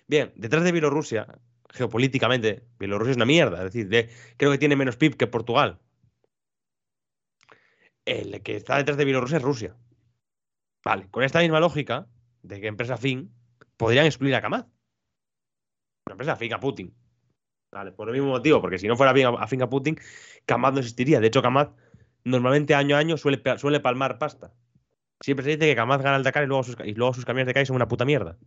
[0.07, 1.27] Bien, detrás de Bielorrusia,
[1.71, 3.65] geopolíticamente, Bielorrusia es una mierda.
[3.65, 5.81] Es decir, creo que tiene menos PIB que Portugal.
[8.05, 9.77] El que está detrás de Bielorrusia es Rusia.
[10.85, 12.07] Vale, con esta misma lógica
[12.43, 13.35] de que empresa fin,
[13.77, 14.67] podrían excluir a Kamad.
[16.07, 16.95] Una empresa fin a Putin.
[17.77, 19.99] Vale, por el mismo motivo, porque si no fuera bien a finca Putin,
[20.47, 21.21] Kamad no existiría.
[21.21, 21.73] De hecho, Kamad
[22.25, 24.55] normalmente año a año suele, suele palmar pasta.
[25.21, 27.49] Siempre se dice que Kamad gana el Dakar y luego sus, y luego sus camiones
[27.49, 28.39] de calle son una puta mierda.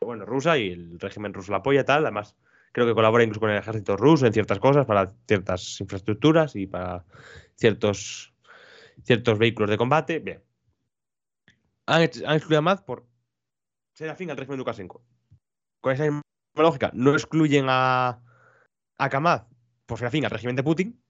[0.00, 2.04] bueno, rusa y el régimen ruso la apoya tal.
[2.04, 2.34] Además,
[2.72, 6.66] creo que colabora incluso con el ejército ruso en ciertas cosas, para ciertas infraestructuras y
[6.66, 7.04] para
[7.54, 8.34] ciertos,
[9.04, 10.18] ciertos vehículos de combate.
[10.18, 10.42] Bien.
[11.86, 13.06] Han, excluido a Mad por
[13.92, 15.04] ser afín al régimen de Lukashenko.
[15.80, 16.22] Con esa misma
[16.62, 18.20] lógica, no excluyen a,
[18.98, 19.42] a Kamad
[19.86, 21.02] por afín al régimen de Putin.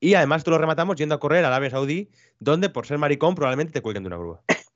[0.00, 3.36] Y además esto lo rematamos yendo a correr a Arabia Saudí, donde por ser maricón
[3.36, 4.42] probablemente te cuelguen de una grúa.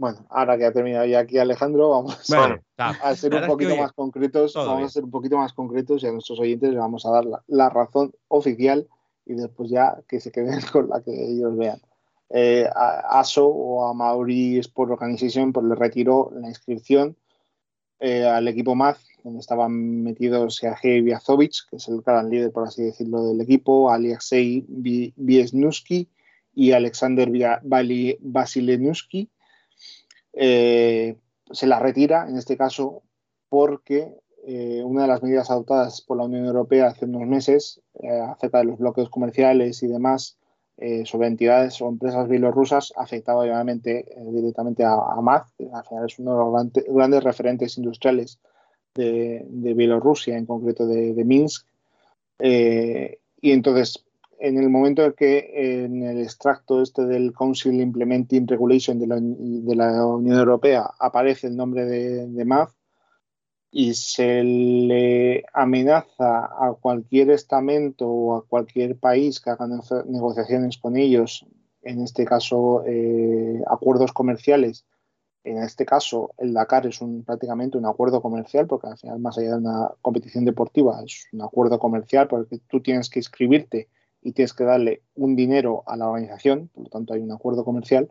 [0.00, 4.54] Bueno, ahora que ha terminado ya aquí Alejandro, vamos a, ser un poquito más concretos.
[4.54, 7.26] Vamos a ser un poquito más concretos y a nuestros oyentes les vamos a dar
[7.46, 8.88] la, razón oficial
[9.26, 11.82] y después ya que se queden con la que ellos vean.
[12.30, 17.14] Eh, a ASO o a Maori Sport Organization pues le retiró la inscripción
[17.98, 22.66] eh, al equipo MAZ, donde estaban metidos Sergei Viazovic, que es el gran líder, por
[22.66, 26.08] así decirlo, del equipo, Alexei Biesnuski
[26.54, 27.30] y Alexander
[27.62, 29.30] Vasilenuski
[30.32, 31.16] eh,
[31.50, 33.02] se la retira, en este caso,
[33.48, 34.14] porque
[34.46, 38.58] eh, una de las medidas adoptadas por la Unión Europea hace unos meses eh, acerca
[38.58, 40.36] de los bloqueos comerciales y demás
[41.04, 46.32] sobre entidades o empresas bielorrusas afectaba obviamente directamente a, a que al final es uno
[46.32, 48.40] de los grandes referentes industriales
[48.94, 51.66] de, Bielorrusia, en concreto de, de Minsk.
[52.38, 54.04] y entonces
[54.40, 60.06] en el momento en que en el extracto este del Council Implementing Regulation de la,
[60.06, 62.72] Unión Europea aparece el nombre de, de MAF
[63.70, 69.68] y se le amenaza a cualquier estamento o a cualquier país que haga
[70.06, 71.46] negociaciones con ellos,
[71.82, 74.84] en este caso eh, acuerdos comerciales,
[75.44, 79.38] en este caso el Dakar es un, prácticamente un acuerdo comercial, porque al final más
[79.38, 83.88] allá de una competición deportiva es un acuerdo comercial porque tú tienes que inscribirte
[84.22, 87.64] y tienes que darle un dinero a la organización, por lo tanto hay un acuerdo
[87.64, 88.08] comercial,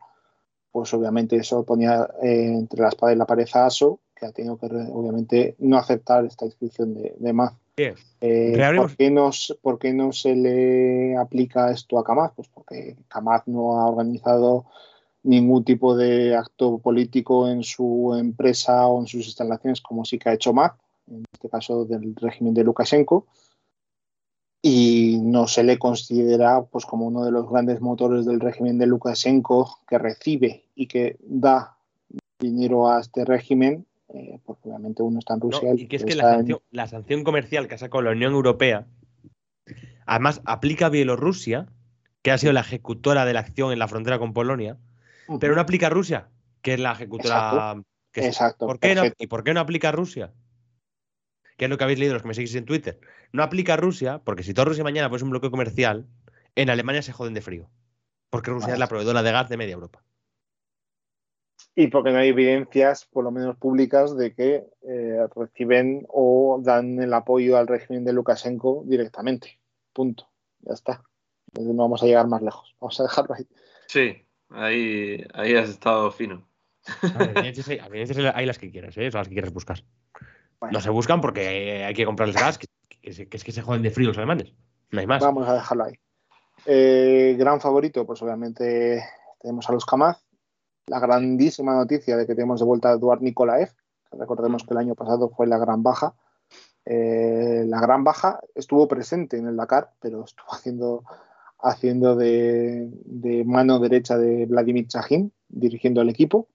[0.71, 4.31] pues obviamente eso ponía eh, entre la espada y la pared a ASO, que ha
[4.31, 7.53] tenido que obviamente no aceptar esta inscripción de, de MAZ.
[8.21, 9.09] Eh, ¿por, qué
[9.61, 12.33] ¿por, qué no, se le aplica esto a Kamaz?
[12.35, 14.65] Pues porque Kamaz no ha organizado
[15.23, 20.29] ningún tipo de acto político en su empresa o en sus instalaciones como sí que
[20.29, 20.73] ha hecho MAZ,
[21.07, 23.27] en este caso del régimen de Lukashenko
[24.61, 28.87] y no se le considera pues, como uno de los grandes motores del régimen de
[28.87, 31.77] Lukashenko que recibe y que da
[32.39, 35.73] dinero a este régimen, eh, porque obviamente uno está en Rusia.
[35.75, 38.85] y que es que la sanción, comercial que ha sacado la Unión Europea,
[40.05, 41.67] además aplica a Bielorrusia,
[42.21, 44.77] que ha sido la ejecutora de la acción en la frontera con Polonia,
[45.39, 46.29] pero no aplica a Rusia,
[46.61, 47.75] que es la ejecutora.
[48.13, 48.65] Exacto.
[48.65, 50.33] ¿Por qué no, ¿Y por qué no aplica a Rusia?
[51.59, 53.01] que es lo que habéis leído los que me seguís en Twitter,
[53.33, 56.07] no aplica a Rusia, porque si todo Rusia mañana pone un bloqueo comercial,
[56.55, 57.69] en Alemania se joden de frío.
[58.29, 60.01] Porque Rusia es la proveedora de gas de media Europa.
[61.75, 67.01] Y porque no hay evidencias, por lo menos públicas, de que eh, reciben o dan
[67.01, 69.59] el apoyo al régimen de Lukashenko directamente.
[69.91, 70.29] Punto.
[70.61, 71.03] Ya está.
[71.59, 72.73] no vamos a llegar más lejos.
[72.79, 73.47] Vamos a dejarlo ahí.
[73.87, 76.47] Sí, ahí, ahí has estado fino.
[77.19, 79.09] evidencias hay, las que quieras, ¿eh?
[79.11, 79.83] las que quieras buscar.
[80.71, 82.67] No se buscan porque hay que comprarles gas, que,
[83.01, 84.53] es que se joden de frío los alemanes.
[84.91, 85.21] No hay más.
[85.21, 85.93] Vamos a dejarlo ahí.
[86.65, 89.03] Eh, gran favorito, pues obviamente
[89.39, 90.23] tenemos a los Kamaz.
[90.87, 93.69] La grandísima noticia de que tenemos de vuelta a Eduard Nikolaev,
[94.11, 96.15] recordemos que el año pasado fue la gran baja.
[96.85, 101.03] Eh, la gran baja estuvo presente en el Dakar, pero estuvo haciendo,
[101.61, 106.47] haciendo de, de mano derecha de Vladimir Chajin, dirigiendo el equipo.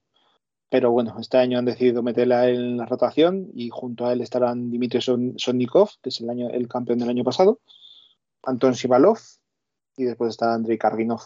[0.69, 4.71] Pero bueno, este año han decidido meterla en la rotación y junto a él estarán
[4.71, 7.59] Dimitri Sonnikov, que es el, año, el campeón del año pasado,
[8.43, 9.19] Anton Shivalov
[9.95, 11.21] y después está Andrei Karginov.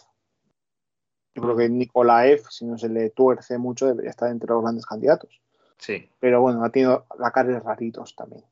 [1.35, 4.85] Yo creo que Nikolaev, si no se le tuerce mucho, debería estar entre los grandes
[4.85, 5.41] candidatos.
[5.77, 6.09] Sí.
[6.19, 8.43] Pero bueno, ha tenido la cara raritos también.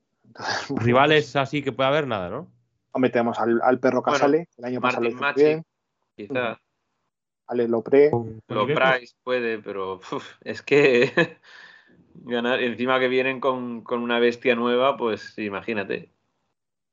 [0.69, 2.47] Rivales así que puede haber nada, ¿no?
[2.91, 5.63] Hombre, tenemos al, perro Casale, el año pasado bien.
[6.15, 6.59] Quizá.
[7.47, 8.11] Ale Lopre.
[8.47, 9.99] Price puede, pero
[10.41, 11.11] es que
[12.13, 16.11] ganar, encima que vienen con, una bestia nueva, pues imagínate.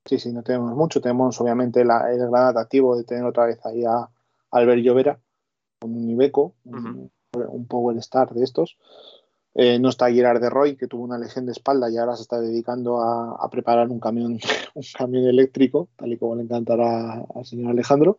[0.04, 1.00] Sí, sí, no tenemos mucho.
[1.00, 4.08] Tenemos obviamente el gran atractivo de tener otra vez ahí a
[4.50, 5.18] Albert Llovera
[5.80, 7.10] con un Ibeco, un,
[7.68, 8.78] Power Star de estos.
[9.54, 12.22] Eh, no está Gerard de Roy, que tuvo una lesión de espalda y ahora se
[12.22, 14.40] está dedicando a, preparar un camión,
[14.74, 18.18] un camión eléctrico, tal y como le encantará al señor Alejandro.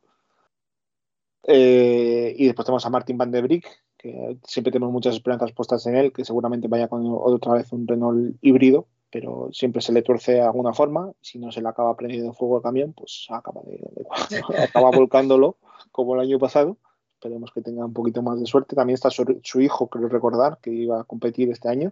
[1.44, 3.68] Eh, y después tenemos a Martin Van de Brick,
[3.98, 7.86] que siempre tenemos muchas esperanzas puestas en él, que seguramente vaya con otra vez un
[7.86, 11.12] Renault híbrido, pero siempre se le tuerce de alguna forma.
[11.22, 13.62] Si no se le acaba prendiendo fuego el camión, pues acaba,
[14.64, 15.58] acaba volcándolo
[15.92, 16.78] como el año pasado.
[17.26, 18.76] Esperemos que tenga un poquito más de suerte.
[18.76, 21.92] También está su, hijo, creo recordar, que iba a competir este año.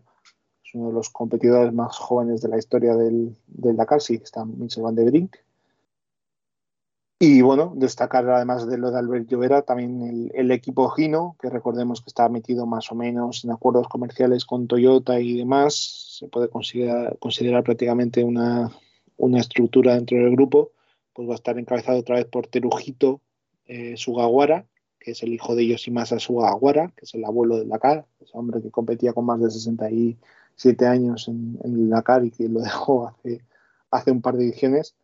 [0.64, 4.84] Es uno de los competidores más jóvenes de la historia del, Dakar, sí, está Michel
[4.84, 5.38] Van de Brink
[7.18, 12.02] Y bueno, destacar además de lo de Albert Llovera también el, equipo Gino, que recordemos
[12.02, 16.20] que está metido más o menos en acuerdos comerciales con Toyota y demás.
[16.20, 18.70] Se puede considerar, considerar prácticamente una,
[19.18, 20.74] una estructura dentro del grupo.
[21.12, 23.20] Pues va a estar encabezado otra vez por Terujito
[23.66, 24.68] eh, Sugawara,
[25.04, 28.62] que es el hijo de Yoshimasa Sugawara, que es el abuelo de Dakar, ese hombre
[28.62, 33.44] que competía con más de 67 años en, en Dakar y que lo dejó hace,
[33.92, 34.96] hace un par de ediciones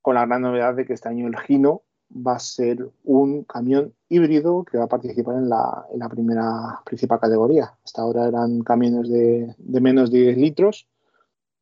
[0.00, 1.82] con la gran novedad de que este año el Gino
[2.14, 7.74] va a ser un camión híbrido que va a participar en la, primera principal categoría.
[7.84, 10.88] Hasta ahora eran camiones de, menos de 10 litros,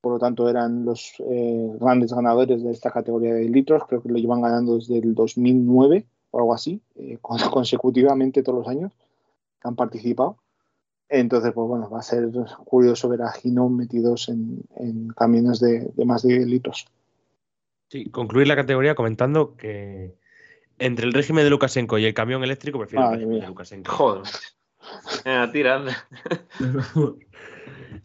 [0.00, 4.02] por lo tanto eran los eh, grandes ganadores de esta categoría de 10 litros, creo
[4.02, 7.18] que lo llevan ganando desde el 2009 o algo así, eh,
[7.50, 8.92] consecutivamente todos los años
[9.60, 10.36] que han participado.
[11.08, 12.28] Entonces, pues bueno, va a ser
[12.64, 14.62] curioso ver a Gino metidos en,
[15.16, 16.86] camiones de, de más de 10 litros.
[17.88, 20.14] Sí, concluir la categoría comentando que
[20.78, 23.92] entre el régimen de Lukashenko y el camión eléctrico prefiero el régimen de Lukashenko.
[23.92, 24.22] Joder.
[25.24, 25.78] Venga, tira,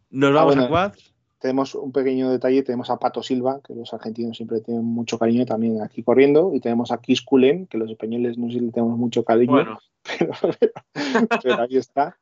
[0.09, 0.93] Nos ah, vamos a Quad.
[1.45, 5.45] Tenemos un pequeño detalle, tenemos a Pato Silva, que los argentinos siempre tienen mucho cariño
[5.45, 7.23] también aquí corriendo, y tenemos a Kiss
[7.69, 9.77] que los españoles no sé si le tenemos mucho cariño,
[11.43, 12.17] pero, ahí está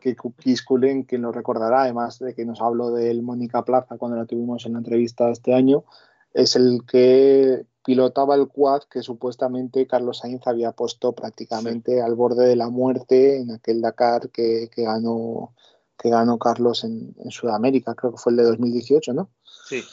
[0.00, 0.64] que Kiss
[1.08, 4.74] que nos recordará, además de que nos habló del Mónica Plaza cuando la tuvimos en
[4.74, 5.82] la entrevista este año,
[6.32, 12.46] es el que pilotaba el quad que supuestamente Carlos Sainz había puesto prácticamente al borde
[12.46, 15.52] de la muerte en aquel Dakar que, ganó
[15.98, 19.30] que ganó Carlos en, Sudamérica, creo que fue el de 2018, ¿no?
[19.66, 19.84] Sí.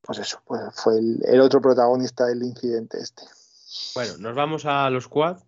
[0.00, 3.22] Pues eso, pues fue el, otro protagonista del incidente este.
[3.94, 5.38] Bueno, nos vamos a los quad.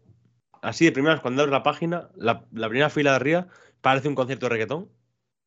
[0.61, 3.49] Así de primeras, cuando abres la página, la, la primera fila de arriba
[3.81, 4.89] parece un concierto de reggaetón.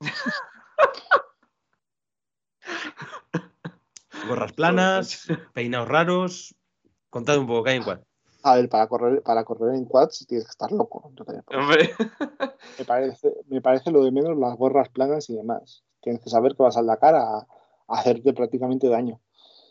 [4.27, 6.55] Gorras planas, peinados raros.
[7.11, 7.99] Contad un poco, ¿qué hay en quad?
[8.45, 11.11] A ver, para correr, para correr en quads tienes que estar loco.
[12.77, 15.83] me, parece, me parece lo de menos las gorras planas y demás.
[15.99, 17.47] Tienes que saber que vas al Dakar a, a
[17.87, 19.19] hacerte prácticamente daño.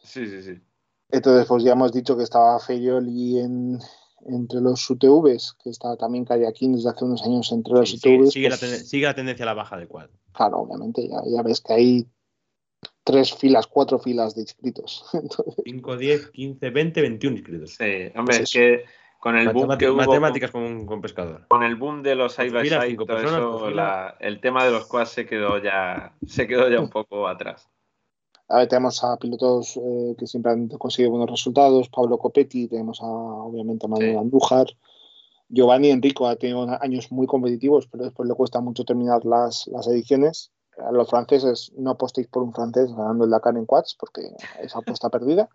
[0.02, 0.60] Sí, sí, sí.
[1.08, 3.78] Entonces, pues ya hemos dicho que estaba Feyoli en,
[4.26, 8.32] entre los UTVs, que está también aquí desde hace unos años entre los UTVs.
[8.32, 10.10] Sigue, la pues sigue, la tendencia a la baja de quad.
[10.32, 12.08] Claro, obviamente, ya, ya ves que hay
[13.04, 15.04] tres filas, cuatro filas de inscritos.
[15.64, 17.70] 5, 10, 15, 20, 21 inscritos.
[17.74, 18.84] Sí, hombre, es que
[19.20, 21.46] con el boom que hubo, Matemáticas con, con, pescador.
[21.48, 23.68] Con el boom de los side by side, todo eso,
[24.20, 27.68] el tema de los quads se quedó ya, se quedó ya un poco atrás.
[28.48, 31.88] A ver, tenemos a pilotos eh, que siempre han conseguido buenos resultados.
[31.88, 34.66] Pablo Copetti, tenemos a, obviamente a Manuel Andújar.
[35.48, 39.86] Giovanni Enrico ha tenido años muy competitivos, pero después le cuesta mucho terminar las, las
[39.88, 44.22] ediciones a los franceses no apostéis por un francés ganando el Dakar en quads porque
[44.60, 45.48] es apuesta perdida.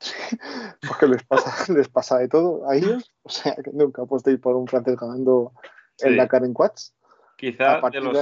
[0.88, 3.12] porque les pasa, les pasa de todo a ellos.
[3.22, 5.52] O sea, que nunca apostéis por un francés ganando
[5.98, 6.94] el Dakar en quads.
[7.36, 8.14] Quizá de los,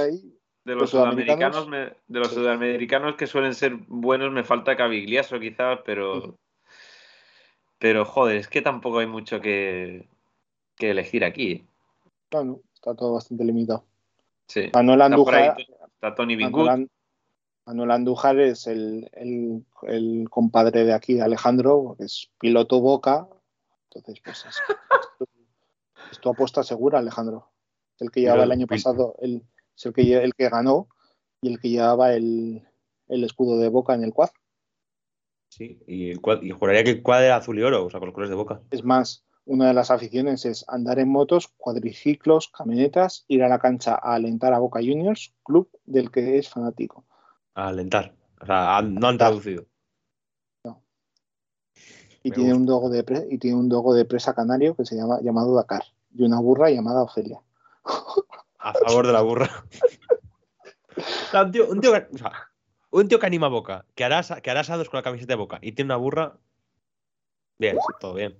[0.63, 6.37] de los, sudamericanos, de los sudamericanos que suelen ser buenos me falta Cavigliaso quizás, pero
[7.81, 10.07] pero joder, es que tampoco hay mucho que,
[10.75, 11.65] que elegir aquí.
[12.29, 13.83] Claro, está todo bastante limitado.
[14.45, 14.69] Sí.
[14.71, 15.57] Manuel Andújar,
[16.01, 16.89] Está Tony Manuel,
[17.91, 19.07] Andújar es el,
[20.31, 23.27] compadre de aquí, de Alejandro, que es piloto Boca.
[23.93, 24.45] Entonces, pues
[26.11, 27.51] es, tu apuesta segura, Alejandro.
[27.99, 29.43] el que llevaba el año pasado, el,
[29.77, 30.87] es el que, el que ganó
[31.39, 32.65] y el que llevaba el,
[33.07, 34.31] escudo de Boca en el quad.
[35.49, 38.07] Sí, y, el y juraría que el quad era azul y oro, o sea, con
[38.07, 38.59] los colores de Boca.
[38.71, 43.59] Es más, una de las aficiones es andar en motos, cuadriciclos, camionetas, ir a la
[43.59, 47.05] cancha a alentar a Boca Juniors, club del que es fanático.
[47.55, 48.13] A alentar.
[48.41, 49.65] O sea, no han traducido.
[50.63, 50.81] No.
[52.23, 55.19] Y tiene, un logo de y tiene un logo de presa canario que se llama
[55.21, 55.83] llamado Dakar.
[56.13, 57.41] Y una burra llamada Ofelia.
[58.59, 59.49] A favor de la burra.
[61.33, 61.81] un, tío, un,
[63.07, 65.57] tío, que anima a Boca, que hará, que hará asados con la camiseta de Boca
[65.61, 66.37] y tiene una burra.
[67.57, 68.39] Bien, todo bien.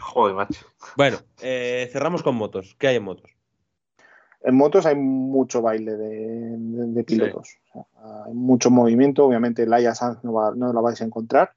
[0.00, 0.66] Joder, macho.
[0.96, 2.76] Bueno, eh, cerramos con motos.
[2.78, 3.30] ¿Qué hay en motos?
[4.42, 7.58] En motos hay mucho baile de, pilotos.
[7.74, 9.24] hay mucho movimiento.
[9.24, 11.52] Obviamente, Laia Sanz no, no la vais a encontrar.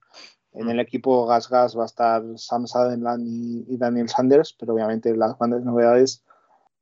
[0.53, 5.15] En el equipo Gas Gas va a estar Sam Sadenland y, Daniel Sanders, pero obviamente
[5.15, 6.23] las grandes novedades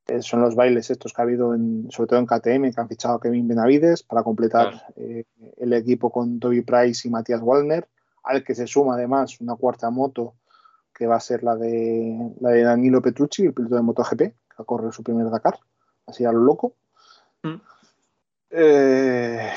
[0.08, 2.88] eh, son los bailes estos que ha habido, en, sobre todo en KTM, que han
[2.88, 5.24] fichado a Kevin Benavides para completar eh,
[5.58, 7.88] el equipo con Toby Price y Matías Wallner,
[8.24, 10.34] al que se suma además una cuarta moto
[11.00, 14.64] que va a ser la de, la de Danilo Petrucci, el piloto de MotoGP, que
[14.66, 15.58] correr su primer Dakar,
[16.06, 16.74] así a lo loco.
[17.42, 17.54] Mm.
[18.50, 19.50] Eh,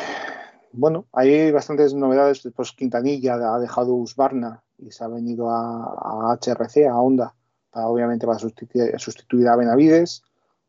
[0.71, 2.49] bueno, hay bastantes novedades.
[2.55, 7.35] Pues Quintanilla ha dejado Usbarna y se ha venido a, HRC, a Honda,
[7.69, 10.23] para, obviamente para sustituir, sustituir a Benavides.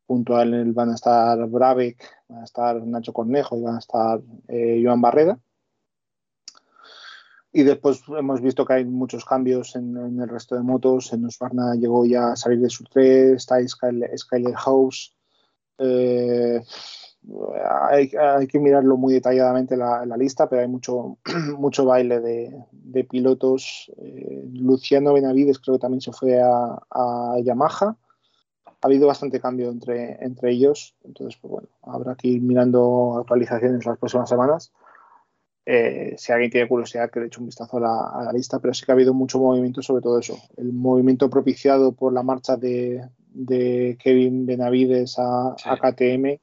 [0.09, 3.79] Junto a él van a estar Brabeck, van a estar Nacho Cornejo y van a
[3.79, 5.39] estar eh, Joan Barreda.
[7.57, 11.13] Y después hemos visto que hay muchos cambios en, el resto de motos.
[11.13, 15.15] En Husqvarna llegó ya a salir de su 3, está Skyler House.
[15.79, 16.61] Eh,
[17.81, 18.09] hay,
[18.49, 21.19] que mirarlo muy detalladamente la, lista, pero hay mucho,
[21.57, 23.89] mucho baile de, pilotos.
[23.99, 27.97] Eh, Luciano Benavides creo que también se fue a, Yamaha.
[28.67, 33.87] Ha habido bastante cambio entre, entre ellos, entonces pues bueno, habrá que ir mirando actualizaciones
[33.87, 34.73] las próximas semanas.
[35.67, 38.85] Eh, si alguien tiene curiosidad, que le eche un vistazo a la, lista, pero sí
[38.85, 40.39] que ha habido mucho movimiento sobre todo eso.
[40.57, 43.09] El movimiento propiciado por la marcha de,
[43.99, 46.39] Kevin Benavides a, a KTM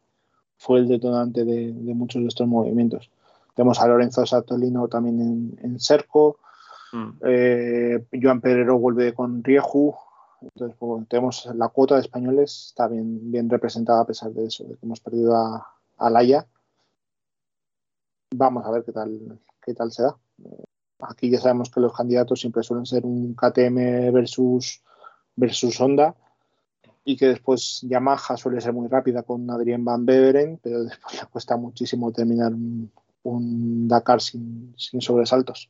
[0.58, 3.10] fue el detonante de, muchos de estos movimientos.
[3.56, 6.40] Tenemos a Lorenzo Satolino también en, en Cerco,
[6.94, 7.10] mm.
[7.26, 9.94] eh, Joan Pedrero vuelve con Rieju,
[10.42, 14.64] entonces pues, tenemos la cuota de españoles está bien, bien representada a pesar de eso,
[14.64, 15.68] de que hemos perdido a,
[15.98, 16.46] a Laia.
[18.34, 20.18] Vamos a ver qué tal, qué tal se da.
[21.00, 24.82] Aquí ya sabemos que los candidatos siempre suelen ser un KTM versus,
[25.36, 26.16] versus Honda
[27.04, 31.28] y que después Yamaha suele ser muy rápida con Adrien Van Beveren, pero después le
[31.28, 32.54] cuesta muchísimo terminar
[33.24, 35.70] un, Dakar sin, sobresaltos.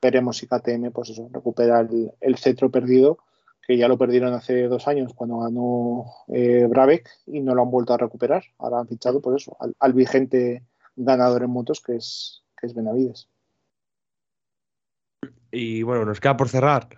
[0.00, 1.86] Veremos si KTM pues recupera
[2.20, 3.18] el, cetro perdido,
[3.66, 7.70] que ya lo perdieron hace dos años cuando ganó eh, Brabeck y no lo han
[7.70, 8.44] vuelto a recuperar.
[8.58, 10.62] Ahora han fichado por eso, al, vigente
[10.98, 13.28] ganador en motos que es, que es Benavides.
[15.50, 16.88] Y bueno, nos queda por cerrar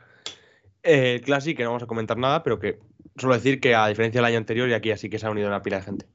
[0.82, 2.80] el Classic, que no vamos a comentar nada, pero que
[3.20, 5.48] Suelo decir que a diferencia del año anterior y aquí así que se ha unido
[5.48, 6.06] una pila de gente.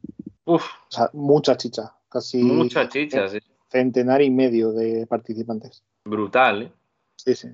[0.46, 0.64] Uf.
[0.64, 2.42] O sea, mucha chicha, casi.
[2.42, 3.40] Mucha chicha, sí.
[3.70, 5.84] Centenar y medio de participantes.
[6.06, 6.72] Brutal, ¿eh?
[7.18, 7.50] Sí, sí.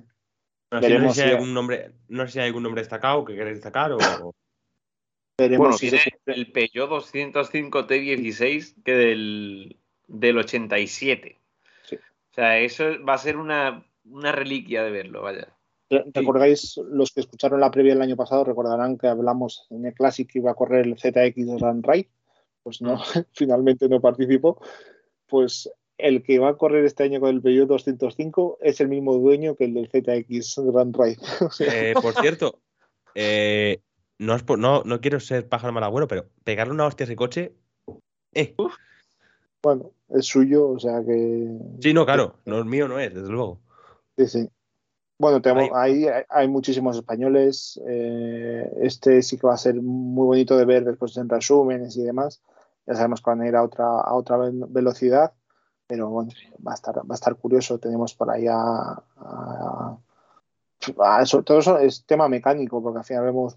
[0.70, 3.56] no, sé si hay algún nombre, no sé si hay algún nombre destacado que queréis
[3.56, 4.34] destacar o.
[5.38, 9.80] Veremos bueno, tiene el Peugeot 205 T16 que del,
[10.12, 11.40] del 87.
[11.84, 11.96] Sí.
[11.96, 15.48] O sea, eso va a ser una, una reliquia de verlo, vaya.
[16.14, 20.30] ¿Recordáis, los que escucharon la previa el año pasado, recordarán que hablamos en el Classic
[20.30, 22.08] que iba a correr el ZX Run Ride?
[22.62, 22.98] Pues no, mm.
[23.32, 24.60] finalmente no participó.
[25.26, 29.14] Pues el que va a correr este año con el Peugeot 205 es el mismo
[29.14, 31.18] dueño que el del ZX Run Ride.
[31.60, 32.60] Eh, por cierto,
[33.14, 33.80] eh,
[34.18, 37.52] no, no, no, quiero ser pájaro malagüero, pero pegarle una hostia a ese coche.
[38.32, 38.54] Eh.
[39.62, 41.48] Bueno, es suyo, o sea que.
[41.80, 43.60] Sí, no, claro, no es mío, no es, desde luego.
[44.16, 44.50] Sí, sí.
[45.18, 47.80] Bueno, tenemos, ahí hay, muchísimos españoles.
[47.86, 52.02] Eh, este sí que va a ser muy bonito de ver después en resúmenes y
[52.02, 52.42] demás.
[52.86, 54.36] Ya sabemos que van a ir a otra, a otra
[54.68, 55.32] velocidad,
[55.86, 56.32] pero bueno,
[56.66, 57.78] va a estar, va a estar curioso.
[57.78, 59.96] Tenemos por ahí a,
[61.44, 63.56] todo eso es tema mecánico, porque al vemos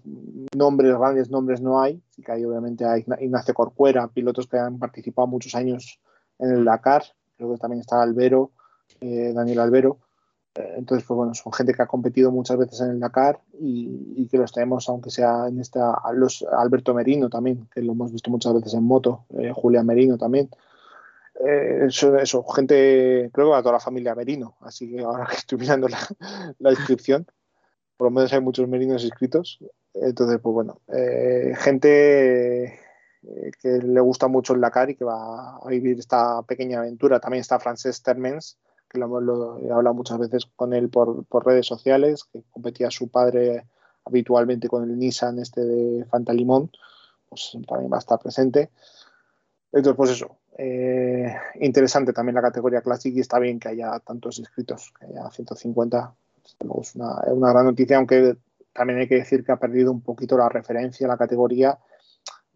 [0.56, 2.02] nombres, grandes nombres no hay.
[2.10, 6.00] Sí que hay obviamente a Ignacio Corcuera, pilotos que han participado muchos años
[6.38, 7.04] en el Dakar.
[7.36, 8.52] Creo que también está Albero,
[9.00, 9.98] eh, Daniel Albero
[10.76, 14.38] entonces, pues bueno, son gente que ha competido muchas veces en el Dakar y, que
[14.38, 18.54] los tenemos, aunque sea en esta, los Alberto Merino también, que lo hemos visto muchas
[18.54, 20.48] veces en moto, eh, Julián Merino también.
[21.44, 25.58] Eh, eso, gente, creo que a toda la familia Merino, así que ahora que estoy
[25.58, 25.98] mirando la,
[26.58, 27.26] la inscripción,
[27.96, 29.58] por lo menos hay muchos merinos inscritos.
[29.94, 32.78] Entonces, pues bueno, eh, gente
[33.60, 37.20] que le gusta mucho el Dakar y que va a vivir esta pequeña aventura.
[37.20, 38.58] También está Frances Termens,
[38.88, 43.66] que lo, he hablado muchas veces con él por, redes sociales, que competía su padre
[44.04, 46.70] habitualmente con el Nissan este de Fantalimón,
[47.28, 48.70] pues también va a estar presente.
[49.72, 54.38] Entonces, pues eso, eh, interesante también la categoría Classic y está bien que haya tantos
[54.38, 56.14] inscritos, que haya 150.
[56.44, 58.36] Es una, es una gran noticia, aunque
[58.72, 61.78] también hay que decir que ha perdido un poquito la referencia a la categoría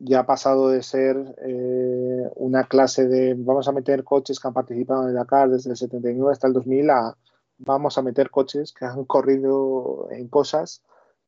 [0.01, 4.55] ya ha pasado de ser eh, una clase de vamos a meter coches que han
[4.55, 7.17] participado en el Dakar desde el 79 hasta el 2000 a
[7.59, 10.83] vamos a meter coches que han corrido en cosas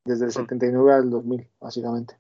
[0.04, 0.94] desde el 79 mm.
[0.94, 2.18] al 2000, básicamente.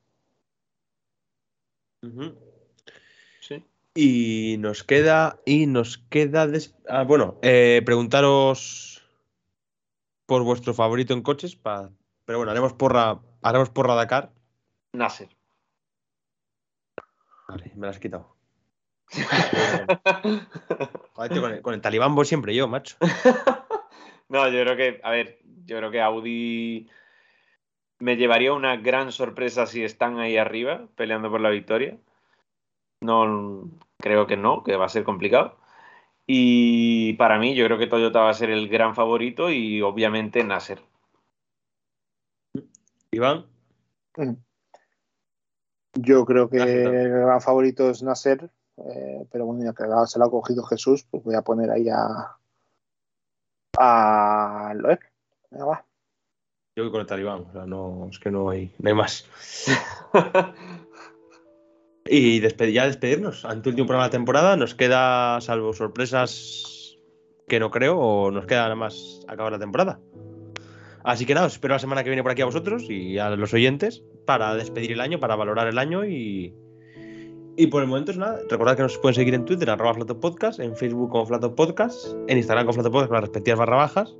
[3.40, 3.64] Sí.
[3.94, 6.48] Y nos queda, y nos queda,
[6.88, 9.02] ah, bueno, eh, preguntaros
[10.24, 11.58] por vuestro favorito en coches,
[12.24, 14.32] pero bueno, haremos porra, haremos porra Dakar.
[14.94, 15.28] Nasser.
[17.48, 18.34] Vale, me lo has quitado.
[21.62, 22.96] con, el, talibán voy siempre yo, macho.
[24.30, 26.88] no, yo creo que, a ver, yo creo que Audi
[27.98, 31.98] me llevaría una gran sorpresa si están ahí arriba peleando por la victoria.
[33.02, 33.68] No,
[33.98, 35.56] creo que no, que va a ser complicado.
[36.26, 40.44] Y para mí, yo creo que Toyota va a ser el gran favorito y obviamente
[40.44, 40.80] Nasser.
[43.10, 43.46] Iván.
[44.16, 44.34] Mm.
[45.94, 50.24] Yo creo que el gran favorito es Nasser, eh, pero bueno, ya que se lo
[50.24, 52.38] ha cogido Jesús, pues voy a poner ahí a,
[53.78, 55.00] a Loeb.
[55.50, 55.84] Venga, va.
[56.74, 59.26] Yo voy con el talibán, o sea, no, es que no hay, no hay más.
[62.12, 63.46] y ya despedirnos.
[63.46, 66.98] Ante el último programa de la temporada, nos queda, salvo sorpresas
[67.48, 69.98] que no creo, o nos queda nada más acabar la temporada.
[71.04, 73.54] Así que nada, espero la semana que viene por aquí a vosotros y a los
[73.54, 76.54] oyentes para despedir el año, para valorar el año y,
[77.56, 78.40] y por el momento es nada.
[78.48, 82.36] Recordad que nos pueden seguir en Twitter, arroba Podcast, en Facebook como Flato Podcast, en
[82.36, 84.14] Instagram como Flato Podcast con las respectivas barra bajas.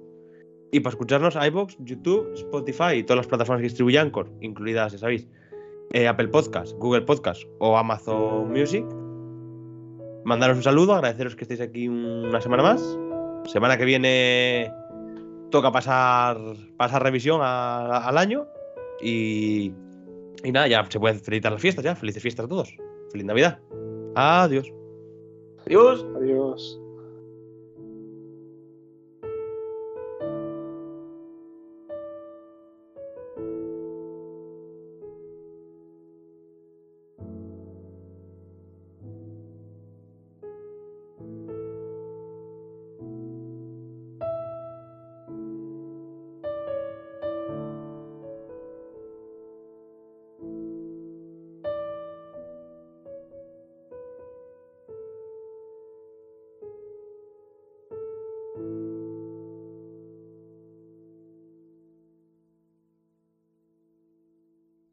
[0.73, 4.99] Y para escucharnos, iBox, YouTube, Spotify y todas las plataformas que distribuye Anchor, incluidas, ya
[4.99, 5.29] sabéis,
[5.93, 8.85] eh, Apple Podcast, Google Podcast o Amazon Music.
[10.25, 12.99] Mandaros un saludo, agradeceros que estéis aquí una semana más.
[13.47, 14.73] Semana que viene
[15.51, 16.39] toca pasar,
[16.77, 18.47] pasar revisión al año
[19.01, 19.73] y,
[20.45, 21.95] y nada, ya se pueden felicitar las fiestas ya.
[21.95, 22.75] Felices fiestas a todos.
[23.11, 23.59] Feliz Navidad.
[24.15, 24.73] Adiós.
[25.67, 26.07] Adiós.
[26.17, 26.82] Adiós.